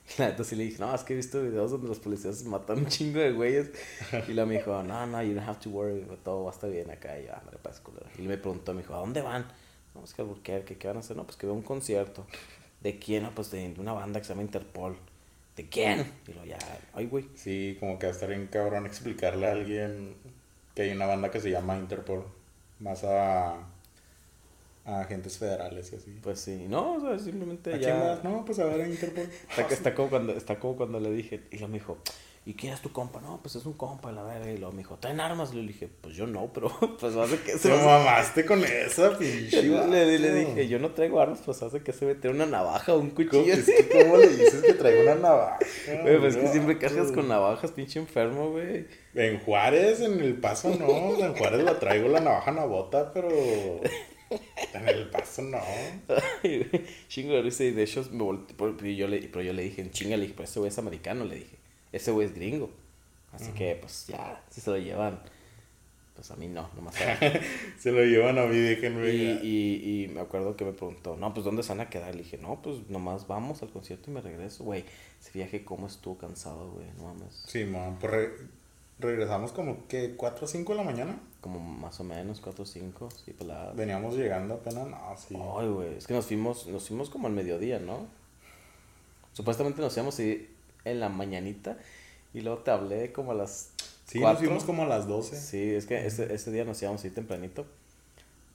La 0.18 0.30
neta 0.30 0.44
le 0.52 0.64
dije, 0.64 0.80
no, 0.80 0.94
es 0.94 1.04
que 1.04 1.14
he 1.14 1.16
visto 1.16 1.42
videos 1.42 1.72
donde 1.72 1.88
los 1.88 2.00
policías 2.00 2.44
matan 2.44 2.80
un 2.80 2.88
chingo 2.88 3.20
de 3.20 3.32
güeyes. 3.32 3.72
Y 4.28 4.34
luego 4.34 4.48
me 4.48 4.58
dijo, 4.58 4.84
no, 4.84 5.06
no, 5.06 5.24
you 5.24 5.34
don't 5.34 5.48
have 5.48 5.60
to 5.60 5.70
worry, 5.70 6.06
todo 6.24 6.46
va 6.46 6.52
a 6.52 6.54
estar 6.54 6.70
bien 6.70 6.90
acá. 6.90 7.20
Y 7.20 7.26
yo, 7.26 7.32
ah, 7.34 7.42
no 7.46 7.52
le 7.52 7.58
pasa 7.58 7.84
culero. 7.84 8.08
Y 8.18 8.24
me 8.24 8.38
preguntó, 8.38 8.74
me 8.74 8.82
dijo, 8.82 8.96
¿a 8.96 9.00
dónde 9.00 9.22
van? 9.22 9.46
No, 9.94 10.04
es 10.04 10.14
que 10.14 10.22
Albuquerque, 10.22 10.78
¿qué 10.78 10.88
van 10.88 10.98
a 10.98 11.00
hacer? 11.02 11.16
No, 11.16 11.26
pues 11.26 11.38
que 11.38 11.46
veo 11.46 11.56
un 11.56 11.62
concierto. 11.62 12.26
¿De 12.82 12.98
quién? 12.98 13.24
No, 13.24 13.36
pues 13.36 13.52
de 13.52 13.76
una 13.78 13.94
banda 13.94 14.20
que 14.20 14.26
se 14.26 14.34
llama 14.34 14.44
Interpol. 14.44 14.98
¿De 15.56 15.68
quién? 15.68 16.12
Y 16.28 16.34
lo 16.34 16.46
ya, 16.46 16.58
ay, 16.94 17.08
güey. 17.08 17.28
Sí, 17.36 17.76
como 17.80 18.00
que 18.00 18.08
va 18.08 18.12
a 18.12 18.16
estar 18.16 18.30
bien 18.30 18.48
cabrón 18.48 18.86
explicarle 18.86 19.48
a 19.48 19.52
alguien 19.52 20.16
que 20.74 20.84
hay 20.84 20.92
una 20.92 21.06
banda 21.06 21.30
que 21.30 21.42
se 21.42 21.52
llama 21.52 21.78
Interpol, 21.78 22.24
más 22.80 23.04
a, 23.04 23.58
a 24.90 25.02
agentes 25.02 25.38
federales 25.38 25.92
y 25.94 25.96
así. 25.96 26.20
Pues 26.22 26.40
sí, 26.40 26.66
no, 26.68 26.96
o 26.96 27.02
sea, 27.02 27.20
simplemente 27.20 27.74
¿A 27.74 27.78
ya. 27.78 27.80
quién 27.80 28.00
más? 28.00 28.24
No, 28.24 28.44
pues 28.46 28.60
a 28.60 28.66
ver 28.66 28.82
a 28.82 28.88
Interpol. 28.88 29.28
Está, 29.50 29.74
está, 29.74 29.96
como 29.96 30.10
cuando, 30.10 30.34
está 30.34 30.60
como 30.60 30.76
cuando 30.76 31.00
le 31.00 31.12
dije, 31.12 31.42
y 31.52 31.58
luego 31.58 31.68
me 31.68 31.80
dijo, 31.80 31.98
¿y 32.46 32.54
quién 32.56 32.74
es 32.74 32.82
tu 32.82 32.92
compa? 32.92 33.22
No, 33.22 33.40
pues 33.42 33.56
es 33.56 33.66
un 33.66 33.74
compa, 33.74 34.12
la 34.12 34.24
verga. 34.24 34.52
Y 34.52 34.58
luego 34.58 34.72
me 34.72 34.80
dijo, 34.80 34.98
¿traen 34.98 35.20
armas? 35.20 35.54
Le 35.54 35.62
dije, 35.62 35.90
pues 36.02 36.16
yo 36.16 36.26
no, 36.26 36.52
pero 36.54 36.72
pues 37.00 37.16
hace 37.16 37.40
que 37.40 37.54
Te 37.54 37.60
se 37.60 37.70
mamaste 37.70 38.46
con 38.46 38.64
esa, 38.64 39.18
pinche. 39.18 39.62
le, 39.88 40.20
le, 40.20 40.34
dije, 40.34 40.68
yo 40.68 40.80
no 40.80 40.92
traigo 40.92 41.20
armas, 41.20 41.40
pues 41.46 41.62
hace 41.62 41.82
que 41.82 41.94
se 41.94 42.06
mete 42.06 42.30
una 42.30 42.46
navaja 42.46 42.94
o 42.94 43.00
un 43.00 43.12
¿Cómo, 43.12 43.30
cuchillo. 43.30 43.54
es 43.54 43.66
que 43.66 44.04
¿Cómo 44.04 44.18
le 44.18 44.28
dices 44.30 44.62
que 44.62 44.74
traigo 44.74 45.04
una 45.04 45.16
navaja? 45.16 45.60
Güey, 46.02 46.20
pues 46.20 46.36
es 46.36 46.42
que 46.42 46.48
siempre 46.50 46.78
cargas 46.78 47.12
con 47.12 47.28
navajas, 47.28 47.72
pinche 47.72 48.00
enfermo, 48.00 48.52
güey. 48.52 48.86
En 49.16 49.40
Juárez, 49.40 50.02
en 50.02 50.20
El 50.20 50.36
Paso 50.36 50.70
no. 50.70 51.24
En 51.24 51.36
Juárez 51.36 51.64
la 51.64 51.80
traigo 51.80 52.08
la 52.10 52.20
navaja 52.20 52.52
bota, 52.66 53.12
pero. 53.14 53.30
En 54.74 54.88
El 54.88 55.10
Paso 55.10 55.42
no. 55.42 55.58
Ay, 56.44 56.68
güey, 56.72 56.86
Chingo 57.08 57.34
de 57.34 57.42
risa 57.42 57.64
y 57.64 57.72
de 57.72 57.84
hecho 57.84 58.06
me 58.12 58.24
volteé, 58.24 58.56
pero 58.58 58.74
yo 58.88 59.08
le, 59.08 59.22
pero 59.24 59.42
yo 59.42 59.54
le 59.54 59.64
dije, 59.64 59.82
en 59.82 59.92
chinga, 59.92 60.16
le 60.18 60.24
dije, 60.24 60.34
pues 60.36 60.50
ese 60.50 60.60
güey 60.60 60.70
es 60.70 60.78
americano, 60.78 61.26
le 61.26 61.36
dije, 61.36 61.58
ese 61.92 62.12
güey 62.12 62.28
es 62.28 62.34
gringo. 62.36 62.70
Así 63.32 63.52
que, 63.52 63.76
pues 63.80 64.08
ya, 64.08 64.44
si 64.50 64.60
se 64.62 64.70
lo 64.72 64.78
llevan, 64.78 65.20
pues 66.16 66.32
a 66.32 66.36
mí 66.36 66.48
no, 66.48 66.70
nomás. 66.76 66.96
Se 67.80 67.92
lo 67.92 68.04
llevan 68.04 68.38
a 68.40 68.46
mí, 68.46 68.58
déjenme. 68.58 69.10
Y, 69.14 69.40
y, 69.42 70.04
y 70.04 70.08
me 70.10 70.20
acuerdo 70.22 70.58
que 70.58 70.66
me 70.66 70.74
preguntó, 70.74 71.16
no, 71.16 71.34
pues 71.34 71.46
¿dónde 71.46 71.62
se 71.64 71.70
van 71.70 71.80
a 71.82 71.90
quedar? 71.90 72.14
Le 72.16 72.24
dije, 72.24 72.38
no, 72.40 72.62
pues 72.62 72.90
nomás 72.90 73.28
vamos 73.28 73.62
al 73.62 73.70
concierto 73.70 74.10
y 74.12 74.14
me 74.16 74.22
regreso, 74.22 74.64
güey. 74.64 74.84
Ese 75.22 75.32
viaje, 75.34 75.64
cómo 75.64 75.88
estuvo 75.88 76.18
cansado, 76.18 76.72
güey, 76.72 76.88
no 76.98 77.14
mames. 77.14 77.44
Sí, 77.48 77.64
man, 77.66 77.98
pues 78.00 78.12
re- 78.12 78.32
regresamos 79.00 79.52
como 79.54 79.88
que 79.88 80.16
4 80.16 80.46
o 80.46 80.48
5 80.48 80.72
de 80.74 80.78
la 80.78 80.84
mañana. 80.84 81.20
Como 81.42 81.60
más 81.60 82.00
o 82.00 82.04
menos, 82.04 82.42
4 82.42 82.64
o 82.64 82.66
5, 82.66 83.10
sí, 83.24 83.32
pelada. 83.32 83.72
Veníamos 83.74 84.16
llegando 84.16 84.56
apenas, 84.56 84.88
no, 84.88 85.16
sí. 85.18 85.36
Ay, 85.58 85.68
güey, 85.70 85.96
es 85.96 86.06
que 86.06 86.14
nos 86.14 86.26
fuimos, 86.26 86.68
nos 86.68 86.88
fuimos 86.88 87.10
como 87.10 87.28
al 87.28 87.34
mediodía, 87.34 87.80
¿no? 87.80 88.08
Supuestamente 89.34 89.82
nos 89.82 89.96
íbamos 89.96 90.20
a 90.20 90.24
ir, 90.24 90.60
en 90.86 91.00
la 91.00 91.10
mañanita 91.10 91.78
y 92.34 92.42
luego 92.42 92.60
te 92.60 92.72
hablé 92.72 93.12
como 93.12 93.32
a 93.32 93.36
las 93.36 93.72
Sí, 94.06 94.20
nos 94.20 94.40
fuimos 94.40 94.64
como 94.64 94.84
a 94.84 94.88
las 94.88 95.08
12. 95.08 95.36
Sí, 95.36 95.76
es 95.76 95.86
que 95.86 96.06
ese, 96.06 96.34
ese 96.34 96.52
día 96.52 96.66
nos 96.66 96.82
íbamos 96.82 97.04
a 97.04 97.08
ir 97.08 97.14
tempranito. 97.14 97.66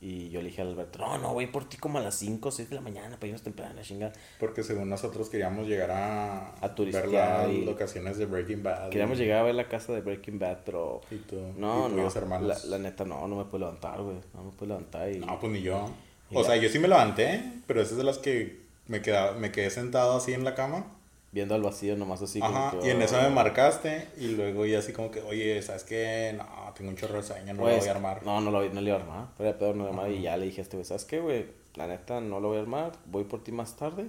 Y 0.06 0.28
yo 0.28 0.42
le 0.42 0.48
dije 0.48 0.60
a 0.60 0.66
Alberto, 0.66 0.98
no, 0.98 1.16
no, 1.16 1.32
voy 1.32 1.46
por 1.46 1.66
ti 1.66 1.78
como 1.78 1.96
a 1.98 2.02
las 2.02 2.16
5 2.16 2.50
o 2.50 2.52
6 2.52 2.68
de 2.68 2.74
la 2.74 2.82
mañana 2.82 3.14
para 3.16 3.28
irnos 3.28 3.40
temprano, 3.40 3.80
chingar. 3.80 4.12
Porque 4.38 4.62
según 4.62 4.90
nosotros 4.90 5.30
queríamos 5.30 5.66
llegar 5.66 5.90
a, 5.92 6.48
A 6.60 6.68
ver 6.76 7.08
las 7.08 7.50
y- 7.50 7.64
locaciones 7.64 8.18
de 8.18 8.26
Breaking 8.26 8.62
Bad. 8.62 8.90
Queríamos 8.90 9.16
y- 9.18 9.22
llegar 9.22 9.38
a 9.38 9.42
ver 9.44 9.54
la 9.54 9.66
casa 9.66 9.94
de 9.94 10.02
Breaking 10.02 10.38
Bad, 10.38 10.58
pero... 10.66 11.00
Y 11.10 11.16
tú, 11.16 11.36
No, 11.56 11.86
y 11.86 11.90
tú 11.90 11.96
no, 11.96 12.02
los 12.02 12.16
hermanos. 12.16 12.64
la, 12.66 12.76
la 12.76 12.78
neta 12.82 13.06
no, 13.06 13.26
no 13.26 13.36
me 13.36 13.44
puedo 13.44 13.60
levantar, 13.64 14.02
güey. 14.02 14.18
No 14.34 14.44
me 14.44 14.50
puedo 14.50 14.74
levantar 14.74 15.10
y... 15.10 15.20
No, 15.20 15.40
pues 15.40 15.50
ni 15.50 15.62
yo. 15.62 15.88
O 16.34 16.42
ya. 16.42 16.48
sea, 16.48 16.56
yo 16.56 16.68
sí 16.68 16.78
me 16.78 16.88
levanté, 16.88 17.42
pero 17.66 17.80
esas 17.80 17.96
de 17.96 18.04
las 18.04 18.18
que 18.18 18.60
me, 18.88 19.00
queda, 19.00 19.32
me 19.32 19.52
quedé 19.52 19.70
sentado 19.70 20.18
así 20.18 20.34
en 20.34 20.44
la 20.44 20.54
cama. 20.54 20.84
Viendo 21.32 21.54
al 21.56 21.62
vacío 21.62 21.96
nomás 21.96 22.22
así 22.22 22.38
como 22.38 22.56
Ajá, 22.56 22.76
y 22.84 22.90
en 22.90 23.02
eso 23.02 23.18
oh. 23.18 23.22
me 23.22 23.30
marcaste 23.30 24.06
y 24.18 24.28
luego 24.36 24.66
ya 24.66 24.78
así 24.78 24.92
como 24.92 25.10
que, 25.10 25.20
oye, 25.22 25.60
¿sabes 25.62 25.82
qué? 25.82 26.32
No, 26.36 26.63
tengo 26.74 26.90
un 26.90 26.96
chorro 26.96 27.16
de 27.16 27.22
sueño, 27.22 27.46
no 27.54 27.60
lo 27.60 27.62
Pues, 27.62 27.78
voy 27.80 27.88
a 27.88 27.90
armar. 27.92 28.22
No, 28.24 28.40
no 28.40 28.50
lo, 28.50 28.68
no 28.68 28.80
lo 28.80 28.86
iba 28.86 28.96
a 28.96 29.00
armar. 29.00 29.28
Fuera 29.36 29.52
de 29.52 29.58
pedo 29.58 29.74
no 29.74 29.84
lo 29.84 29.90
iba 29.90 30.02
a 30.02 30.04
armar. 30.04 30.18
Y 30.18 30.22
ya 30.22 30.36
le 30.36 30.46
dije 30.46 30.60
a 30.60 30.62
este 30.62 30.76
güey, 30.76 30.84
¿sabes 30.84 31.04
qué, 31.04 31.20
güey? 31.20 31.46
La 31.74 31.86
neta 31.86 32.20
no 32.20 32.40
lo 32.40 32.48
voy 32.48 32.58
a 32.58 32.60
armar. 32.60 32.92
Voy 33.06 33.24
por 33.24 33.42
ti 33.42 33.52
más 33.52 33.76
tarde. 33.76 34.08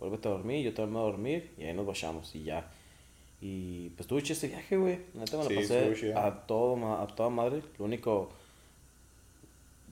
Vuélvete 0.00 0.28
a 0.28 0.32
dormir. 0.32 0.64
Yo 0.64 0.74
también 0.74 0.94
me 0.94 1.00
voy 1.00 1.08
a 1.08 1.12
dormir. 1.12 1.54
Y 1.58 1.64
ahí 1.64 1.74
nos 1.74 1.86
vayamos. 1.86 2.34
Y 2.34 2.44
ya. 2.44 2.70
Y 3.40 3.90
pues 3.90 4.06
tuve 4.06 4.22
ese 4.22 4.48
viaje, 4.48 4.76
güey. 4.76 5.00
La 5.14 5.20
neta 5.20 5.36
me 5.36 5.44
lo 5.44 5.50
Sí, 5.50 5.56
pasé 5.56 6.14
a, 6.14 6.46
todo, 6.46 7.00
a 7.00 7.06
toda 7.08 7.30
madre. 7.30 7.62
Lo 7.78 7.84
único. 7.84 8.30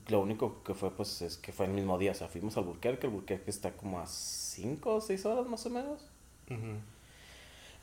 Lo 0.09 0.19
único 0.19 0.63
que 0.63 0.73
fue, 0.73 0.91
pues, 0.91 1.21
es 1.21 1.37
que 1.37 1.53
fue 1.53 1.65
el 1.65 1.71
mismo 1.71 1.97
día. 1.97 2.11
O 2.11 2.15
sea, 2.15 2.27
fuimos 2.27 2.57
al 2.57 2.65
Burquerque. 2.65 3.07
El 3.07 3.13
Burquerque 3.13 3.49
está 3.49 3.71
como 3.71 3.99
a 3.99 4.05
5 4.05 4.95
o 4.95 5.01
6 5.01 5.25
horas 5.25 5.47
más 5.47 5.65
o 5.65 5.69
menos. 5.69 6.01
Ujú. 6.49 6.77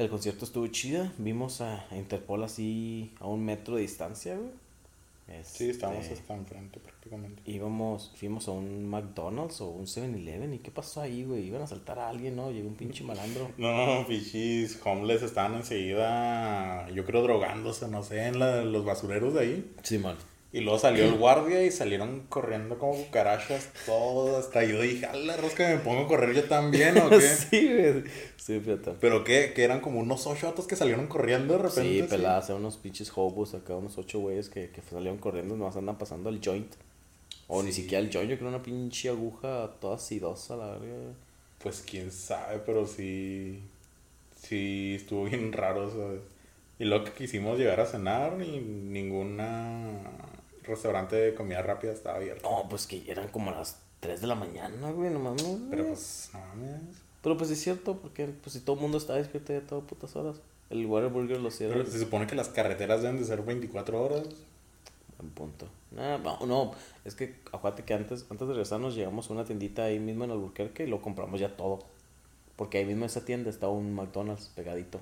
El 0.01 0.09
concierto 0.09 0.47
estuvo 0.47 0.67
chida. 0.69 1.13
Vimos 1.19 1.61
a 1.61 1.85
Interpol 1.95 2.43
así 2.43 3.13
a 3.21 3.27
un 3.27 3.45
metro 3.45 3.77
de 3.77 3.83
distancia, 3.83 4.35
güey. 4.35 4.49
Sí, 5.45 5.69
estábamos 5.69 6.07
Este, 6.07 6.15
hasta 6.15 6.35
enfrente 6.35 6.81
prácticamente. 6.81 7.43
Íbamos, 7.45 8.11
fuimos 8.17 8.49
a 8.49 8.53
un 8.53 8.89
McDonald's 8.89 9.61
o 9.61 9.69
un 9.69 9.87
7-Eleven. 9.87 10.55
¿Y 10.55 10.59
qué 10.61 10.71
pasó 10.71 11.03
ahí, 11.03 11.23
güey? 11.25 11.47
Iban 11.47 11.61
a 11.61 11.65
asaltar 11.65 11.99
a 11.99 12.09
alguien, 12.09 12.35
¿no? 12.35 12.51
Llegó 12.51 12.67
un 12.67 12.75
pinche 12.77 13.05
malandro. 13.05 13.51
No, 13.59 14.07
pichis, 14.09 14.81
homeless 14.85 15.23
estaban 15.23 15.55
enseguida, 15.55 16.89
yo 16.91 17.05
creo, 17.05 17.23
drogándose, 17.23 17.87
no 17.89 18.03
sé, 18.03 18.27
en 18.27 18.39
la- 18.39 18.65
los 18.65 18.85
basureros 18.87 19.35
de 19.35 19.41
ahí. 19.41 19.73
Sí, 19.83 19.99
man. 19.99 20.17
Y 20.53 20.61
luego 20.61 20.81
salió 20.81 21.05
el 21.05 21.15
guardia 21.15 21.63
y 21.63 21.71
salieron 21.71 22.27
corriendo 22.29 22.77
como 22.77 22.95
cucarachas, 22.95 23.69
todos. 23.87 24.37
Hasta 24.37 24.65
yo 24.65 24.81
dije, 24.81 25.07
a 25.07 25.15
la 25.15 25.37
rosca, 25.37 25.69
me 25.69 25.77
pongo 25.79 26.01
a 26.03 26.09
correr 26.09 26.35
yo 26.35 26.45
también, 26.45 26.99
¿o 26.99 27.09
qué? 27.19 27.21
sí, 27.21 27.69
güey. 27.69 28.05
Sí, 28.37 28.59
fíjate. 28.59 28.95
Pero 29.01 29.23
que, 29.23 29.53
que 29.55 29.63
eran 29.63 29.81
como 29.81 30.01
unos 30.01 30.27
ocho 30.27 30.49
vatos 30.49 30.67
que 30.67 30.75
salieron 30.75 31.07
corriendo 31.07 31.55
de 31.55 31.63
repente. 31.63 32.03
Sí, 32.03 32.03
peladas, 32.03 32.49
eran 32.51 32.63
unos 32.63 32.79
pinches 32.79 33.13
hobos 33.15 33.55
acá, 33.55 33.77
unos 33.77 33.97
ocho 33.97 34.19
güeyes 34.19 34.49
que, 34.49 34.71
que 34.71 34.83
salieron 34.83 35.19
corriendo, 35.19 35.57
nomás 35.57 35.77
andan 35.77 35.99
pasando 35.99 36.31
el 36.31 36.41
joint. 36.45 36.73
O 37.47 37.63
ni 37.63 37.73
siquiera 37.73 38.03
el 38.05 38.13
joint, 38.13 38.31
yo 38.31 38.37
creo 38.37 38.49
una 38.49 38.63
pinche 38.63 39.09
aguja 39.09 39.71
toda 39.81 39.99
sidosa, 39.99 40.57
la 40.57 40.67
verga. 40.79 41.13
Pues 41.63 41.85
quién 41.89 42.11
sabe, 42.11 42.61
pero 42.67 42.87
sí. 42.87 43.61
Sí, 44.37 44.95
estuvo 44.97 45.25
bien 45.25 45.53
raro, 45.53 45.91
¿sabes? 45.91 46.23
Y 46.79 46.85
luego 46.87 47.05
que 47.05 47.13
quisimos 47.13 47.59
llegar 47.59 47.79
a 47.81 47.87
cenar 47.87 48.41
y 48.43 48.59
ninguna 48.59 50.01
restaurante 50.65 51.17
de 51.17 51.35
comida 51.35 51.63
rápida 51.63 51.93
estaba 51.93 52.17
abierto. 52.17 52.49
No, 52.51 52.69
pues 52.69 52.87
que 52.87 53.11
eran 53.11 53.29
como 53.29 53.51
las 53.51 53.79
3 54.01 54.21
de 54.21 54.27
la 54.27 54.35
mañana, 54.35 54.91
güey, 54.91 55.11
no 55.11 55.19
mames. 55.19 55.45
Pero 55.71 55.87
pues, 55.87 56.31
no 56.33 56.41
mames. 56.41 56.81
Pero 57.23 57.37
pues 57.37 57.51
es 57.51 57.61
cierto, 57.61 57.99
porque 57.99 58.27
pues 58.27 58.55
si 58.55 58.61
todo 58.61 58.77
el 58.77 58.83
mundo 58.83 58.99
está 58.99 59.15
despierto 59.15 59.53
ya 59.53 59.61
todas 59.61 59.85
putas 59.85 60.17
horas. 60.17 60.41
El 60.71 60.87
Whataburger 60.87 61.41
lo 61.41 61.51
cierra. 61.51 61.75
Pero 61.75 61.91
se 61.91 61.99
supone 61.99 62.27
que 62.27 62.35
las 62.35 62.49
carreteras 62.49 63.03
deben 63.03 63.19
de 63.19 63.25
ser 63.25 63.43
24 63.43 64.03
horas. 64.03 64.23
Buen 65.19 65.31
punto. 65.33 65.67
Nah, 65.91 66.17
no, 66.19 66.47
no, 66.47 66.73
es 67.05 67.15
que 67.15 67.35
acuérdate 67.53 67.83
que 67.83 67.93
antes, 67.93 68.25
antes 68.31 68.47
de 68.47 68.55
regresarnos 68.55 68.95
llegamos 68.95 69.29
a 69.29 69.33
una 69.33 69.45
tiendita 69.45 69.85
ahí 69.85 69.99
mismo 69.99 70.25
en 70.25 70.31
Albuquerque 70.31 70.85
y 70.85 70.87
lo 70.87 71.03
compramos 71.03 71.41
ya 71.41 71.57
todo. 71.57 71.81
Porque 72.57 72.79
ahí 72.79 72.85
mismo 72.85 73.03
en 73.03 73.07
esa 73.07 73.25
tienda 73.25 73.51
está 73.51 73.69
un 73.69 73.95
McDonald's 73.95 74.51
pegadito. 74.55 75.01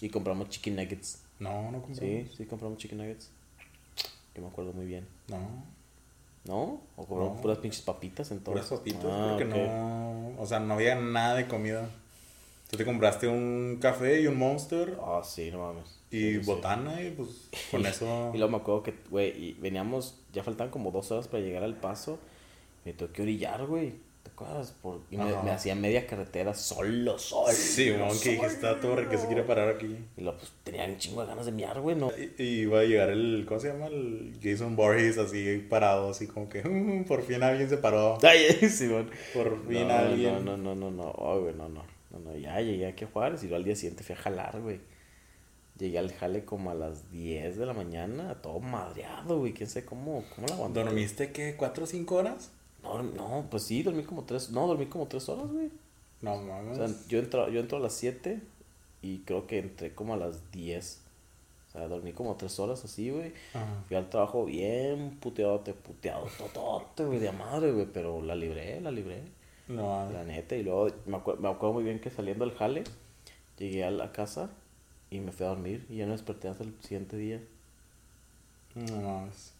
Y 0.00 0.10
compramos 0.10 0.48
chicken 0.48 0.76
nuggets. 0.76 1.22
No, 1.38 1.70
no 1.70 1.82
compramos. 1.82 1.98
Sí, 1.98 2.30
sí 2.36 2.46
compramos 2.46 2.78
chicken 2.78 2.98
nuggets. 2.98 3.30
Yo 4.34 4.42
me 4.42 4.48
acuerdo 4.48 4.72
muy 4.72 4.86
bien. 4.86 5.06
No, 5.28 5.38
¿No? 6.46 6.80
O 6.96 7.04
compramos 7.06 7.36
No. 7.36 7.42
puras 7.42 7.58
pinches 7.58 7.82
papitas 7.82 8.30
entonces. 8.30 8.64
puras 8.66 8.80
papitas, 8.80 9.04
Ah, 9.06 9.36
porque 9.38 9.44
ok. 9.44 9.56
no. 9.56 10.42
O 10.42 10.46
sea, 10.46 10.58
no 10.60 10.74
había 10.74 10.94
nada 10.94 11.34
de 11.34 11.46
comida. 11.46 11.88
Tú 12.70 12.76
te 12.76 12.84
compraste 12.84 13.26
un 13.28 13.78
café 13.80 14.20
y 14.22 14.26
un 14.26 14.38
monster 14.38 14.96
Ah, 15.02 15.20
sí, 15.24 15.50
no 15.50 15.58
mames. 15.58 15.98
y 16.10 16.16
Sí, 16.18 16.32
sí, 16.34 16.40
sí. 16.40 16.46
botana 16.46 17.02
y 17.02 17.10
pues 17.10 17.48
con 17.70 17.84
eso. 17.86 18.30
Y 18.32 18.38
luego 18.38 18.50
me 18.52 18.56
acuerdo 18.58 18.82
que, 18.84 18.94
güey, 19.10 19.54
veníamos, 19.54 20.14
ya 20.32 20.42
faltaban 20.42 20.70
como 20.70 20.90
dos 20.90 21.10
horas 21.10 21.28
para 21.28 21.42
llegar 21.42 21.62
al 21.62 21.74
paso. 21.76 22.18
Me 22.84 22.92
tuve 22.94 23.10
que 23.10 23.22
orillar, 23.22 23.66
güey. 23.66 23.94
¿Te 24.22 24.30
acuerdas? 24.30 24.72
Por, 24.82 25.00
y 25.10 25.16
me, 25.16 25.24
me 25.42 25.50
hacía 25.50 25.74
media 25.74 26.06
carretera 26.06 26.52
solo, 26.54 27.18
solo. 27.18 27.52
Sí, 27.52 27.86
que 28.22 28.30
dije, 28.30 28.46
está 28.46 28.78
torre 28.80 29.08
que 29.08 29.16
se 29.16 29.26
quiere 29.26 29.42
parar 29.44 29.68
aquí. 29.68 29.96
Y 30.16 30.20
luego, 30.20 30.38
pues, 30.38 30.52
tenía 30.62 30.84
un 30.84 30.98
chingo 30.98 31.22
de 31.22 31.28
ganas 31.28 31.46
de 31.46 31.52
miar, 31.52 31.80
güey, 31.80 31.96
¿no? 31.96 32.10
Y, 32.16 32.42
y 32.42 32.60
iba 32.62 32.80
a 32.80 32.84
llegar 32.84 33.08
el, 33.10 33.44
¿cómo 33.48 33.60
se 33.60 33.68
llama? 33.68 33.86
El 33.86 34.36
Jason 34.42 34.76
Voorhees 34.76 35.16
así 35.18 35.66
parado, 35.70 36.10
así 36.10 36.26
como 36.26 36.48
que 36.50 36.62
"Mm, 36.62 37.04
por 37.04 37.22
fin 37.22 37.42
alguien 37.42 37.68
se 37.70 37.78
paró. 37.78 38.18
Ay, 38.22 38.46
Simón. 38.68 39.10
Por 39.32 39.66
fin 39.66 39.88
No, 39.88 39.94
alguien. 39.94 40.44
no, 40.44 40.56
no, 40.56 40.74
no, 40.74 40.90
no, 40.90 41.14
Ay, 41.18 41.40
güey, 41.40 41.54
no, 41.54 41.68
no. 41.68 41.82
No, 42.10 42.18
no, 42.18 42.36
ya 42.36 42.60
llegué 42.60 42.86
aquí 42.88 43.04
a 43.04 43.08
Juárez 43.08 43.42
y 43.42 43.46
luego 43.46 43.56
al 43.56 43.64
día 43.64 43.76
siguiente 43.76 44.02
fui 44.04 44.14
a 44.14 44.18
jalar, 44.18 44.60
güey. 44.60 44.80
Llegué 45.78 45.98
al 45.98 46.12
jale 46.12 46.44
como 46.44 46.70
a 46.70 46.74
las 46.74 47.10
10 47.10 47.56
de 47.56 47.64
la 47.64 47.72
mañana, 47.72 48.34
todo 48.42 48.58
madreado, 48.60 49.38
güey. 49.38 49.54
¿Quién 49.54 49.68
sabe 49.70 49.86
cómo, 49.86 50.24
cómo 50.34 50.46
la 50.48 50.54
aguanté? 50.54 50.80
¿Dormiste 50.84 51.30
qué? 51.30 51.54
¿Cuatro 51.56 51.84
o 51.84 51.86
cinco 51.86 52.16
horas? 52.16 52.50
No, 52.82 53.02
no, 53.02 53.46
pues 53.50 53.64
sí, 53.64 53.82
dormí 53.82 54.02
como 54.04 54.24
tres, 54.24 54.50
no, 54.50 54.66
dormí 54.66 54.86
como 54.86 55.06
tres 55.06 55.28
horas, 55.28 55.46
güey. 55.50 55.70
No 56.22 56.34
O 56.34 56.42
mames. 56.42 56.76
sea, 56.76 56.88
yo 57.08 57.18
entro, 57.18 57.48
yo 57.50 57.60
entro 57.60 57.78
a 57.78 57.80
las 57.80 57.94
7 57.94 58.40
y 59.02 59.18
creo 59.20 59.46
que 59.46 59.58
entré 59.58 59.94
como 59.94 60.14
a 60.14 60.16
las 60.16 60.50
10. 60.52 61.00
O 61.68 61.72
sea, 61.72 61.88
dormí 61.88 62.12
como 62.12 62.36
tres 62.36 62.58
horas 62.58 62.84
así, 62.84 63.10
güey. 63.10 63.32
Fui 63.86 63.96
al 63.96 64.10
trabajo 64.10 64.44
bien 64.44 65.16
puteadote, 65.20 65.72
puteado, 65.72 66.26
totote, 66.36 67.04
güey, 67.04 67.18
de 67.20 67.32
madre, 67.32 67.72
güey. 67.72 67.86
Pero 67.86 68.20
la 68.22 68.34
libré, 68.34 68.80
la 68.80 68.90
libré. 68.90 69.22
No 69.68 69.86
mames. 69.86 70.14
La 70.14 70.24
neta. 70.24 70.56
Y 70.56 70.62
luego 70.64 70.88
me, 71.06 71.16
acuer- 71.18 71.38
me 71.38 71.48
acuerdo 71.48 71.74
muy 71.74 71.84
bien 71.84 72.00
que 72.00 72.10
saliendo 72.10 72.44
del 72.44 72.54
jale, 72.56 72.84
llegué 73.56 73.84
a 73.84 73.90
la 73.90 74.10
casa 74.12 74.50
y 75.10 75.20
me 75.20 75.30
fui 75.32 75.46
a 75.46 75.50
dormir. 75.50 75.86
Y 75.88 75.96
ya 75.98 76.06
no 76.06 76.12
desperté 76.12 76.48
hasta 76.48 76.64
el 76.64 76.74
siguiente 76.82 77.16
día. 77.16 77.40
No 78.74 78.96
mames. 79.00 79.52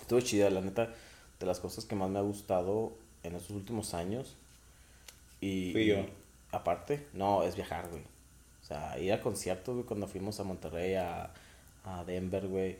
Estuvo 0.00 0.20
chida, 0.20 0.50
la 0.50 0.60
neta. 0.60 0.92
De 1.40 1.46
las 1.46 1.60
cosas 1.60 1.84
que 1.84 1.94
más 1.94 2.10
me 2.10 2.18
ha 2.18 2.22
gustado 2.22 2.92
en 3.22 3.34
estos 3.34 3.50
últimos 3.50 3.94
años. 3.94 4.36
Y, 5.40 5.72
Fui 5.72 5.86
yo. 5.86 5.98
y 5.98 6.08
aparte, 6.52 7.06
no, 7.12 7.42
es 7.42 7.54
viajar, 7.56 7.88
güey. 7.88 8.02
O 8.62 8.66
sea, 8.66 8.98
ir 8.98 9.12
a 9.12 9.20
conciertos, 9.20 9.74
güey, 9.74 9.86
cuando 9.86 10.08
fuimos 10.08 10.40
a 10.40 10.44
Monterrey, 10.44 10.94
a, 10.94 11.32
a 11.84 12.04
Denver, 12.04 12.46
güey. 12.48 12.76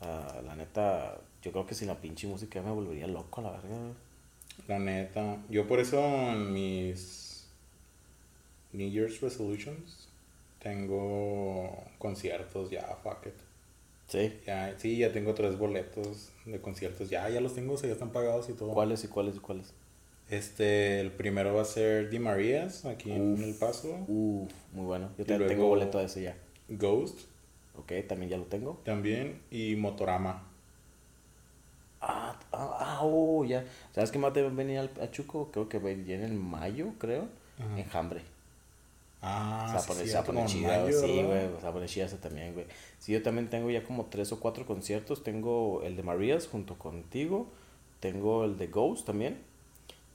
Ah, 0.00 0.40
la 0.44 0.56
neta, 0.56 1.18
yo 1.42 1.52
creo 1.52 1.66
que 1.66 1.74
sin 1.74 1.88
la 1.88 2.00
pinche 2.00 2.26
música 2.26 2.60
me 2.60 2.70
volvería 2.70 3.06
loco, 3.06 3.40
la 3.40 3.50
verga, 3.52 3.68
güey. 3.68 3.94
La 4.68 4.78
neta. 4.78 5.38
Yo 5.48 5.66
por 5.66 5.80
eso 5.80 5.98
en 6.00 6.52
mis 6.52 7.46
New 8.72 8.90
Year's 8.90 9.20
Resolutions 9.20 10.08
tengo 10.60 11.84
conciertos 11.98 12.70
ya, 12.70 12.82
fuck 13.02 13.26
it. 13.26 13.34
Sí. 14.12 14.38
Ya, 14.46 14.74
sí, 14.78 14.98
ya 14.98 15.10
tengo 15.10 15.32
tres 15.32 15.56
boletos 15.56 16.30
de 16.44 16.60
conciertos. 16.60 17.08
Ya, 17.08 17.28
ya 17.30 17.40
los 17.40 17.54
tengo, 17.54 17.72
o 17.72 17.76
sea, 17.78 17.88
ya 17.88 17.94
están 17.94 18.10
pagados 18.10 18.50
y 18.50 18.52
todo. 18.52 18.72
¿Cuáles 18.72 19.02
y 19.04 19.08
cuáles 19.08 19.36
y 19.36 19.38
cuáles? 19.38 19.72
Este, 20.28 21.00
el 21.00 21.12
primero 21.12 21.54
va 21.54 21.62
a 21.62 21.64
ser 21.64 22.10
Di 22.10 22.18
Marías, 22.18 22.84
aquí 22.84 23.10
en 23.10 23.42
El 23.42 23.54
Paso. 23.54 24.04
Uf, 24.08 24.52
muy 24.72 24.84
bueno. 24.84 25.10
Yo 25.16 25.24
también 25.24 25.48
tengo 25.48 25.66
boleto 25.66 25.98
de 25.98 26.04
ese 26.04 26.22
ya. 26.22 26.36
Ghost 26.68 27.20
Ok, 27.78 27.92
también 28.06 28.30
ya 28.30 28.36
lo 28.36 28.44
tengo. 28.44 28.80
también. 28.84 29.40
Y 29.50 29.76
Motorama. 29.76 30.46
Ah, 32.02 32.38
ah, 32.52 32.76
ah, 32.80 32.98
oh, 33.02 33.44
ya. 33.44 33.64
¿Sabes 33.92 34.10
qué 34.10 34.18
más 34.18 34.34
debe 34.34 34.50
venir 34.50 34.78
al, 34.78 34.90
a 35.00 35.10
Chuco? 35.10 35.50
Creo 35.50 35.68
que 35.70 35.78
venía 35.78 36.16
en 36.16 36.22
el 36.24 36.34
mayo, 36.34 36.92
creo. 36.98 37.28
Ajá. 37.58 37.78
Enjambre. 37.80 38.20
Ah, 39.22 39.66
se 39.68 39.72
va 39.74 39.78
a 39.78 40.04
sí, 40.04 40.10
se 40.10 40.32
mayo, 40.32 41.00
sí, 41.00 41.22
güey. 41.22 41.46
Se 41.56 41.62
va 41.62 41.68
a 41.68 41.72
poner 41.72 41.88
chida 41.88 42.06
ese 42.06 42.16
también, 42.16 42.54
güey. 42.54 42.66
Sí, 42.98 43.12
yo 43.12 43.22
también 43.22 43.48
tengo 43.48 43.70
ya 43.70 43.84
como 43.84 44.06
tres 44.06 44.32
o 44.32 44.40
cuatro 44.40 44.66
conciertos. 44.66 45.22
Tengo 45.22 45.82
el 45.84 45.96
de 45.96 46.02
Marías 46.02 46.48
junto 46.48 46.76
contigo. 46.76 47.46
Tengo 48.00 48.44
el 48.44 48.58
de 48.58 48.66
Ghost 48.66 49.06
también. 49.06 49.38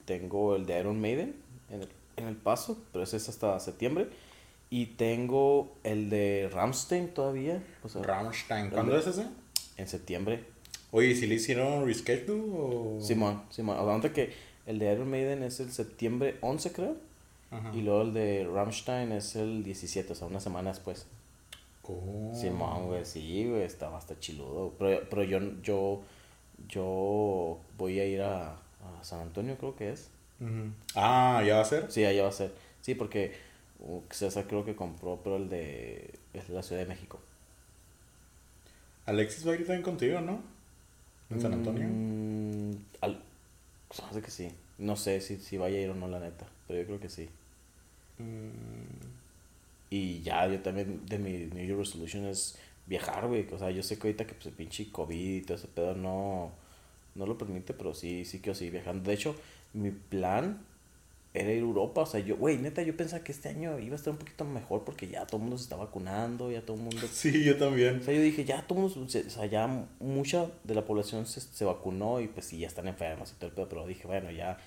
Tengo 0.05 0.55
el 0.55 0.65
de 0.65 0.79
Iron 0.79 0.99
Maiden 0.99 1.35
en 1.69 1.83
el, 1.83 1.89
en 2.17 2.27
el 2.27 2.35
paso, 2.35 2.77
pero 2.91 3.03
ese 3.03 3.17
es 3.17 3.29
hasta 3.29 3.59
septiembre. 3.59 4.09
Y 4.69 4.87
tengo 4.87 5.73
el 5.83 6.09
de 6.09 6.49
Ramstein 6.51 7.13
todavía. 7.13 7.63
O 7.83 7.89
sea, 7.89 8.03
Rammstein. 8.03 8.69
¿Cuándo 8.69 8.97
es 8.97 9.07
ese? 9.07 9.25
en 9.77 9.87
septiembre. 9.87 10.43
Oye, 10.91 11.09
¿y 11.09 11.15
si 11.15 11.27
le 11.27 11.35
hicieron 11.35 11.85
reschedule 11.85 12.43
o...? 12.53 12.97
Simón, 13.01 13.43
Simón. 13.49 13.77
Aguanta 13.77 14.11
que 14.11 14.33
el 14.65 14.79
de 14.79 14.91
Iron 14.91 15.09
Maiden 15.09 15.43
es 15.43 15.59
el 15.59 15.71
septiembre 15.71 16.37
11, 16.41 16.71
creo. 16.71 16.95
Ajá. 17.51 17.71
Y 17.73 17.81
luego 17.81 18.01
el 18.01 18.13
de 18.13 18.49
Rammstein 18.51 19.11
es 19.11 19.35
el 19.35 19.63
17, 19.63 20.11
o 20.13 20.15
sea, 20.15 20.27
una 20.27 20.39
semana 20.39 20.69
después. 20.71 21.05
Oh. 21.89 22.33
Simón, 22.35 22.87
güey, 22.87 23.05
sí, 23.05 23.47
güey, 23.49 23.61
estaba 23.63 23.97
hasta 23.97 24.19
chiludo. 24.19 24.73
Pero, 24.77 25.07
pero 25.09 25.23
yo, 25.23 25.39
yo, 25.63 26.01
yo 26.67 27.59
voy 27.77 27.99
a 27.99 28.05
ir 28.05 28.21
a, 28.21 28.51
a 28.53 29.03
San 29.03 29.21
Antonio, 29.21 29.57
creo 29.57 29.75
que 29.75 29.91
es. 29.91 30.09
Ah, 30.95 31.41
¿ya 31.45 31.55
va 31.55 31.61
a 31.61 31.65
ser? 31.65 31.89
Sí, 31.91 32.03
allá 32.05 32.23
va 32.23 32.29
a 32.29 32.33
ser. 32.33 32.53
Sí, 32.81 32.93
porque 32.95 33.33
uh, 33.79 34.01
César 34.11 34.45
creo 34.47 34.65
que 34.65 34.75
compró, 34.75 35.19
pero 35.23 35.37
el 35.37 35.49
de 35.49 36.13
es 36.33 36.49
la 36.49 36.61
Ciudad 36.61 36.81
de 36.81 36.87
México. 36.87 37.19
Alexis 39.05 39.47
va 39.47 39.51
a 39.53 39.55
ir 39.55 39.61
también 39.61 39.81
contigo, 39.83 40.19
¿no? 40.21 40.41
En 41.29 41.41
San 41.41 41.53
Antonio. 41.53 41.87
Mm, 41.89 42.71
al- 43.01 43.21
se 43.91 44.01
me 44.03 44.09
hace 44.09 44.21
que 44.21 44.31
sí. 44.31 44.51
No 44.77 44.95
sé 44.95 45.21
si, 45.21 45.37
si 45.37 45.57
vaya 45.57 45.77
a 45.77 45.81
ir 45.81 45.89
o 45.89 45.95
no, 45.95 46.07
la 46.07 46.19
neta. 46.19 46.47
Pero 46.67 46.79
yo 46.81 46.85
creo 46.87 46.99
que 46.99 47.09
sí. 47.09 47.29
Mm, 48.19 49.07
Y 49.89 50.21
ya, 50.23 50.47
yo 50.47 50.61
también, 50.61 51.05
de 51.07 51.19
mi 51.19 51.31
New 51.47 51.65
Year 51.65 51.77
Resolution 51.77 52.25
es 52.25 52.57
viajar, 52.87 53.27
güey. 53.27 53.47
O 53.53 53.59
sea, 53.59 53.71
yo 53.71 53.83
sé 53.83 53.97
que 53.99 54.07
ahorita 54.07 54.27
que 54.27 54.33
pues, 54.35 54.47
el 54.47 54.53
pinche 54.53 54.91
COVID 54.91 55.15
y 55.37 55.41
todo 55.43 55.57
ese 55.57 55.67
pedo 55.67 55.95
no, 55.95 56.51
no 57.15 57.25
lo 57.27 57.37
permite, 57.37 57.73
pero 57.73 57.93
sí, 57.93 58.25
sí 58.25 58.39
quiero 58.41 58.55
seguir 58.55 58.73
viajando. 58.73 59.03
De 59.09 59.15
hecho, 59.15 59.35
mi 59.73 59.91
plan 59.91 60.65
era 61.39 61.51
ir 61.51 61.57
a 61.57 61.61
Europa. 61.65 62.01
O 62.01 62.05
sea, 62.05 62.19
yo, 62.19 62.35
güey, 62.37 62.57
neta, 62.57 62.81
yo 62.81 62.95
pensaba 62.97 63.23
que 63.23 63.31
este 63.31 63.49
año 63.49 63.77
iba 63.79 63.93
a 63.93 63.95
estar 63.97 64.11
un 64.11 64.17
poquito 64.19 64.43
mejor 64.45 64.83
porque 64.83 65.07
ya 65.07 65.25
todo 65.25 65.37
el 65.37 65.41
mundo 65.43 65.57
se 65.57 65.63
está 65.63 65.75
vacunando, 65.75 66.51
ya 66.51 66.61
todo 66.61 66.77
el 66.77 66.83
mundo... 66.83 67.01
Sí, 67.11 67.43
yo 67.43 67.57
también. 67.57 67.99
O 67.99 68.03
sea, 68.03 68.13
yo 68.13 68.21
dije, 68.21 68.43
ya 68.45 68.61
todo 68.65 68.79
el 68.79 68.85
mundo, 68.95 69.01
o 69.05 69.29
sea, 69.29 69.45
ya 69.45 69.85
mucha 69.99 70.47
de 70.63 70.75
la 70.75 70.83
población 70.85 71.25
se, 71.25 71.41
se 71.41 71.65
vacunó 71.65 72.19
y 72.21 72.27
pues 72.27 72.45
sí, 72.47 72.59
ya 72.59 72.67
están 72.67 72.87
enfermos 72.87 73.31
y 73.31 73.35
todo 73.35 73.47
el 73.49 73.55
pedo, 73.55 73.69
pero 73.69 73.87
dije, 73.87 74.07
bueno, 74.07 74.31
ya, 74.31 74.57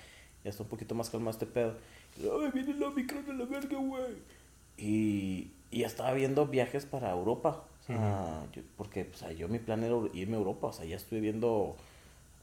ya 0.43 0.49
está 0.49 0.63
un 0.63 0.69
poquito 0.69 0.95
más 0.95 1.09
calmado 1.09 1.31
este 1.31 1.45
pedo. 1.45 1.75
Ay, 2.17 2.51
viene 2.53 2.71
el 2.71 2.83
Omicron 2.83 3.25
de 3.25 3.33
la 3.33 3.45
verga, 3.45 3.77
güey. 3.77 4.13
Y, 4.77 5.51
y 5.71 5.79
ya 5.79 5.87
estaba 5.87 6.13
viendo 6.13 6.47
viajes 6.47 6.85
para 6.85 7.11
Europa. 7.11 7.63
O 7.83 7.85
sea, 7.87 8.45
yo- 8.53 8.61
porque, 8.77 9.07
o 9.13 9.17
sea, 9.17 9.31
yo 9.31 9.47
mi 9.47 9.59
plan 9.59 9.83
era 9.83 9.95
irme 10.13 10.35
a 10.35 10.39
Europa, 10.39 10.67
o 10.67 10.73
sea, 10.73 10.85
ya 10.85 10.95
estuve 10.95 11.19
viendo 11.19 11.75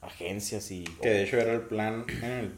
agencias 0.00 0.70
y... 0.70 0.84
Que 1.02 1.08
de 1.08 1.22
hecho 1.24 1.38
era 1.38 1.52
el 1.54 1.62
plan 1.62 2.04
en 2.22 2.24
el 2.30 2.52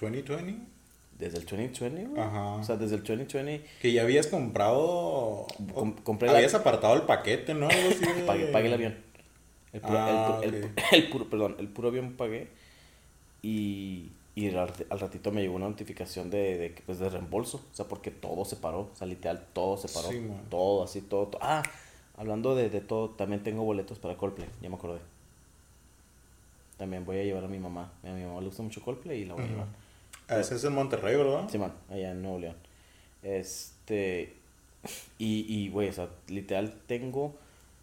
2020. 0.00 0.79
Desde 1.20 1.36
el 1.38 1.44
2020, 1.44 2.06
güey. 2.06 2.20
Ajá. 2.22 2.46
O 2.54 2.64
sea, 2.64 2.76
desde 2.76 2.96
el 2.96 3.02
2020 3.02 3.64
Que 3.82 3.92
ya 3.92 4.02
habías 4.02 4.26
comprado. 4.26 5.46
Com- 5.74 5.94
compré 6.02 6.28
la- 6.28 6.38
Habías 6.38 6.54
apartado 6.54 6.94
el 6.94 7.02
paquete, 7.02 7.52
¿no? 7.54 7.68
Pagué, 8.26 8.46
pagué 8.46 8.66
el 8.68 8.74
avión. 8.74 8.96
El 9.72 9.80
puro, 9.82 9.94
Ah, 9.98 10.40
el, 10.92 11.08
puro, 11.10 11.28
perdón, 11.30 11.56
el 11.58 11.68
puro 11.68 11.88
avión 11.88 12.14
pagué. 12.16 12.48
Y, 13.42 14.10
y 14.34 14.48
al, 14.48 14.68
rati- 14.68 14.86
al 14.90 14.98
ratito 15.00 15.30
me 15.30 15.42
llegó 15.42 15.54
una 15.56 15.68
notificación 15.68 16.30
de, 16.30 16.56
de, 16.58 16.74
pues, 16.86 16.98
de 16.98 17.08
reembolso. 17.08 17.58
O 17.70 17.74
sea, 17.76 17.86
porque 17.86 18.10
todo 18.10 18.44
se 18.44 18.56
paró. 18.56 18.88
O 18.92 18.96
sea, 18.96 19.06
literal, 19.06 19.44
todo 19.52 19.76
se 19.76 19.88
paró. 19.88 20.08
Sí, 20.08 20.22
todo, 20.48 20.82
así, 20.84 21.02
todo, 21.02 21.26
todo. 21.28 21.40
Ah, 21.44 21.62
hablando 22.16 22.54
de, 22.56 22.70
de 22.70 22.80
todo, 22.80 23.10
también 23.10 23.42
tengo 23.42 23.62
boletos 23.62 23.98
para 23.98 24.16
Coldplay. 24.16 24.48
Ya 24.62 24.68
me 24.70 24.76
acordé. 24.76 25.00
También 26.76 27.04
voy 27.04 27.18
a 27.18 27.24
llevar 27.24 27.44
a 27.44 27.48
mi 27.48 27.58
mamá. 27.58 27.92
A 28.02 28.08
mi 28.08 28.24
mamá 28.24 28.40
le 28.40 28.46
gusta 28.46 28.62
mucho 28.62 28.80
Coldplay 28.82 29.20
y 29.22 29.24
la 29.26 29.34
voy 29.34 29.44
a 29.44 29.46
llevar. 29.48 29.66
Ah, 30.30 30.38
Ese 30.38 30.54
es 30.54 30.64
en 30.64 30.72
Monterrey, 30.74 31.16
¿verdad? 31.16 31.48
Sí, 31.50 31.58
man, 31.58 31.72
allá 31.90 32.12
en 32.12 32.22
Nuevo 32.22 32.38
León. 32.38 32.56
Este. 33.24 34.32
Y, 35.18 35.44
y, 35.48 35.68
güey, 35.70 35.88
o 35.88 35.92
sea, 35.92 36.08
literal 36.28 36.72
tengo. 36.86 37.34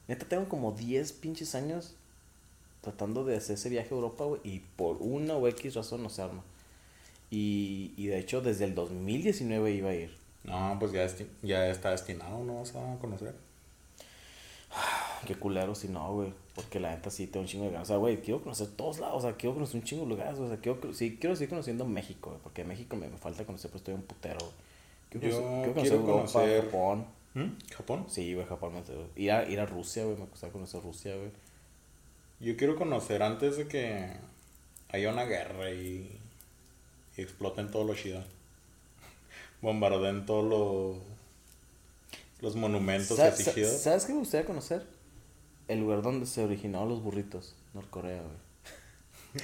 Neta, 0.07 0.25
tengo 0.25 0.47
como 0.47 0.71
10 0.71 1.11
pinches 1.11 1.55
años 1.55 1.93
tratando 2.81 3.25
de 3.25 3.35
hacer 3.35 3.55
ese 3.55 3.67
viaje 3.67 3.89
a 3.91 3.95
Europa, 3.97 4.23
güey. 4.23 4.39
Y 4.45 4.59
por 4.77 4.97
una 5.01 5.35
o 5.35 5.45
X 5.49 5.75
razón 5.75 6.01
no 6.03 6.09
se 6.09 6.21
arma. 6.21 6.41
Y, 7.29 7.91
y 7.97 8.07
de 8.07 8.17
hecho, 8.19 8.39
desde 8.39 8.63
el 8.63 8.75
2019 8.75 9.71
iba 9.71 9.89
a 9.89 9.95
ir. 9.95 10.17
No, 10.45 10.77
pues 10.79 10.93
ya, 10.93 11.05
ya 11.43 11.69
está 11.69 11.91
destinado, 11.91 12.45
¿no? 12.45 12.59
Vas 12.59 12.73
a 12.73 12.97
conocer. 12.99 13.35
Qué 15.25 15.35
culero 15.35 15.73
si 15.75 15.87
no, 15.87 16.13
güey. 16.13 16.33
Porque 16.55 16.79
la 16.79 16.91
neta 16.91 17.09
sí 17.09 17.27
tengo 17.27 17.41
un 17.43 17.47
chingo 17.47 17.65
de 17.65 17.71
ganas. 17.71 17.87
O 17.87 17.91
sea, 17.93 17.97
güey, 17.97 18.21
quiero 18.21 18.41
conocer 18.41 18.67
todos 18.75 18.99
lados. 18.99 19.15
O 19.17 19.21
sea, 19.27 19.35
quiero 19.37 19.53
conocer 19.55 19.77
un 19.77 19.83
chingo 19.83 20.03
de 20.03 20.09
lugares. 20.09 20.35
güey, 20.37 20.47
O 20.49 20.53
sea, 20.53 20.61
quiero, 20.61 20.93
sí, 20.93 21.17
quiero 21.19 21.35
seguir 21.35 21.49
conociendo 21.49 21.85
México, 21.85 22.29
güey. 22.31 22.41
Porque 22.41 22.63
México 22.63 22.95
me, 22.95 23.07
me 23.09 23.17
falta 23.17 23.45
conocer, 23.45 23.71
pues 23.71 23.81
estoy 23.81 23.93
un 23.95 24.01
putero, 24.03 24.37
güey. 24.39 24.51
Quiero 25.09 25.27
Yo 25.29 25.41
conocer, 25.41 25.81
quiero 25.81 26.05
conocer- 26.05 26.65
Japón. 26.65 27.05
¿Mm? 27.33 27.47
¿Japón? 27.73 28.05
Sí, 28.09 28.33
güey, 28.33 28.45
Japón. 28.47 28.73
me- 28.73 29.21
Ir 29.23 29.31
a, 29.31 29.47
ir 29.49 29.59
a 29.59 29.65
Rusia, 29.65 30.03
güey. 30.05 30.17
Me 30.17 30.25
gustaría 30.25 30.53
conocer 30.53 30.81
Rusia, 30.81 31.15
güey. 31.15 31.31
Yo 32.39 32.55
quiero 32.57 32.75
conocer 32.75 33.23
antes 33.23 33.57
de 33.57 33.67
que 33.67 34.11
haya 34.89 35.11
una 35.11 35.25
guerra 35.25 35.71
y, 35.71 36.19
y 37.17 37.21
exploten 37.21 37.69
todos 37.71 37.85
los 37.85 37.97
chidos. 37.97 38.25
Bombardeen 39.61 40.25
todos 40.25 40.45
los, 40.45 40.97
los 42.41 42.55
monumentos 42.55 43.17
Sa- 43.17 43.27
así 43.27 43.43
sa- 43.43 43.53
chidos. 43.53 43.77
¿Sabes 43.81 44.05
qué 44.05 44.13
me 44.13 44.19
gustaría 44.19 44.45
conocer? 44.45 44.85
El 45.67 45.79
lugar 45.81 46.01
donde 46.01 46.25
se 46.25 46.43
originaron 46.43 46.89
los 46.89 47.01
burritos. 47.03 47.55
Norcorea, 47.73 48.21
güey. 48.21 48.47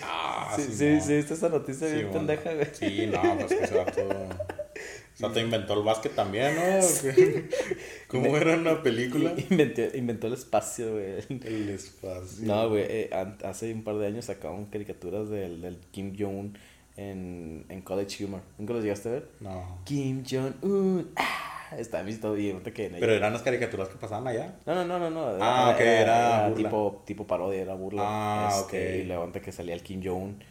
Ah, 0.02 0.54
sí, 0.56 0.64
sí, 0.64 0.74
sí, 0.78 0.86
no. 0.96 1.02
sí, 1.28 1.34
esa 1.34 1.50
noticia 1.50 1.88
Sí, 1.88 1.94
bien 1.96 2.12
bueno. 2.12 2.28
pendeja, 2.28 2.54
güey. 2.54 2.68
Sí, 2.74 3.08
no, 3.08 3.38
pues 3.38 3.54
que 3.60 3.68
se 3.68 3.76
va 3.76 3.86
todo. 3.86 4.10
O 4.10 5.16
sea, 5.16 5.32
te 5.32 5.42
inventó 5.42 5.74
el 5.76 5.84
básquet 5.84 6.16
también, 6.16 6.56
¿no? 6.56 6.62
¿Cómo 8.08 8.36
era 8.36 8.56
una 8.56 8.82
película? 8.82 9.34
Inventó, 9.50 9.82
inventó 9.96 10.28
el 10.28 10.34
espacio, 10.34 10.94
güey. 10.94 11.20
El 11.30 11.70
espacio. 11.70 12.48
No, 12.48 12.70
güey, 12.70 12.84
eh, 12.88 13.10
hace 13.44 13.72
un 13.72 13.84
par 13.84 13.98
de 13.98 14.08
años 14.08 14.26
sacaron 14.26 14.66
caricaturas 14.66 15.30
del, 15.30 15.62
del 15.62 15.78
Kim 15.92 16.16
Jong-un 16.18 16.58
en, 16.98 17.66
en 17.70 17.82
College 17.82 18.26
Humor. 18.26 18.42
¿Nunca 18.58 18.74
los 18.74 18.82
llegaste 18.84 19.10
a 19.10 19.12
ver? 19.12 19.28
No. 19.40 19.80
Kim 19.86 20.24
Jong-un. 20.28 21.12
Ah, 21.16 21.62
está 21.80 22.02
visto 22.02 22.38
y 22.38 22.52
ahorita 22.52 22.72
que... 22.72 22.90
Pero 23.00 23.14
eran 23.14 23.34
las 23.34 23.42
caricaturas 23.42 23.90
que 23.90 23.96
pasaban 23.98 24.28
allá. 24.28 24.56
No, 24.66 24.76
no, 24.76 24.86
no, 24.86 25.00
no, 25.00 25.10
no. 25.10 25.38
Ah, 25.44 25.72
ok, 25.74 25.82
era 25.82 26.48
burla. 26.50 26.56
tipo, 26.70 27.04
tipo 27.06 27.28
parodia, 27.28 27.62
era 27.62 27.74
burla. 27.74 28.02
Ah, 28.06 28.50
Este, 28.52 28.96
ok. 28.98 29.04
Y 29.04 29.08
luego 29.08 29.24
antes 29.24 29.42
que 29.42 29.52
salía 29.52 29.74
el 29.76 29.84
Kim 29.84 30.02
Jong-un. 30.04 30.44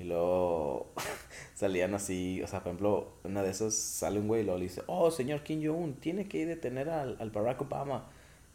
Y 0.00 0.04
luego 0.04 0.92
salían 1.54 1.94
así, 1.94 2.40
o 2.42 2.46
sea, 2.46 2.60
por 2.60 2.68
ejemplo, 2.70 3.08
una 3.24 3.42
de 3.42 3.50
esas 3.50 3.74
sale 3.74 4.20
un 4.20 4.28
güey 4.28 4.42
y 4.42 4.44
luego 4.44 4.58
le 4.58 4.64
dice, 4.66 4.82
oh, 4.86 5.10
señor 5.10 5.42
Kim 5.42 5.60
Jong-un, 5.66 5.94
tiene 5.94 6.28
que 6.28 6.38
ir 6.38 6.46
a 6.46 6.50
detener 6.50 6.88
al, 6.88 7.16
al 7.20 7.30
Barack 7.30 7.62
Obama. 7.62 8.06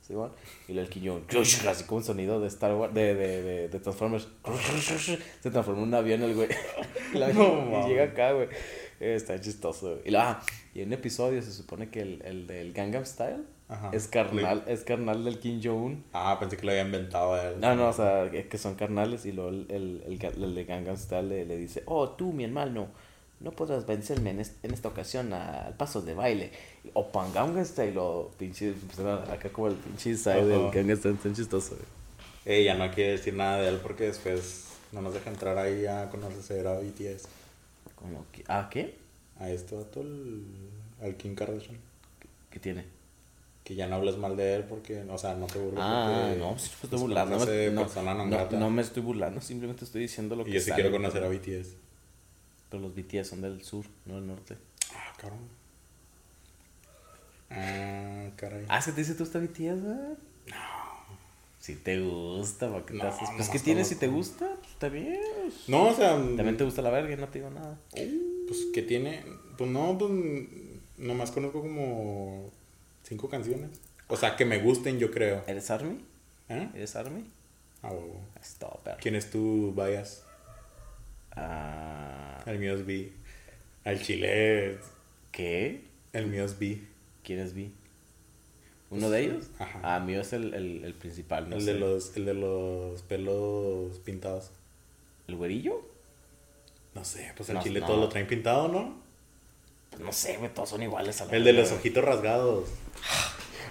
¿Sí, 0.07 0.13
bueno? 0.13 0.33
Y 0.67 0.73
luego 0.73 0.87
el 0.87 0.93
Kim 0.93 1.05
Jong-un, 1.05 1.67
así 1.69 1.83
como 1.85 1.97
un 1.99 2.03
sonido 2.03 2.39
de 2.41 2.47
Star 2.47 2.73
Wars, 2.75 2.93
de, 2.93 3.15
de, 3.15 3.41
de, 3.41 3.67
de 3.69 3.79
Transformers. 3.79 4.27
Se 5.41 5.51
transforma 5.51 5.81
en 5.81 5.87
un 5.89 5.93
avión 5.93 6.21
el 6.23 6.33
güey. 6.35 6.49
Y, 7.13 7.17
la- 7.17 7.31
No, 7.33 7.85
y 7.85 7.89
llega 7.89 8.03
acá, 8.05 8.31
güey. 8.33 8.47
Está 8.99 9.39
chistoso. 9.39 9.99
Y, 10.05 10.11
luego, 10.11 10.25
ah, 10.27 10.41
y 10.73 10.81
en 10.81 10.87
un 10.87 10.93
episodio 10.93 11.41
se 11.41 11.51
supone 11.51 11.89
que 11.89 12.01
el, 12.01 12.21
el 12.25 12.47
del 12.47 12.73
Gangnam 12.73 13.05
Style 13.05 13.43
Ajá. 13.69 13.91
es 13.93 14.07
carnal, 14.07 14.63
es 14.67 14.81
carnal 14.83 15.23
del 15.23 15.39
Kim 15.39 15.61
Jong-un. 15.63 16.03
Ah, 16.13 16.37
pensé 16.39 16.57
que 16.57 16.65
lo 16.65 16.71
había 16.71 16.83
inventado 16.83 17.35
él. 17.41 17.59
No, 17.59 17.75
no, 17.75 17.89
o 17.89 17.93
sea, 17.93 18.29
que 18.31 18.47
que 18.47 18.57
son 18.57 18.75
carnales 18.75 19.25
y 19.25 19.31
luego 19.31 19.49
el, 19.49 19.65
el, 19.69 20.03
el, 20.05 20.43
el 20.43 20.55
de 20.55 20.65
Gangnam 20.65 20.97
Style 20.97 21.27
le, 21.29 21.45
le 21.45 21.57
dice, 21.57 21.83
oh, 21.85 22.09
tú, 22.09 22.31
mi 22.33 22.43
hermano, 22.43 22.87
no 23.39 23.51
podrás 23.51 23.85
vencerme 23.85 24.31
en, 24.31 24.39
en 24.39 24.73
esta 24.73 24.87
ocasión 24.89 25.33
al 25.33 25.73
paso 25.75 26.01
de 26.01 26.13
baile. 26.13 26.51
O 26.93 27.09
Gangnam 27.13 27.63
Style, 27.65 27.93
lo 27.93 28.31
pinche, 28.37 28.73
a- 28.99 29.33
acá 29.33 29.49
como 29.49 29.67
el 29.67 29.75
pinche 29.75 30.15
side 30.15 30.45
del. 30.45 30.71
Gangnam 30.71 30.97
Style, 30.97 31.15
tan 31.21 31.33
chistoso, 31.35 31.75
ya 32.45 32.75
no 32.75 32.91
quiere 32.91 33.11
decir 33.11 33.33
nada 33.35 33.61
de 33.61 33.69
él 33.69 33.79
porque 33.81 34.05
después 34.05 34.67
no 34.91 35.01
nos 35.01 35.13
deja 35.13 35.29
entrar 35.29 35.57
ahí 35.57 35.85
a 35.85 36.09
conocer 36.09 36.67
a 36.67 36.79
BTS. 36.79 37.27
Como 37.95 38.25
que, 38.31 38.43
¿ah, 38.47 38.67
qué? 38.69 38.97
A 39.39 39.49
este 39.49 39.75
vato, 39.75 40.01
el- 40.01 40.45
al 41.01 41.15
Kim 41.17 41.35
Kardashian. 41.35 41.77
¿Qué 42.49 42.59
tiene? 42.59 42.85
Que 43.63 43.75
ya 43.75 43.87
no 43.87 43.95
hables 43.95 44.17
mal 44.17 44.35
de 44.35 44.55
él 44.55 44.63
porque, 44.65 45.01
o 45.03 45.17
sea, 45.17 45.35
no 45.35 45.47
te 45.47 45.57
burles. 45.59 45.79
Ah, 45.81 46.33
no, 46.37 46.51
pues, 46.51 46.61
me 46.61 46.65
estoy 46.83 46.95
es 46.97 47.01
burlando. 47.01 47.37
No, 47.37 48.25
no, 48.25 48.29
grata. 48.29 48.59
no 48.59 48.69
me 48.69 48.81
estoy 48.81 49.01
burlando, 49.03 49.41
simplemente 49.41 49.85
estoy 49.85 50.01
diciendo 50.01 50.35
lo 50.35 50.43
que 50.43 50.51
Y 50.51 50.53
yo 50.55 50.59
sí 50.59 50.71
quiero 50.71 50.91
conocer 50.91 51.23
a 51.23 51.29
BTS. 51.29 51.75
Pero 52.69 52.81
los 52.83 52.93
BTS 52.95 53.29
son 53.29 53.41
del 53.41 53.63
sur, 53.63 53.85
no 54.05 54.15
del 54.15 54.27
norte. 54.27 54.57
Ah, 54.93 55.13
cabrón. 55.17 55.39
Ah, 57.49 58.29
caray. 58.35 58.65
Ah, 58.67 58.81
¿se 58.81 58.91
te 58.93 59.01
dice 59.01 59.13
tú 59.15 59.23
está 59.23 59.39
BTS, 59.39 59.81
güey? 59.81 59.95
No. 60.47 60.83
Si 61.59 61.75
te 61.75 61.99
gusta, 62.01 62.69
¿para 62.69 62.85
qué 62.85 62.93
te 62.93 62.99
No, 62.99 63.07
haces? 63.07 63.29
Pues, 63.37 63.49
¿qué 63.49 63.59
tienes 63.59 63.87
si 63.87 63.95
te 63.95 64.07
gusta? 64.07 64.49
Pues, 64.59 64.71
está 64.71 64.89
bien. 64.89 65.21
No, 65.67 65.89
o 65.89 65.93
sea, 65.95 66.11
También 66.15 66.57
te 66.57 66.63
gusta 66.65 66.81
la 66.81 66.89
verga 66.89 67.13
y 67.13 67.17
no 67.17 67.27
te 67.29 67.39
digo 67.39 67.51
nada. 67.51 67.77
Pues, 68.53 68.67
¿qué 68.73 68.81
tiene? 68.83 69.23
Pues 69.57 69.69
no, 69.69 69.97
pues, 69.97 70.11
nomás 70.97 71.31
conozco 71.31 71.61
como 71.61 72.51
cinco 73.03 73.29
canciones. 73.29 73.71
O 74.07 74.15
sea, 74.17 74.35
que 74.35 74.45
me 74.45 74.59
gusten, 74.59 74.99
yo 74.99 75.09
creo. 75.11 75.43
¿Eres 75.47 75.71
Army? 75.71 75.99
¿Eh? 76.49 76.69
¿Eres 76.75 76.95
Army? 76.95 77.25
Ah, 77.81 77.91
huevo. 77.91 78.21
Stop. 78.41 78.87
¿Quién 79.01 79.15
es 79.15 79.29
tu 79.31 79.73
bias? 79.73 80.23
Ah, 81.31 82.41
El 82.45 82.59
mío 82.59 82.75
es 82.75 82.85
B. 82.85 83.11
Al 83.85 84.01
chile, 84.01 84.77
¿Qué? 85.31 85.81
el 86.13 86.27
mío 86.27 86.45
es 86.45 86.57
B. 86.59 86.79
¿Quién 87.23 87.39
es 87.39 87.53
B? 87.53 87.69
¿Uno 88.91 89.09
de 89.09 89.21
ellos? 89.21 89.47
Ajá. 89.57 89.79
Ah, 89.83 89.99
mío 89.99 90.21
es 90.21 90.31
el, 90.33 90.53
el, 90.53 90.85
el 90.85 90.93
principal, 90.93 91.49
no 91.49 91.55
el, 91.55 91.63
sé. 91.63 91.73
de 91.73 91.79
los, 91.79 92.15
el 92.15 92.25
de 92.25 92.33
los 92.35 93.01
pelos 93.01 93.97
pintados. 93.99 94.51
¿El 95.27 95.35
güerillo? 95.37 95.81
No 96.95 97.03
sé, 97.03 97.31
pues 97.35 97.49
No, 97.49 97.61
chile 97.63 97.79
no. 97.79 97.87
todo 97.87 97.97
lo 97.97 98.09
traen 98.09 98.27
pintado, 98.27 98.67
¿no? 98.67 98.95
No 99.99 100.11
sé, 100.11 100.37
güey, 100.37 100.53
todos 100.53 100.69
son 100.69 100.81
iguales 100.83 101.21
a 101.21 101.25
la 101.25 101.33
El 101.35 101.43
de 101.43 101.53
los 101.53 101.71
ojitos 101.71 102.03
rasgados. 102.03 102.69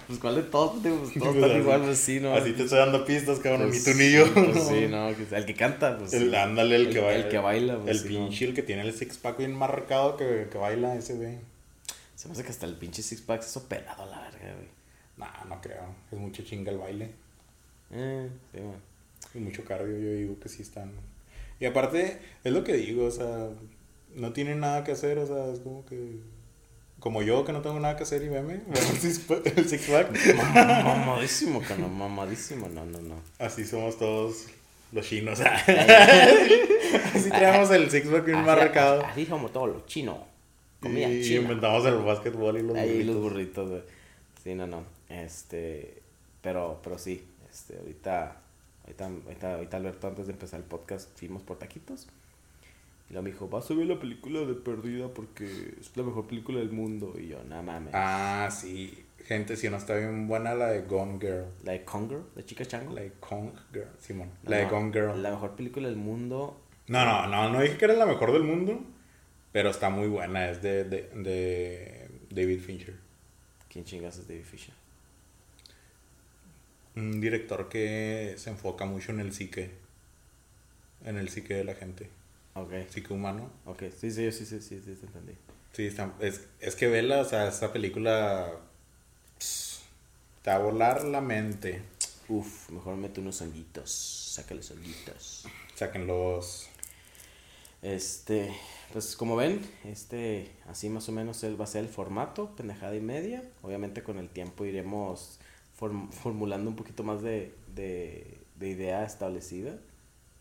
Pues 0.06 0.18
cuál 0.18 0.34
de 0.36 0.42
todos? 0.42 0.72
Pues 0.82 0.84
todos 0.84 1.12
Pues 1.12 1.36
están 1.36 1.60
igual, 1.60 1.82
pues 1.82 1.98
sí, 1.98 2.20
¿no? 2.20 2.34
Así 2.34 2.52
te 2.52 2.64
estoy 2.64 2.78
dando 2.78 3.04
pistas, 3.04 3.38
cabrón. 3.38 3.68
Pues 3.68 3.86
ni 3.86 3.92
tú 3.92 3.98
ni 3.98 4.12
yo. 4.12 4.24
sí, 4.26 4.32
pues 4.34 4.66
sí, 4.68 4.86
no, 4.90 5.08
el 5.08 5.44
que 5.46 5.54
canta, 5.54 5.98
pues 5.98 6.12
El, 6.14 6.30
sí. 6.30 6.36
ándale, 6.36 6.76
el, 6.76 6.86
El- 6.88 6.92
que 6.92 7.00
baila. 7.00 7.24
el 7.24 7.28
que 7.30 7.38
baila, 7.38 7.76
pues, 7.78 7.88
El 7.90 7.98
sí, 8.00 8.08
pinche, 8.08 8.44
el 8.46 8.54
que 8.54 8.62
tiene 8.62 8.82
el 8.82 8.92
six 8.94 9.16
pack 9.18 9.38
bien 9.38 9.52
marcado 9.54 10.16
que, 10.16 10.48
que 10.50 10.58
baila 10.58 10.94
ese, 10.96 11.14
güey. 11.14 11.38
Se 12.14 12.28
me 12.28 12.34
hace 12.34 12.44
que 12.44 12.50
hasta 12.50 12.66
el 12.66 12.76
pinche 12.76 13.02
Six 13.02 13.20
Pack 13.22 13.40
es 13.42 13.56
operado 13.56 14.04
a 14.04 14.06
la 14.06 14.20
verga, 14.20 14.54
güey. 14.54 14.68
Nah, 15.16 15.44
no 15.48 15.60
creo. 15.60 15.82
Es 16.12 16.16
mucho 16.18 16.44
chinga 16.44 16.70
el 16.70 16.78
baile. 16.78 17.10
Eh, 17.90 18.28
sí, 18.52 18.58
güey. 18.60 18.76
Y 19.34 19.38
mucho 19.38 19.64
cardio, 19.64 19.98
yo 19.98 20.12
digo 20.12 20.38
que 20.38 20.48
sí 20.48 20.62
están. 20.62 20.92
Y 21.62 21.66
aparte, 21.66 22.18
es 22.42 22.52
lo 22.52 22.64
que 22.64 22.72
digo, 22.74 23.04
o 23.06 23.10
sea, 23.12 23.50
no 24.16 24.32
tienen 24.32 24.58
nada 24.58 24.82
que 24.82 24.90
hacer, 24.90 25.16
o 25.18 25.26
sea, 25.28 25.52
es 25.52 25.60
como 25.60 25.86
que. 25.86 26.18
Como 26.98 27.22
yo 27.22 27.44
que 27.44 27.52
no 27.52 27.62
tengo 27.62 27.78
nada 27.78 27.96
que 27.96 28.02
hacer 28.02 28.20
y 28.24 28.28
veme, 28.28 28.62
el 28.74 29.64
six 29.68 29.86
pack. 29.88 30.10
Mamadísimo, 30.84 31.60
cano, 31.62 31.88
mamadísimo, 31.88 32.68
no, 32.68 32.84
no, 32.84 33.00
no. 33.00 33.14
Así 33.38 33.64
somos 33.64 33.96
todos 33.96 34.46
los 34.90 35.06
chinos. 35.06 35.40
Así 37.14 37.30
traemos 37.30 37.70
el 37.70 37.90
six 37.90 38.08
pack 38.08 38.24
bien 38.24 38.44
marcado. 38.44 39.04
Así 39.04 39.24
somos 39.26 39.52
todos 39.52 39.68
los 39.68 39.86
chinos. 39.86 40.18
Comida 40.80 41.08
Y 41.08 41.22
china. 41.22 41.42
inventamos 41.42 41.84
el 41.86 41.94
básquetbol 41.98 42.58
y 42.58 42.62
los 42.62 42.76
Ahí 42.76 43.04
los 43.04 43.16
burritos. 43.16 43.68
burritos, 43.68 43.70
güey. 43.70 43.82
Sí, 44.42 44.54
no, 44.56 44.66
no. 44.66 44.82
Este, 45.08 46.02
pero, 46.40 46.80
pero 46.82 46.98
sí, 46.98 47.24
este, 47.52 47.78
ahorita, 47.78 48.36
ahorita, 48.84 49.06
ahorita, 49.06 49.54
ahorita 49.54 49.76
Alberto, 49.76 50.08
antes 50.08 50.26
de 50.26 50.32
empezar 50.32 50.60
el 50.60 50.66
podcast, 50.66 51.16
fuimos 51.16 51.42
por 51.42 51.58
taquitos. 51.58 52.06
Y 53.08 53.12
luego 53.12 53.24
me 53.24 53.30
dijo, 53.30 53.48
vas 53.48 53.70
a 53.70 53.74
ver 53.74 53.86
la 53.86 53.98
película 53.98 54.40
de 54.40 54.54
Perdida 54.54 55.08
porque 55.08 55.74
es 55.80 55.96
la 55.96 56.02
mejor 56.02 56.26
película 56.26 56.60
del 56.60 56.70
mundo. 56.70 57.14
Y 57.18 57.28
yo, 57.28 57.42
no 57.44 57.62
mames. 57.62 57.92
Ah, 57.94 58.48
sí. 58.50 59.04
Gente, 59.26 59.56
si 59.56 59.68
no 59.70 59.76
está 59.76 59.94
bien 59.96 60.26
buena 60.26 60.54
la 60.54 60.68
de 60.68 60.82
Gone 60.82 61.18
Girl. 61.20 61.46
La 61.64 61.72
de 61.72 61.84
Conger, 61.84 62.20
de 62.34 62.44
Chica 62.44 62.64
Chango. 62.64 62.94
La 62.94 63.02
de 63.02 63.12
Kong 63.20 63.50
Girl, 63.72 63.88
Simón. 63.98 64.30
No, 64.42 64.50
La 64.50 64.56
de 64.58 64.64
no, 64.64 64.70
Gone 64.70 64.92
Girl. 64.92 65.22
La 65.22 65.30
mejor 65.30 65.54
película 65.54 65.88
del 65.88 65.96
mundo. 65.96 66.58
No, 66.88 67.04
no, 67.04 67.26
no, 67.28 67.50
no 67.50 67.60
dije 67.60 67.76
que 67.76 67.84
era 67.84 67.94
la 67.94 68.06
mejor 68.06 68.32
del 68.32 68.42
mundo, 68.42 68.82
pero 69.52 69.70
está 69.70 69.88
muy 69.88 70.08
buena, 70.08 70.50
es 70.50 70.60
de, 70.62 70.84
de, 70.84 71.02
de 71.14 72.08
David 72.30 72.60
Fincher. 72.60 72.96
¿Quién 73.70 73.84
chingas 73.84 74.18
es 74.18 74.26
David 74.26 74.44
Fisher? 74.44 74.74
Un 76.94 77.20
director 77.20 77.68
que 77.68 78.34
se 78.36 78.50
enfoca 78.50 78.84
mucho 78.84 79.12
en 79.12 79.20
el 79.20 79.32
psique, 79.32 79.70
en 81.04 81.16
el 81.16 81.28
psique 81.30 81.54
de 81.54 81.64
la 81.64 81.74
gente, 81.74 82.08
psique 82.90 83.12
humano. 83.12 83.50
ok. 83.64 83.84
Sí, 83.98 84.10
sí, 84.10 84.30
sí, 84.32 84.44
sí, 84.44 84.60
sí, 84.60 84.80
sí, 84.84 84.94
te 84.94 85.06
entendí. 85.06 85.32
Sí, 85.72 85.86
está- 85.86 86.12
es, 86.20 86.42
es 86.60 86.76
que 86.76 86.88
vela, 86.88 87.20
o 87.20 87.24
sea, 87.24 87.48
esta 87.48 87.72
película 87.72 88.52
pss, 89.38 89.80
te 90.42 90.50
va 90.50 90.56
a 90.56 90.58
volar 90.58 91.04
la 91.04 91.20
mente. 91.22 91.82
Uf, 92.28 92.70
mejor 92.70 92.96
mete 92.96 93.20
unos 93.20 93.40
honguitos. 93.40 93.90
Sácale 93.90 94.60
honguitos. 94.70 95.44
Saquen 95.74 96.06
los... 96.06 96.68
Este, 97.82 98.54
pues 98.92 99.16
como 99.16 99.34
ven, 99.34 99.60
este, 99.84 100.52
así 100.68 100.88
más 100.88 101.08
o 101.08 101.12
menos 101.12 101.42
él 101.42 101.60
va 101.60 101.64
a 101.64 101.66
ser 101.66 101.82
el 101.82 101.90
formato, 101.90 102.54
pendejada 102.54 102.94
y 102.94 103.00
media. 103.00 103.42
Obviamente 103.62 104.02
con 104.04 104.18
el 104.18 104.28
tiempo 104.28 104.64
iremos 104.64 105.40
form- 105.82 106.12
formulando 106.12 106.70
un 106.70 106.76
poquito 106.76 107.04
más 107.04 107.22
de, 107.22 107.54
de, 107.74 108.38
de 108.56 108.68
idea 108.70 109.04
establecida. 109.04 109.78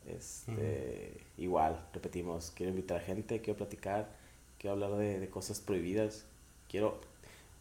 Este, 0.08 1.22
igual, 1.38 1.88
repetimos, 1.94 2.52
quiero 2.56 2.72
invitar 2.72 2.98
a 2.98 3.02
gente, 3.02 3.42
quiero 3.42 3.58
platicar, 3.58 4.10
quiero 4.60 4.74
hablar 4.76 4.94
de, 5.00 5.20
de 5.20 5.30
cosas 5.30 5.62
prohibidas. 5.62 6.26
Quiero, 6.70 7.02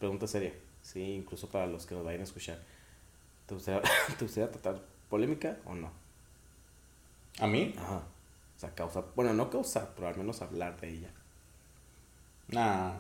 pregunta 0.01 0.27
seria, 0.29 0.55
sí, 0.83 1.03
incluso 1.03 1.49
para 1.51 1.67
los 1.69 1.87
que 1.87 1.95
nos 1.97 2.05
vayan 2.05 2.23
a 2.23 2.25
escuchar. 2.25 2.61
¿Te 3.47 3.55
gustaría, 3.55 3.83
¿te 4.19 4.25
gustaría 4.27 4.51
tratar 4.53 4.83
polémica 5.11 5.59
o 5.67 5.75
no? 5.75 5.93
¿A 7.41 7.47
mí? 7.47 7.75
Ajá. 7.77 8.03
O 8.57 8.61
sea, 8.61 8.75
causar, 8.77 9.07
bueno, 9.17 9.35
no 9.35 9.51
causar, 9.51 9.93
pero 9.97 10.07
al 10.09 10.17
menos 10.17 10.43
hablar 10.43 10.81
de 10.81 10.89
ella. 10.91 11.11
Nah, 12.53 12.93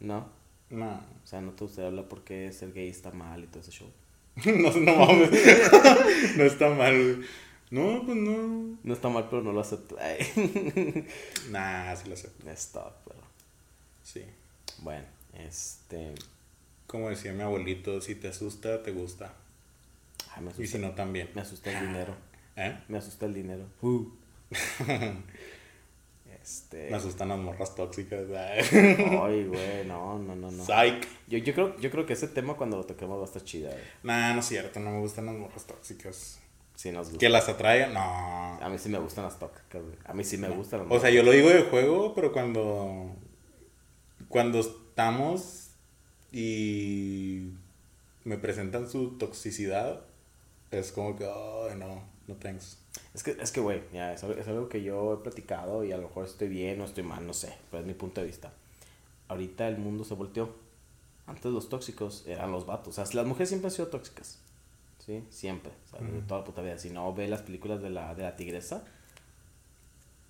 ¿No? 0.00 0.28
Nah. 0.70 1.00
O 1.22 1.26
sea, 1.26 1.40
no 1.40 1.52
te 1.52 1.64
gustaría 1.64 1.88
hablar 1.88 2.06
porque 2.08 2.52
ser 2.52 2.72
gay 2.72 2.88
está 2.88 3.10
mal 3.10 3.42
y 3.44 3.46
todo 3.46 3.60
ese 3.60 3.72
show. 3.72 3.90
no, 4.44 4.70
no 4.72 4.96
mames. 4.96 5.30
no 6.36 6.44
está 6.44 6.70
mal. 6.70 6.92
güey. 6.92 7.26
No, 7.70 8.02
pues 8.04 8.16
no. 8.16 8.78
No 8.82 8.94
está 8.94 9.08
mal, 9.08 9.26
pero 9.28 9.42
no 9.42 9.52
lo 9.52 9.60
acepto. 9.60 9.96
Nah, 11.50 11.94
sí 11.96 12.08
lo 12.08 12.16
sé. 12.16 12.30
Stop, 12.54 12.92
pero. 13.06 13.20
Sí. 14.02 14.22
Bueno, 14.78 15.04
este. 15.34 16.14
Como 16.86 17.10
decía 17.10 17.32
mi 17.32 17.42
abuelito, 17.42 18.00
si 18.00 18.14
te 18.14 18.28
asusta, 18.28 18.82
te 18.82 18.92
gusta. 18.92 19.34
Ay, 20.34 20.44
me 20.44 20.50
Y 20.50 20.54
si 20.54 20.62
asusta, 20.62 20.78
no, 20.78 20.90
también. 20.94 21.30
me 21.34 21.40
asusta 21.40 21.76
el 21.76 21.86
dinero. 21.86 22.14
¿Eh? 22.56 22.78
Me 22.88 22.98
asusta 22.98 23.26
el 23.26 23.34
dinero. 23.34 23.64
Uh. 23.82 24.06
Este. 26.46 26.90
Me 26.90 26.96
asustan 26.96 27.28
las 27.28 27.38
morras 27.38 27.74
tóxicas. 27.74 28.24
Ay, 28.30 29.46
güey, 29.46 29.84
no, 29.86 30.18
no, 30.18 30.36
no, 30.36 30.50
no. 30.50 30.64
Psych. 30.64 31.06
Yo, 31.26 31.38
yo, 31.38 31.54
creo, 31.54 31.76
yo 31.78 31.90
creo 31.90 32.06
que 32.06 32.12
ese 32.12 32.28
tema 32.28 32.54
cuando 32.54 32.76
lo 32.76 32.84
toquemos 32.84 33.18
va 33.18 33.22
a 33.22 33.26
estar 33.26 33.42
chida, 33.42 33.70
güey. 33.70 33.82
Nah, 34.04 34.32
no 34.32 34.40
es 34.40 34.46
cierto, 34.46 34.78
no 34.78 34.90
me 34.90 35.00
gustan 35.00 35.26
las 35.26 35.34
morras 35.34 35.66
tóxicas. 35.66 36.38
Sí, 36.76 36.92
nos 36.92 37.08
gusta. 37.08 37.18
Que 37.18 37.28
las 37.28 37.48
atraigan, 37.48 37.94
no. 37.94 38.00
A 38.00 38.68
mí 38.68 38.78
sí 38.78 38.88
me 38.88 38.98
gustan 38.98 39.24
las 39.24 39.38
tóxicas, 39.38 39.82
güey. 39.82 39.96
A 40.04 40.14
mí 40.14 40.22
sí 40.22 40.38
me 40.38 40.48
gustan 40.48 40.80
las 40.80 40.88
O 40.90 41.00
sea, 41.00 41.10
yo 41.10 41.22
lo 41.24 41.32
digo 41.32 41.48
de 41.48 41.62
juego, 41.62 42.14
pero 42.14 42.32
cuando. 42.32 43.10
Cuando 44.28 44.60
estamos 44.60 45.70
y 46.32 47.50
me 48.24 48.38
presentan 48.38 48.88
su 48.88 49.18
toxicidad, 49.18 50.04
es 50.70 50.92
como 50.92 51.16
que, 51.16 51.24
ay, 51.24 51.76
no, 51.78 52.02
no 52.26 52.34
thanks. 52.34 52.78
Es 53.14 53.22
que, 53.22 53.32
es 53.32 53.52
que, 53.52 53.60
güey, 53.60 53.82
ya, 53.92 54.12
es, 54.12 54.22
algo, 54.24 54.38
es 54.38 54.48
algo 54.48 54.68
que 54.68 54.82
yo 54.82 55.14
he 55.14 55.16
platicado 55.18 55.84
y 55.84 55.92
a 55.92 55.96
lo 55.96 56.04
mejor 56.04 56.24
estoy 56.24 56.48
bien 56.48 56.80
o 56.80 56.84
estoy 56.84 57.04
mal, 57.04 57.26
no 57.26 57.32
sé, 57.32 57.56
pero 57.70 57.82
es 57.82 57.86
mi 57.86 57.94
punto 57.94 58.20
de 58.20 58.26
vista. 58.26 58.52
Ahorita 59.28 59.68
el 59.68 59.78
mundo 59.78 60.04
se 60.04 60.14
volteó. 60.14 60.54
Antes 61.26 61.50
los 61.52 61.68
tóxicos 61.68 62.24
eran 62.26 62.52
los 62.52 62.66
vatos. 62.66 62.88
O 62.98 63.04
sea, 63.04 63.14
las 63.14 63.26
mujeres 63.26 63.48
siempre 63.48 63.68
han 63.68 63.72
sido 63.72 63.88
tóxicas. 63.88 64.38
¿Sí? 65.04 65.24
Siempre. 65.30 65.72
O 65.86 65.90
sea, 65.90 66.08
toda 66.26 66.40
la 66.40 66.44
puta 66.46 66.62
vida. 66.62 66.78
Si 66.78 66.90
no, 66.90 67.12
ve 67.14 67.28
las 67.28 67.42
películas 67.42 67.82
de 67.82 67.90
la, 67.90 68.14
de 68.14 68.22
la 68.22 68.36
tigresa. 68.36 68.84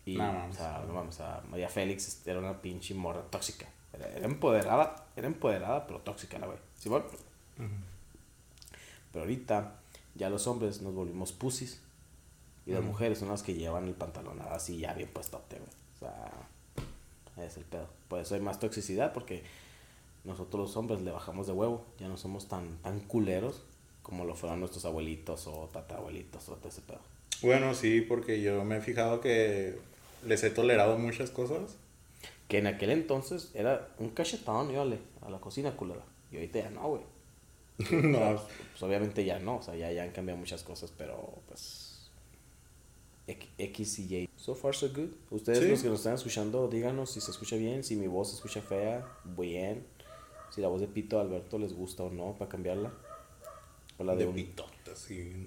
Y, 0.07 0.17
No 0.17 0.33
mames. 0.33 0.57
o 0.57 0.59
sea, 0.59 0.85
no 0.87 0.95
mames, 0.95 1.15
o 1.15 1.19
sea, 1.19 1.43
María 1.51 1.69
Félix 1.69 2.27
era 2.27 2.39
una 2.39 2.63
pinche 2.63 2.95
morra 2.95 3.23
tóxica. 3.31 3.67
Era, 3.93 4.09
era 4.09 4.27
empoderada, 4.27 5.07
era 5.17 5.27
empoderada, 5.27 5.87
pero 5.87 6.01
tóxica 6.01 6.39
la 6.39 6.47
güey. 6.47 6.59
¿Sí, 6.79 6.89
bueno? 6.89 7.07
Pero 9.13 9.25
ahorita 9.25 9.81
ya 10.15 10.31
los 10.31 10.47
hombres 10.47 10.81
nos 10.83 10.95
volvimos 10.95 11.33
pusis. 11.33 11.83
Y 12.67 12.73
las 12.73 12.83
mujeres 12.83 13.19
son 13.19 13.29
las 13.29 13.43
que 13.43 13.55
llevan 13.55 13.87
el 13.87 13.95
pantalón 13.95 14.41
así 14.51 14.79
ya 14.79 14.93
bien 14.93 15.09
puestote, 15.09 15.57
güey. 15.57 15.71
O 15.95 15.99
sea, 16.01 17.47
es 17.47 17.57
el 17.57 17.65
pedo. 17.65 17.89
Por 18.09 18.21
eso 18.21 18.35
hay 18.35 18.41
más 18.41 18.59
toxicidad 18.59 19.13
porque 19.13 19.45
nosotros 20.25 20.69
los 20.69 20.77
hombres 20.77 21.01
le 21.03 21.13
bajamos 21.13 21.47
de 21.47 21.53
huevo. 21.53 21.85
Ya 22.01 22.09
no 22.09 22.17
somos 22.17 22.49
tan, 22.49 22.79
tan 22.79 23.01
culeros 23.01 23.63
como 24.03 24.25
lo 24.25 24.35
fueron 24.35 24.61
nuestros 24.61 24.85
abuelitos 24.85 25.47
o 25.47 25.69
tatarabuelitos 25.73 26.49
o 26.49 26.55
todo 26.55 26.69
ese 26.69 26.81
pedo. 26.81 27.01
Bueno, 27.43 27.75
sí, 27.75 28.01
porque 28.01 28.41
yo 28.41 28.65
me 28.65 28.79
he 28.79 28.81
fijado 28.81 29.21
que 29.21 29.79
les 30.25 30.43
he 30.45 30.51
tolerado 30.51 30.99
muchas 30.99 31.31
cosas. 31.31 31.77
Que 32.49 32.59
en 32.59 32.69
aquel 32.69 32.91
entonces 32.91 33.51
era 33.55 33.89
un 33.99 34.11
cachetón, 34.11 34.71
y 34.71 34.77
ole, 34.77 34.99
a 35.23 35.31
la 35.31 35.39
cocina 35.39 35.77
culera. 35.77 36.03
Y 36.31 36.37
ahorita 36.37 36.61
ya 36.61 36.71
no, 36.71 36.89
güey. 36.89 37.03
no, 38.03 38.41
Pues 38.71 38.83
obviamente 38.83 39.25
ya 39.25 39.39
no, 39.39 39.57
o 39.57 39.63
sea, 39.63 39.75
ya, 39.75 39.91
ya 39.91 40.05
han 40.05 40.13
cambiado 40.13 40.39
muchas 40.39 40.63
cosas, 40.63 40.93
pero 40.97 41.35
pues. 41.49 41.86
X- 43.27 43.99
y 43.99 44.15
Y. 44.15 44.29
So 44.37 44.55
far, 44.55 44.75
so 44.75 44.89
good. 44.89 45.11
Ustedes 45.31 45.59
Sí. 45.59 45.69
los 45.69 45.83
que 45.83 45.89
nos 45.89 45.99
están 46.01 46.15
escuchando, 46.15 46.69
díganos 46.69 47.11
si 47.11 47.21
se 47.21 47.31
escucha 47.31 47.57
bien, 47.57 47.83
si 47.85 47.97
mi 47.97 48.07
voz 48.07 48.31
se 48.31 48.37
escucha 48.37 48.61
fea, 48.63 49.07
bien. 49.25 49.85
Si 50.51 50.61
la 50.61 50.69
voz 50.69 50.81
de 50.81 50.87
Pito 50.87 51.19
Alberto 51.21 51.59
les 51.59 51.73
gusta 51.75 52.05
o 52.05 52.11
no, 52.11 52.35
para 52.39 52.49
cambiarla. 52.49 52.93
O 53.99 54.05
la 54.05 54.13
de, 54.13 54.21
de 54.21 54.27
un- 54.29 54.35
pitote, 54.35 54.95
sí. 54.95 55.47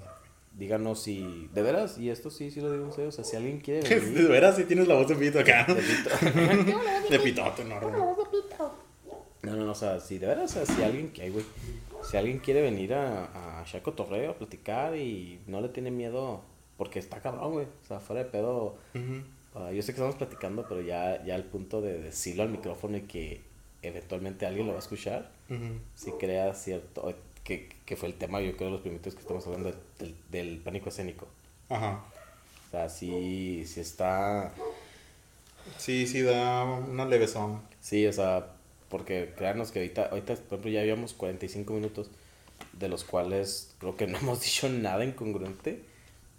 Díganos 0.58 1.02
si. 1.02 1.48
De 1.54 1.62
veras, 1.62 1.98
y 2.00 2.10
esto 2.10 2.30
sí, 2.30 2.52
sí 2.52 2.60
lo 2.60 2.72
digo 2.72 2.86
en 2.86 2.92
serio. 2.92 3.10
O 3.10 3.12
sea, 3.12 3.24
si 3.24 3.36
alguien 3.38 3.60
quiere 3.62 3.82
De 3.88 4.00
venir. 4.00 4.28
veras, 4.28 4.58
sí 4.58 4.66
tienes 4.66 4.88
la 4.88 4.96
voz 4.96 5.08
de 5.08 5.16
pito 5.16 5.40
acá. 5.40 5.66
de 5.66 5.76
Pito. 5.76 6.10
De 7.10 7.20
pitote, 7.20 7.64
no. 7.66 7.80
no. 7.80 8.18
No, 9.42 9.56
no, 9.56 9.66
no, 9.66 9.72
o 9.72 9.76
sea, 9.76 10.02
si 10.02 10.18
de 10.18 10.28
veras, 10.28 10.52
o 10.52 10.66
sea, 10.66 10.76
si 10.76 10.84
alguien 10.84 11.12
que 11.14 11.22
hay, 11.22 11.30
güey, 11.30 11.46
si 12.04 12.18
alguien 12.18 12.40
quiere 12.40 12.62
venir 12.62 12.94
a, 12.94 13.62
a 13.62 13.64
Chaco 13.64 13.94
Torreo 13.94 14.32
a 14.32 14.38
platicar 14.38 14.98
y 14.98 15.40
no 15.48 15.62
le 15.62 15.70
tiene 15.70 15.92
miedo, 15.92 16.42
porque 16.80 16.98
está 16.98 17.22
cabrón, 17.22 17.52
güey, 17.52 17.66
o 17.66 17.88
sea, 17.88 18.00
fuera 18.00 18.24
de 18.24 18.30
pedo, 18.30 18.78
ah, 19.54 19.70
yo 19.72 19.82
sé 19.84 19.88
que 19.88 20.00
estamos 20.00 20.16
platicando, 20.16 20.66
pero 20.68 20.82
ya, 20.82 21.22
ya 21.26 21.36
al 21.36 21.44
punto 21.44 21.82
de 21.82 22.02
decirlo 22.02 22.44
al 22.44 22.50
micrófono 22.50 22.96
y 22.96 23.02
que 23.02 23.42
eventualmente 23.82 24.46
alguien 24.46 24.66
lo 24.66 24.72
va 24.72 24.80
a 24.80 24.82
escuchar, 24.82 25.30
si 25.94 26.12
crea 26.14 26.56
cierto, 26.56 27.14
que, 27.44 27.68
que 27.86 27.98
fue 27.98 28.08
el 28.08 28.16
tema, 28.16 28.40
yo 28.40 28.56
creo, 28.56 28.70
de 28.70 28.72
los 28.76 28.82
primitos 28.82 29.14
que 29.14 29.20
estamos 29.20 29.46
hablando 29.46 29.74
del, 30.00 30.16
del 30.32 30.58
pánico 30.60 30.88
escénico. 30.88 31.28
Ajá. 31.68 32.02
O 32.68 32.72
sea, 32.72 32.88
sí, 32.88 33.66
sí 33.66 33.82
está. 33.82 34.54
Sí, 35.78 36.08
sí, 36.08 36.22
da 36.22 36.64
una 36.64 37.06
levesón. 37.06 37.62
Sí, 37.82 38.08
o 38.08 38.14
sea, 38.14 38.54
porque 38.88 39.34
créanos 39.36 39.72
que 39.72 39.80
ahorita, 39.80 40.06
ahorita, 40.06 40.36
por 40.36 40.46
ejemplo, 40.46 40.72
ya 40.72 40.84
llevamos 40.84 41.14
45 41.14 41.74
minutos, 41.74 42.10
de 42.72 42.88
los 42.88 43.04
cuales 43.04 43.74
creo 43.80 43.98
que 43.98 44.08
no 44.08 44.18
hemos 44.18 44.42
dicho 44.42 44.70
nada 44.70 45.04
incongruente, 45.04 45.89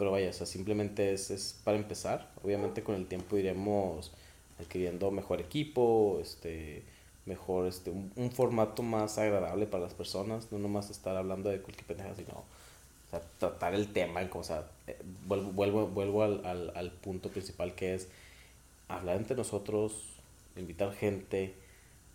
pero 0.00 0.12
vaya, 0.12 0.30
o 0.30 0.32
sea, 0.32 0.46
simplemente 0.46 1.12
es, 1.12 1.30
es 1.30 1.60
para 1.62 1.76
empezar. 1.76 2.30
Obviamente 2.42 2.82
con 2.82 2.94
el 2.94 3.06
tiempo 3.06 3.36
iremos 3.36 4.12
adquiriendo 4.58 5.10
mejor 5.10 5.42
equipo, 5.42 6.18
este, 6.22 6.84
mejor, 7.26 7.66
este, 7.66 7.90
un, 7.90 8.30
formato 8.30 8.82
más 8.82 9.18
agradable 9.18 9.66
para 9.66 9.82
las 9.84 9.92
personas, 9.92 10.50
no 10.52 10.58
nomás 10.58 10.88
estar 10.88 11.18
hablando 11.18 11.50
de 11.50 11.60
cualquier 11.60 11.86
pendeja, 11.86 12.14
sino 12.14 12.44
tratar 13.38 13.74
el 13.74 13.92
tema, 13.92 14.26
o 14.32 14.42
sea, 14.42 14.70
eh, 14.86 14.96
vuelvo, 15.26 15.52
vuelvo, 15.52 15.86
vuelvo 15.88 16.22
al, 16.22 16.46
al, 16.46 16.72
al 16.74 16.92
punto 16.92 17.28
principal 17.28 17.74
que 17.74 17.92
es 17.94 18.08
hablar 18.88 19.18
entre 19.18 19.36
nosotros, 19.36 20.14
invitar 20.56 20.94
gente, 20.94 21.52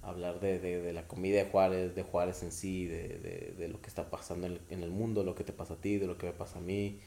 hablar 0.01 0.39
de, 0.39 0.57
de, 0.57 0.91
la 0.91 1.07
comida 1.07 1.37
de 1.37 1.45
Juárez, 1.51 1.93
de 1.93 2.01
Juárez 2.01 2.41
en 2.41 2.51
sí, 2.51 2.87
de, 2.87 3.09
de, 3.19 3.53
de 3.59 3.67
lo 3.67 3.79
que 3.79 3.89
está 3.89 4.09
pasando 4.09 4.47
en, 4.47 4.59
en, 4.71 4.81
el 4.81 4.89
mundo, 4.89 5.23
lo 5.23 5.35
que 5.35 5.43
te 5.43 5.53
pasa 5.53 5.75
a 5.75 5.77
ti, 5.77 5.97
de 5.97 6.07
lo 6.07 6.17
que 6.17 6.25
me 6.25 6.33
pasa 6.33 6.57
a 6.57 6.61
mí. 6.61 6.99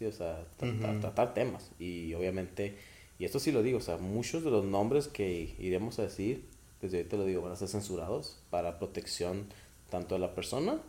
Sí, 0.00 0.06
o 0.06 0.12
sea, 0.12 0.46
tratar, 0.56 0.94
uh 0.94 0.96
-huh. 0.96 1.00
tratar 1.02 1.34
temas. 1.34 1.70
Y 1.78 2.14
obviamente, 2.14 2.74
y 3.18 3.26
esto 3.26 3.38
sí 3.38 3.52
lo 3.52 3.62
digo, 3.62 3.76
o 3.76 3.82
sea, 3.82 3.98
muchos 3.98 4.42
de 4.42 4.50
los 4.50 4.64
nombres 4.64 5.08
que 5.08 5.54
iremos 5.58 5.98
a 5.98 6.04
decir, 6.04 6.46
desde 6.80 6.96
ahorita 6.96 7.18
lo 7.18 7.26
digo, 7.26 7.42
van 7.42 7.52
a 7.52 7.56
ser 7.56 7.68
censurados 7.68 8.38
para 8.48 8.78
protección 8.78 9.46
tanto 9.90 10.14
de 10.14 10.20
la 10.20 10.34
persona 10.34 10.80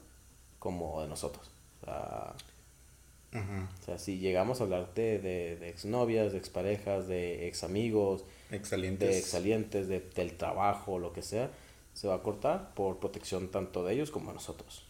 como 0.59 1.01
de 1.01 1.09
nosotros. 1.09 1.51
O 1.81 1.85
sea, 1.85 2.35
uh 3.33 3.35
-huh. 3.35 3.67
o 3.81 3.83
sea 3.83 3.97
si 3.97 4.19
llegamos 4.19 4.61
a 4.61 4.63
hablar 4.63 4.93
de, 4.93 5.19
de, 5.19 5.67
exnovias, 5.67 6.31
de 6.31 6.37
exparejas, 6.37 7.09
de 7.09 7.49
examigos, 7.49 8.23
Exalientes. 8.49 9.09
de 9.09 9.17
exalientes, 9.17 9.87
de, 9.89 9.99
del 9.99 10.37
trabajo, 10.37 10.99
lo 10.99 11.11
que 11.11 11.21
sea, 11.21 11.51
se 11.93 12.07
va 12.07 12.15
a 12.15 12.23
cortar 12.23 12.73
por 12.75 12.99
protección 12.99 13.49
tanto 13.49 13.83
de 13.83 13.93
ellos 13.93 14.09
como 14.09 14.29
de 14.29 14.35
nosotros. 14.35 14.85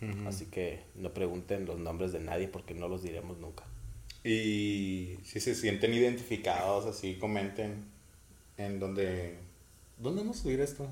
Uh 0.00 0.06
-huh. 0.06 0.28
Así 0.28 0.46
que 0.46 0.80
no 0.94 1.12
pregunten 1.12 1.66
los 1.66 1.78
nombres 1.78 2.12
de 2.12 2.20
nadie 2.20 2.48
porque 2.48 2.74
no 2.74 2.88
los 2.88 3.02
diremos 3.02 3.38
nunca. 3.38 3.64
Y 4.24 5.18
si 5.24 5.40
se 5.40 5.54
sienten 5.54 5.94
identificados, 5.94 6.86
así 6.86 7.14
comenten 7.16 7.84
en 8.56 8.78
donde... 8.78 9.38
¿Dónde 9.98 10.22
vamos 10.22 10.38
a 10.38 10.42
subir 10.42 10.60
esto? 10.60 10.86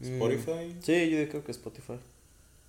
¿Spotify? 0.00 0.74
Mm, 0.74 0.82
sí, 0.82 1.10
yo 1.10 1.28
creo 1.28 1.44
que 1.44 1.52
Spotify. 1.52 1.98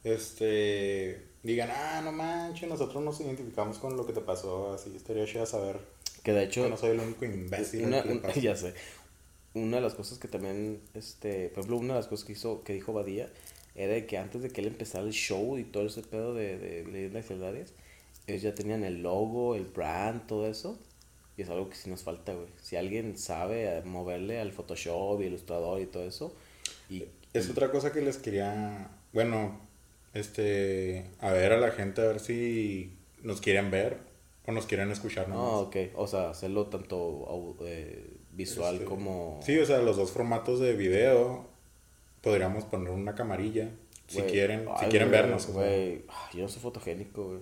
Este... 0.03 1.23
Digan, 1.43 1.69
ah, 1.71 2.01
no 2.03 2.11
manches, 2.11 2.67
nosotros 2.67 3.03
nos 3.03 3.19
identificamos 3.21 3.77
con 3.77 3.95
lo 3.95 4.05
que 4.05 4.13
te 4.13 4.21
pasó, 4.21 4.73
así 4.73 4.93
estaría 4.95 5.25
chido 5.25 5.45
saber 5.45 5.79
que 6.23 6.33
de 6.33 6.43
hecho. 6.43 6.67
no 6.69 6.77
soy 6.77 6.91
el 6.91 6.99
único 6.99 7.25
imbécil. 7.25 7.85
Una, 7.85 8.03
un, 8.03 8.21
ya 8.41 8.55
sé. 8.55 8.73
Una 9.53 9.77
de 9.77 9.83
las 9.83 9.95
cosas 9.95 10.19
que 10.19 10.27
también, 10.27 10.81
este, 10.93 11.49
por 11.49 11.59
ejemplo, 11.59 11.77
una 11.77 11.93
de 11.95 11.99
las 11.99 12.07
cosas 12.07 12.25
que 12.25 12.33
hizo, 12.33 12.63
que 12.63 12.73
dijo 12.73 12.93
Badía, 12.93 13.31
era 13.79 13.93
de 13.93 14.05
que 14.05 14.17
antes 14.17 14.41
de 14.41 14.49
que 14.49 14.59
él 14.59 14.67
empezara 14.67 15.05
el 15.05 15.13
show 15.13 15.57
y 15.57 15.63
todo 15.63 15.87
ese 15.87 16.01
pedo 16.01 16.33
de, 16.33 16.57
de 16.57 16.83
leyendas 16.83 17.23
legendarias, 17.23 17.73
ellos 18.27 18.41
ya 18.41 18.53
tenían 18.53 18.83
el 18.83 19.01
logo, 19.01 19.55
el 19.55 19.63
brand, 19.63 20.27
todo 20.27 20.47
eso. 20.47 20.77
Y 21.37 21.43
es 21.43 21.49
algo 21.49 21.69
que 21.69 21.77
sí 21.77 21.89
nos 21.89 22.03
falta, 22.03 22.33
güey. 22.33 22.49
Si 22.61 22.75
alguien 22.75 23.17
sabe 23.17 23.81
moverle 23.85 24.41
al 24.41 24.51
Photoshop 24.51 25.21
y 25.21 25.27
Ilustrador 25.27 25.79
y 25.79 25.85
todo 25.85 26.03
eso. 26.03 26.35
Y, 26.89 27.05
es 27.31 27.47
y... 27.47 27.51
otra 27.51 27.71
cosa 27.71 27.93
que 27.93 28.01
les 28.01 28.17
quería, 28.17 28.91
bueno, 29.13 29.61
este, 30.13 31.05
a 31.21 31.31
ver 31.31 31.53
a 31.53 31.57
la 31.57 31.71
gente, 31.71 32.01
a 32.01 32.07
ver 32.07 32.19
si 32.19 32.97
nos 33.23 33.39
quieren 33.39 33.71
ver 33.71 33.97
o 34.45 34.51
nos 34.51 34.65
quieren 34.65 34.91
escuchar 34.91 35.29
nomás. 35.29 35.53
Ah, 35.53 35.57
ok. 35.59 35.75
O 35.95 36.07
sea, 36.07 36.31
hacerlo 36.31 36.65
tanto 36.65 37.57
eh, 37.61 38.17
visual 38.33 38.73
este, 38.73 38.85
como... 38.85 39.39
Sí, 39.41 39.57
o 39.57 39.65
sea, 39.65 39.77
los 39.81 39.95
dos 39.95 40.11
formatos 40.11 40.59
de 40.59 40.73
video. 40.73 41.47
Podríamos 42.21 42.65
poner 42.65 42.91
una 42.91 43.15
camarilla. 43.15 43.69
Si 44.07 44.21
quieren, 44.23 44.65
ay, 44.69 44.85
si 44.85 44.85
quieren 44.89 45.09
wey, 45.09 45.19
vernos. 45.19 45.47
Güey, 45.47 46.05
yo 46.33 46.41
no 46.41 46.47
soy 46.47 46.61
fotogénico, 46.61 47.27
güey. 47.27 47.39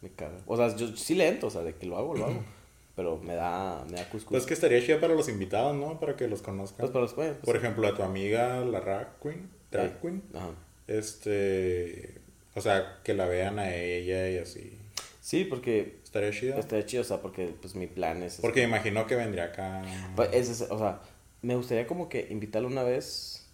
Me 0.00 0.10
cago. 0.10 0.36
O 0.46 0.56
sea, 0.56 0.74
yo 0.76 0.96
sí 0.96 1.14
lento, 1.14 1.46
o 1.46 1.50
sea, 1.50 1.62
de 1.62 1.74
que 1.74 1.86
lo 1.86 1.96
hago, 1.96 2.14
lo 2.14 2.26
hago. 2.26 2.44
Pero 2.96 3.18
me 3.18 3.34
da, 3.36 3.84
me 3.88 3.96
da 3.96 4.08
cuscús. 4.08 4.30
Pues 4.30 4.44
que 4.44 4.54
estaría 4.54 4.84
chido 4.84 4.98
para 5.00 5.14
los 5.14 5.28
invitados, 5.28 5.76
¿no? 5.76 6.00
Para 6.00 6.16
que 6.16 6.26
los 6.26 6.42
conozcan. 6.42 6.78
Pues 6.78 6.90
para 6.90 7.02
los 7.02 7.14
pues, 7.14 7.36
Por 7.36 7.56
ejemplo, 7.56 7.86
a 7.86 7.94
tu 7.94 8.02
amiga, 8.02 8.60
la 8.64 8.80
drag 8.80 9.20
queen. 9.20 9.48
Drag 9.70 9.90
sí. 9.90 9.96
queen. 10.02 10.22
Ajá. 10.34 10.50
Este... 10.88 12.14
O 12.56 12.60
sea, 12.60 12.98
que 13.04 13.14
la 13.14 13.26
vean 13.26 13.60
a 13.60 13.72
ella 13.72 14.28
y 14.28 14.38
así. 14.38 14.76
Sí, 15.20 15.44
porque 15.44 15.98
Estaría 16.08 16.30
chido. 16.30 16.58
Estaría 16.58 16.86
chido, 16.86 17.02
o 17.02 17.04
sea, 17.04 17.20
porque 17.20 17.54
pues 17.60 17.74
mi 17.74 17.86
plan 17.86 18.22
es... 18.22 18.38
Porque 18.40 18.60
me 18.60 18.68
imagino 18.68 19.06
que 19.06 19.14
vendría 19.14 19.44
acá... 19.44 19.82
Pues, 20.16 20.30
es, 20.32 20.62
o 20.62 20.78
sea, 20.78 21.02
me 21.42 21.54
gustaría 21.54 21.86
como 21.86 22.08
que 22.08 22.28
invitarlo 22.30 22.66
una 22.66 22.82
vez 22.82 23.46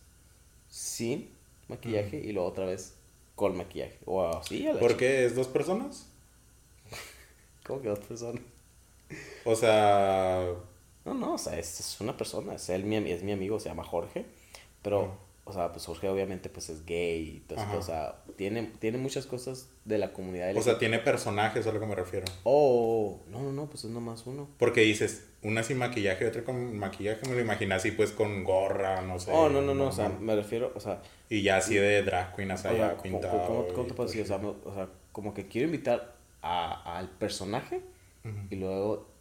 sin 0.75 1.31
maquillaje 1.69 2.17
y 2.17 2.33
luego 2.33 2.49
otra 2.49 2.67
vez 2.67 2.95
con 3.37 3.57
maquillaje. 3.57 3.97
O 4.07 4.27
así. 4.27 4.67
¿Por 4.81 4.97
qué? 4.97 5.25
¿Es 5.25 5.37
dos 5.37 5.47
personas? 5.47 6.09
¿Cómo 7.65 7.81
que 7.81 7.89
dos 7.91 8.01
personas? 8.01 8.43
O 9.45 9.55
sea... 9.55 10.53
No, 11.05 11.15
no, 11.15 11.35
o 11.35 11.39
sea, 11.39 11.57
es, 11.59 11.79
es 11.79 12.01
una 12.01 12.17
persona, 12.17 12.55
es, 12.55 12.69
él, 12.71 12.85
mi, 12.85 12.97
es 12.97 13.23
mi 13.23 13.31
amigo, 13.31 13.61
se 13.61 13.69
llama 13.69 13.85
Jorge, 13.85 14.25
pero... 14.83 15.17
o 15.47 15.53
sea, 15.53 15.73
pues 15.73 15.85
Jorge 15.85 16.09
obviamente 16.09 16.49
pues 16.49 16.71
es 16.71 16.87
gay 16.87 17.37
y 17.37 17.41
todo 17.41 17.59
o 17.77 17.83
sea, 17.83 18.17
tiene, 18.37 18.71
tiene 18.79 18.97
muchas 18.97 19.27
cosas 19.27 19.69
de 19.85 19.99
la 19.99 20.13
comunidad 20.13 20.49
LGBT. 20.51 20.61
O 20.61 20.63
sea, 20.63 20.79
tiene 20.79 20.99
personajes, 20.99 21.67
a 21.67 21.73
lo 21.73 21.81
que 21.81 21.87
me 21.87 21.95
refiero. 21.95 22.25
Oh, 22.45 23.21
no, 23.31 23.43
no, 23.43 23.53
no, 23.53 23.67
pues 23.67 23.85
es 23.85 23.91
nomás 23.91 24.27
uno. 24.27 24.49
Porque 24.59 24.81
dices, 24.81 25.27
una 25.43 25.63
sin 25.63 25.77
maquillaje 25.77 26.25
y 26.25 26.29
otra 26.29 26.45
con 26.45 26.79
maquillaje, 26.79 27.29
me 27.29 27.35
lo 27.35 27.41
imaginas 27.43 27.83
así 27.83 27.91
pues 27.91 28.11
con 28.13 28.43
gorra, 28.43 29.03
no 29.03 29.19
sé. 29.19 29.31
Oh, 29.33 29.51
no, 29.51 29.61
no, 29.61 29.75
no, 29.75 29.89
o 29.89 29.93
sea, 29.93 30.09
me 30.09 30.35
refiero, 30.35 30.73
o 30.75 30.81
sea... 30.81 31.03
Y 31.29 31.43
ya 31.43 31.59
así 31.59 31.75
de 31.75 32.03
drag 32.03 32.35
queen, 32.35 32.51
o 32.51 32.57
sea, 32.57 32.73
ya 32.73 32.97
pintado. 32.97 33.47
¿Cómo, 33.47 33.67
cómo, 33.69 33.87
te 33.87 33.95
puedo 33.95 34.09
decir? 34.09 34.23
O 34.23 34.27
sea, 34.27 34.37
o 34.37 34.75
sea, 34.75 34.89
como 35.13 35.35
que 35.35 35.47
quiero 35.47 35.67
invitar 35.67 36.15
a, 36.41 36.97
al 36.99 37.11
personaje 37.11 37.83
uh 38.25 38.29
-huh. 38.29 38.47
y 38.51 38.57
luego 38.57 39.14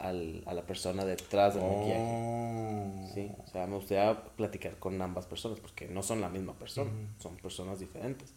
al, 0.00 0.42
a 0.46 0.54
la 0.54 0.62
persona 0.62 1.04
detrás 1.04 1.54
del 1.54 1.62
oh. 1.64 1.76
maquillaje. 1.76 3.14
Sí, 3.14 3.32
o 3.44 3.46
sea, 3.46 3.66
me 3.66 3.76
gustaría 3.76 4.22
platicar 4.36 4.76
con 4.78 5.00
ambas 5.00 5.26
personas 5.26 5.60
porque 5.60 5.86
no 5.88 6.02
son 6.02 6.20
la 6.20 6.28
misma 6.28 6.54
persona, 6.54 6.90
uh 6.90 6.94
-huh. 6.94 7.22
son 7.22 7.36
personas 7.36 7.78
diferentes. 7.78 8.32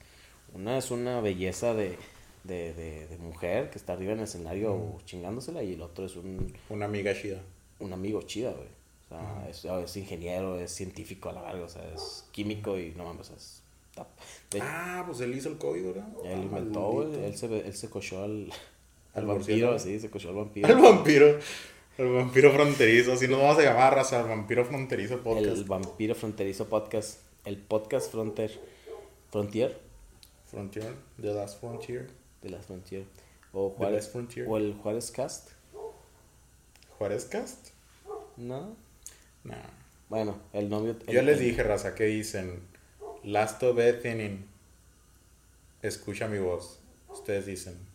Una 0.53 0.77
es 0.77 0.91
una 0.91 1.21
belleza 1.21 1.73
de, 1.73 1.97
de, 2.43 2.73
de, 2.73 3.07
de, 3.07 3.17
mujer 3.17 3.69
que 3.69 3.77
está 3.77 3.93
arriba 3.93 4.11
en 4.11 4.19
el 4.19 4.25
escenario 4.25 4.73
uh 4.73 4.97
-huh. 4.97 5.05
chingándosela 5.05 5.63
y 5.63 5.73
el 5.73 5.81
otro 5.81 6.05
es 6.05 6.15
un... 6.15 6.53
Una 6.69 6.85
amiga 6.85 7.13
chida. 7.13 7.41
Un 7.79 7.93
amigo 7.93 8.21
chida, 8.23 8.51
güey. 8.51 8.67
O 9.05 9.09
sea, 9.09 9.47
es, 9.49 9.65
es, 9.65 9.97
ingeniero, 9.97 10.59
es 10.59 10.71
científico 10.71 11.29
a 11.29 11.33
la 11.33 11.41
larga, 11.43 11.65
o 11.65 11.69
sea, 11.69 11.83
es 11.93 12.25
químico 12.31 12.77
y 12.77 12.91
no 12.91 13.05
mames, 13.05 13.29
es... 13.31 13.61
De, 14.49 14.59
ah, 14.59 15.03
pues 15.05 15.21
él 15.21 15.35
hizo 15.35 15.49
el 15.49 15.57
código, 15.59 15.93
¿verdad? 15.93 16.07
Él 16.25 16.43
inventó, 16.43 16.91
güey. 16.91 17.25
Él 17.25 17.35
se, 17.37 17.45
él 17.45 17.73
se 17.75 17.89
cochó 17.91 18.23
al, 18.23 18.51
al 19.13 19.25
vampiro, 19.27 19.77
sí, 19.77 19.99
se 19.99 20.09
cochó 20.09 20.29
al 20.29 20.35
vampiro. 20.35 20.67
El 20.67 20.81
vampiro. 20.81 21.39
El 21.97 22.11
vampiro 22.11 22.51
fronterizo. 22.51 23.13
Así 23.13 23.27
nos 23.27 23.39
vamos 23.39 23.59
a 23.59 23.61
llamar, 23.61 23.93
raza. 23.93 24.21
El 24.21 24.27
vampiro 24.27 24.65
fronterizo 24.65 25.19
podcast. 25.21 25.57
El 25.57 25.63
vampiro 25.65 26.15
fronterizo 26.15 26.67
podcast. 26.67 27.19
El 27.45 27.57
podcast 27.57 28.11
Frontier. 28.11 28.59
Frontier. 29.29 29.77
Frontier. 30.47 30.95
The 31.21 31.33
Last 31.33 31.59
Frontier. 31.59 32.09
The 32.41 32.49
Last 32.49 32.65
Frontier. 32.65 33.05
O 33.51 33.69
Juárez. 33.69 34.09
Frontier. 34.09 34.47
O 34.49 34.57
el 34.57 34.73
Juárez 34.73 35.11
Cast. 35.11 35.51
¿Juárez 36.97 37.25
Cast? 37.25 37.67
No. 38.37 38.75
No. 39.43 39.55
Bueno, 40.09 40.39
el 40.53 40.69
novio. 40.69 40.95
Yo 41.07 41.21
les 41.21 41.39
dije, 41.39 41.61
raza, 41.61 41.93
que 41.93 42.05
dicen. 42.05 42.61
Last 43.23 43.61
of 43.61 43.77
Ethanin. 43.77 44.47
Escucha 45.83 46.27
mi 46.27 46.39
voz. 46.39 46.79
Ustedes 47.09 47.45
dicen 47.45 47.92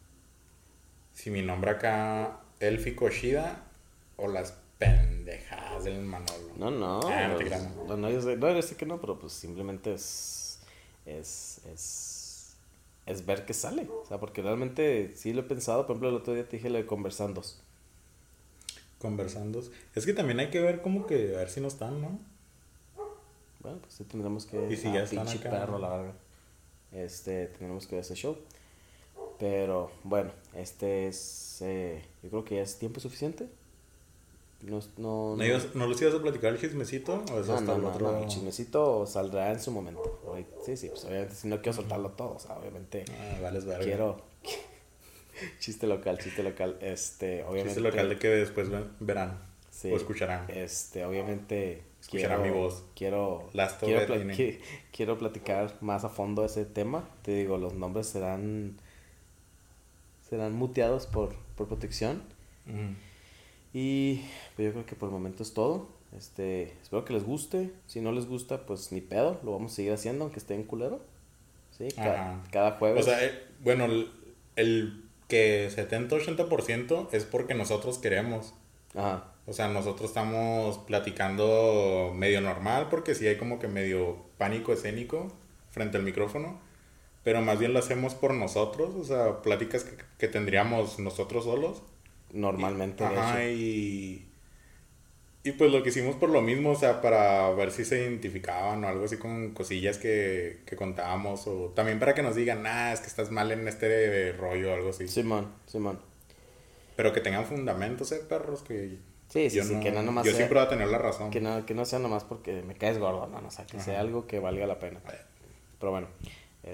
si 1.19 1.33
mi 1.33 1.43
nombre 1.43 1.73
acá 1.73 2.39
élfico 2.61 3.09
Shida 3.09 3.64
o 4.16 4.29
las 4.29 4.55
pendejadas 4.79 5.83
del 5.83 6.05
Manolo. 6.05 6.53
No, 6.57 6.71
no. 6.71 7.01
Ah, 7.09 7.27
no, 7.27 7.37
pues, 7.37 7.51
no, 7.89 7.97
no, 7.97 8.09
yo 8.09 8.23
sé, 8.23 8.37
no, 8.37 8.55
yo 8.55 8.62
sé 8.62 8.77
que 8.77 8.87
no, 8.87 9.01
pero 9.01 9.19
pues 9.19 9.33
simplemente 9.33 9.93
es, 9.95 10.61
es, 11.07 11.61
es, 11.73 12.55
es 13.05 13.27
ver 13.27 13.45
qué 13.45 13.53
sale. 13.53 13.89
O 13.91 14.07
sea, 14.07 14.21
porque 14.21 14.43
realmente 14.43 15.12
sí 15.16 15.33
lo 15.33 15.41
he 15.41 15.45
pensado. 15.45 15.89
Por 15.89 15.97
ejemplo, 15.97 16.11
el 16.11 16.14
otro 16.14 16.35
día 16.35 16.49
te 16.49 16.59
dije 16.59 16.71
lo 16.71 16.79
de 16.79 16.87
conversandos. 16.87 17.61
Conversandos. 19.01 19.73
Es 19.97 20.07
que 20.07 20.12
también 20.12 20.39
hay 20.39 20.51
que 20.51 20.61
ver 20.61 20.83
como 20.83 21.05
que 21.09 21.35
a 21.35 21.39
ver 21.39 21.51
si 21.51 21.61
no 21.61 21.66
están, 21.66 22.01
¿no? 22.01 22.16
Bueno, 23.59 23.79
pues 23.81 23.95
sí 23.95 24.05
tendremos 24.05 24.47
que... 24.47 24.69
Y 24.71 24.77
si 24.77 24.85
ya 24.93 25.03
están 25.03 25.27
acá. 25.27 25.51
perro, 25.51 25.81
la 25.81 25.89
verdad. 25.89 26.14
Este, 26.93 27.47
tendremos 27.47 27.89
que 27.89 27.97
ver 27.97 28.05
ese 28.05 28.14
show. 28.14 28.39
Pero 29.39 29.91
bueno, 30.03 30.31
este 30.61 31.09
es. 31.09 31.59
Eh, 31.63 32.03
yo 32.23 32.31
creo 32.31 32.45
que 32.45 32.57
ya 32.57 32.63
es 32.63 32.79
tiempo 32.79 33.01
suficiente. 33.01 33.49
No, 34.63 34.81
no, 34.81 34.83
¿No, 34.97 35.37
no, 35.37 35.45
ibas, 35.45 35.75
¿no 35.77 35.87
los 35.87 36.03
ibas 36.03 36.15
a 36.15 36.21
platicar 36.21 36.53
el 36.53 36.61
chismecito? 36.61 37.23
¿O 37.33 37.41
eso 37.41 37.61
no, 37.61 37.75
no, 37.75 37.79
no, 37.79 37.89
otro... 37.91 38.11
no, 38.13 38.19
el 38.19 38.27
chismecito 38.27 39.07
saldrá 39.07 39.53
en 39.53 39.61
su 39.61 39.71
momento. 39.71 40.19
Sí, 40.67 40.77
sí, 40.77 40.89
pues 40.89 41.05
obviamente 41.05 41.35
si 41.37 41.47
no 41.47 41.63
quiero 41.63 41.75
soltarlo 41.75 42.11
todo, 42.11 42.35
o 42.35 42.39
sea, 42.41 42.57
obviamente. 42.59 43.05
Ah, 43.09 43.39
vale, 43.41 43.61
verga. 43.61 43.85
Quiero. 43.85 44.17
chiste 45.61 45.87
local, 45.87 46.19
chiste 46.19 46.43
local. 46.43 46.77
Este, 46.81 47.45
obviamente. 47.45 47.75
Chiste 47.75 47.81
local 47.81 48.09
de 48.09 48.19
que 48.19 48.29
después 48.29 48.69
verán. 48.99 49.39
Sí. 49.71 49.93
O 49.93 49.97
escucharán. 49.97 50.47
Este, 50.51 51.05
obviamente. 51.05 51.85
Escucharán 52.01 52.43
mi 52.43 52.51
voz. 52.51 52.85
Quiero, 52.97 53.51
Last 53.53 53.81
quiero, 53.81 54.13
qui- 54.15 54.59
quiero 54.93 55.19
platicar 55.19 55.77
más 55.81 56.05
a 56.05 56.09
fondo 56.09 56.45
ese 56.45 56.65
tema. 56.65 57.09
Te 57.23 57.33
digo, 57.33 57.59
los 57.59 57.75
nombres 57.75 58.09
serán. 58.09 58.77
Serán 60.31 60.55
muteados 60.55 61.07
por, 61.07 61.35
por 61.57 61.68
protección. 61.68 62.22
Ujú. 62.66 62.95
Y 63.72 64.22
pues 64.57 64.66
yo 64.66 64.72
creo 64.72 64.87
que 64.87 64.95
por 64.97 65.09
el 65.09 65.12
momento 65.12 65.43
es 65.43 65.53
todo. 65.55 65.89
Este, 66.16 66.72
espero 66.83 67.05
que 67.05 67.12
les 67.12 67.24
guste. 67.24 67.70
Si 67.87 68.01
no 68.01 68.12
les 68.12 68.26
gusta, 68.26 68.66
pues 68.66 68.93
ni 68.93 69.01
pedo. 69.01 69.41
Lo 69.45 69.53
vamos 69.53 69.72
a 69.72 69.76
seguir 69.76 69.93
haciendo, 69.93 70.24
aunque 70.24 70.39
esté 70.39 70.55
en 70.55 70.64
culero. 70.64 71.01
Sí, 71.76 71.89
ca- 71.95 72.12
Ajá. 72.31 72.43
cada 72.51 72.72
jueves. 72.72 73.03
O 73.07 73.09
sea, 73.09 73.24
eh, 73.24 73.43
bueno, 73.62 73.85
el, 73.85 74.11
el 74.57 75.05
que 75.29 75.68
70-80% 75.70 77.09
es 77.12 77.24
porque 77.24 77.55
nosotros 77.55 77.99
queremos. 77.99 78.55
Ajá. 78.95 79.33
O 79.47 79.53
sea, 79.53 79.68
nosotros 79.68 80.11
estamos 80.11 80.79
platicando 80.79 82.12
medio 82.14 82.41
normal 82.41 82.89
porque 82.91 83.14
sí 83.14 83.26
hay 83.26 83.37
como 83.37 83.59
que 83.59 83.68
medio 83.68 84.16
pánico 84.39 84.72
escénico 84.72 85.29
frente 85.70 85.97
al 85.97 86.03
micrófono. 86.03 86.59
Pero 87.29 87.43
más 87.43 87.59
bien 87.59 87.74
lo 87.74 87.79
hacemos 87.79 88.14
por 88.14 88.33
nosotros. 88.33 88.95
O 88.95 89.05
sea, 89.05 89.43
pláticas 89.43 89.85
que, 89.85 89.93
que 90.16 90.29
tendríamos 90.29 90.99
nosotros 90.99 91.45
solos. 91.45 91.83
Normalmente, 92.33 93.05
de 93.05 93.11
Ajá, 93.18 93.45
y... 93.45 94.24
Y 95.45 95.53
pues 95.53 95.70
lo 95.70 95.83
que 95.83 95.91
hicimos 95.91 96.16
por 96.16 96.31
lo 96.31 96.41
mismo, 96.41 96.70
o 96.70 96.74
sea, 96.74 97.03
para 97.03 97.51
ver 97.51 97.70
si 97.70 97.85
se 97.85 98.01
identificaban 98.01 98.83
o 98.83 98.89
algo 98.89 99.05
así 99.05 99.18
con 99.18 99.51
cosillas 99.53 99.99
que, 99.99 100.61
que 100.64 100.74
contábamos. 100.74 101.47
O 101.47 101.66
también 101.76 101.99
para 101.99 102.14
que 102.14 102.22
nos 102.22 102.35
digan, 102.35 102.66
ah, 102.66 102.95
es 102.95 103.01
que 103.01 103.09
estás 103.09 103.31
mal 103.31 103.53
en 103.53 103.68
este 103.68 104.33
rollo 104.33 104.70
o 104.70 104.74
algo 104.74 104.89
así. 104.89 105.07
Simón, 105.07 105.53
Simón. 105.66 106.01
Pero 106.97 107.12
que 107.12 107.20
tengan 107.20 107.45
fundamentos, 107.45 108.11
eh, 108.12 108.22
perros, 108.26 108.62
que... 108.62 108.97
Sí, 109.29 109.51
sí, 109.51 109.61
sí, 109.62 109.74
no- 109.74 109.83
que 109.83 109.93
no 109.93 110.03
nomás 110.03 110.24
Yo 110.24 110.31
sea- 110.31 110.39
siempre 110.39 110.61
voy 110.61 110.66
a 110.66 110.70
tener 110.70 110.89
la 110.89 110.97
razón. 110.97 111.31
Que 111.31 111.43
no, 111.43 111.66
que 111.66 111.74
no 111.74 111.85
sea 111.85 111.99
nomás 111.99 112.24
porque 112.24 112.62
me 112.62 112.72
caes 112.74 112.97
gordo, 112.97 113.26
no, 113.26 113.43
no, 113.43 113.49
o 113.49 113.51
sea, 113.51 113.66
que 113.66 113.79
sea 113.81 113.93
Ajá. 113.97 114.01
algo 114.01 114.26
que 114.26 114.39
valga 114.41 114.66
la 114.66 114.79
pena. 114.79 115.01
Pero 115.79 115.91
bueno, 115.93 116.07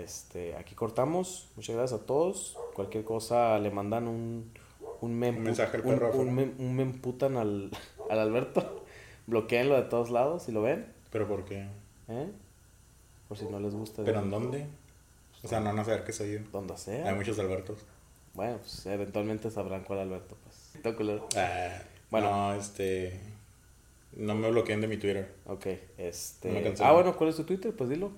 este, 0.03 0.57
aquí 0.57 0.75
cortamos. 0.75 1.49
Muchas 1.57 1.77
gracias 1.77 2.01
a 2.01 2.07
todos. 2.07 2.57
Cualquier 2.75 3.05
cosa 3.05 3.59
le 3.59 3.71
mandan 3.71 4.09
un, 4.09 4.51
un, 5.01 5.21
mem- 5.21 5.37
Un 5.37 5.43
mensaje 5.43 5.77
al 5.77 5.87
un, 5.87 6.03
un, 6.03 6.37
mem- 6.37 6.55
un 6.59 6.75
memputan 6.77 7.37
al, 7.37 7.71
al 8.11 8.19
Alberto. 8.19 8.85
Bloqueenlo 9.27 9.75
de 9.77 9.83
todos 9.83 10.11
lados 10.11 10.43
si 10.45 10.53
lo 10.53 10.63
ven. 10.63 10.87
¿Pero 11.11 11.27
por 11.29 11.45
qué? 11.45 11.67
¿eh? 12.09 12.29
Por 13.29 13.39
si 13.39 13.47
no 13.47 13.59
les 13.61 13.75
gusta. 13.75 14.03
¿Pero 14.05 14.21
en 14.21 14.31
dónde? 14.31 14.67
O 15.43 15.49
sea, 15.49 15.61
no 15.61 15.67
van 15.67 15.79
a 15.79 15.85
saber 15.85 16.05
que 16.05 16.13
soy 16.13 16.33
yo. 16.35 16.39
Donde 16.53 16.77
sea. 16.77 17.09
Hay 17.09 17.15
muchos 17.15 17.39
Albertos. 17.39 17.79
Bueno, 18.35 18.59
pues 18.59 18.85
eventualmente 18.87 19.51
sabrán 19.51 19.85
cuál 19.85 20.01
Alberto. 20.01 20.37
Pues. 20.43 20.83
Ah, 21.37 21.83
Bueno. 22.11 22.31
No, 22.31 22.55
este... 22.55 23.21
No 24.17 24.35
me 24.35 24.51
bloqueen 24.51 24.81
de 24.81 24.87
mi 24.87 24.97
Twitter. 24.97 25.33
Ok, 25.47 25.67
este. 25.99 26.73
Ah, 26.81 26.93
bueno, 26.93 27.17
¿cuál 27.17 27.31
es 27.31 27.37
tu 27.37 27.45
Twitter? 27.45 27.75
Pues 27.75 27.91
dilo. 27.91 28.13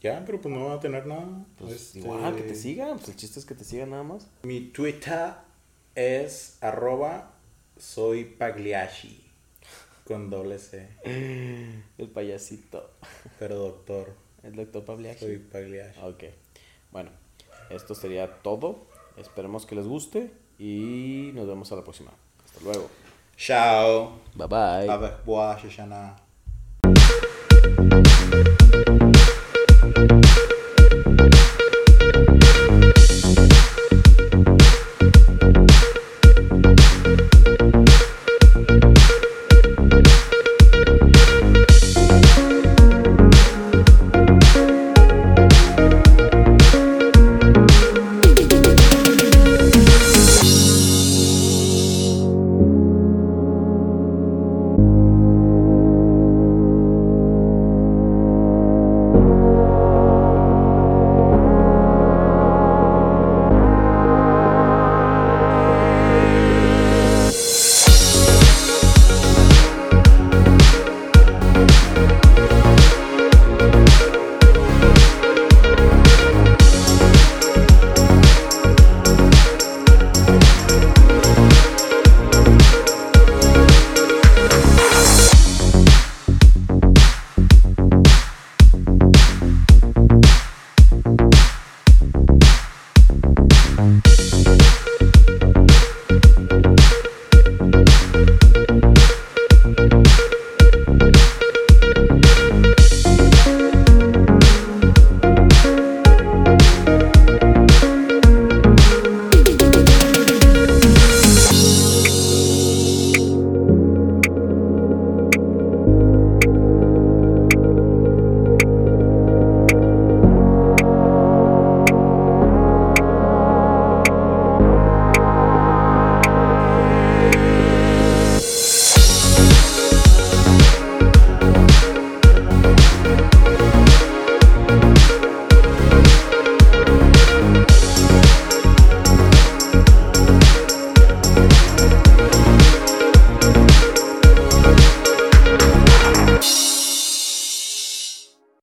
Ya, 0.00 0.22
pero 0.24 0.40
pues 0.40 0.54
no 0.54 0.66
va 0.66 0.74
a 0.74 0.80
tener 0.80 1.06
nada. 1.06 1.44
Pues 1.58 1.72
Este, 1.72 1.98
igual, 2.00 2.36
que 2.36 2.42
te 2.42 2.54
sigan. 2.54 2.96
Pues 2.96 3.08
el 3.08 3.16
chiste 3.16 3.40
es 3.40 3.46
que 3.46 3.54
te 3.54 3.64
sigan 3.64 3.90
nada 3.90 4.02
más. 4.02 4.28
Mi 4.42 4.60
Twitter 4.60 5.32
es 5.94 6.58
arroba 6.60 7.32
soy 7.78 8.24
Pagliacci 8.24 9.22
con 10.04 10.30
doble 10.30 10.58
C, 10.58 10.88
El 11.98 12.08
payasito. 12.08 12.90
pero 13.38 13.56
doctor, 13.56 14.14
El 14.42 14.54
doctor 14.54 14.84
Pabliaki. 14.84 15.18
soy 15.20 15.38
Pagliacci. 15.38 15.98
Ok. 16.00 16.24
Bueno, 16.92 17.10
esto 17.70 17.94
sería 17.94 18.38
todo. 18.42 18.86
Esperemos 19.16 19.66
que 19.66 19.74
les 19.74 19.86
guste 19.86 20.30
y 20.58 21.32
nos 21.34 21.46
vemos 21.48 21.72
a 21.72 21.76
la 21.76 21.82
próxima. 21.82 22.12
Hasta 22.44 22.60
luego. 22.62 22.88
Ciao. 23.36 24.20
Bye 24.34 24.46
bye. 24.46 24.88
Avec 24.88 25.26
moi, 25.26 25.56
Bye. 30.06 30.45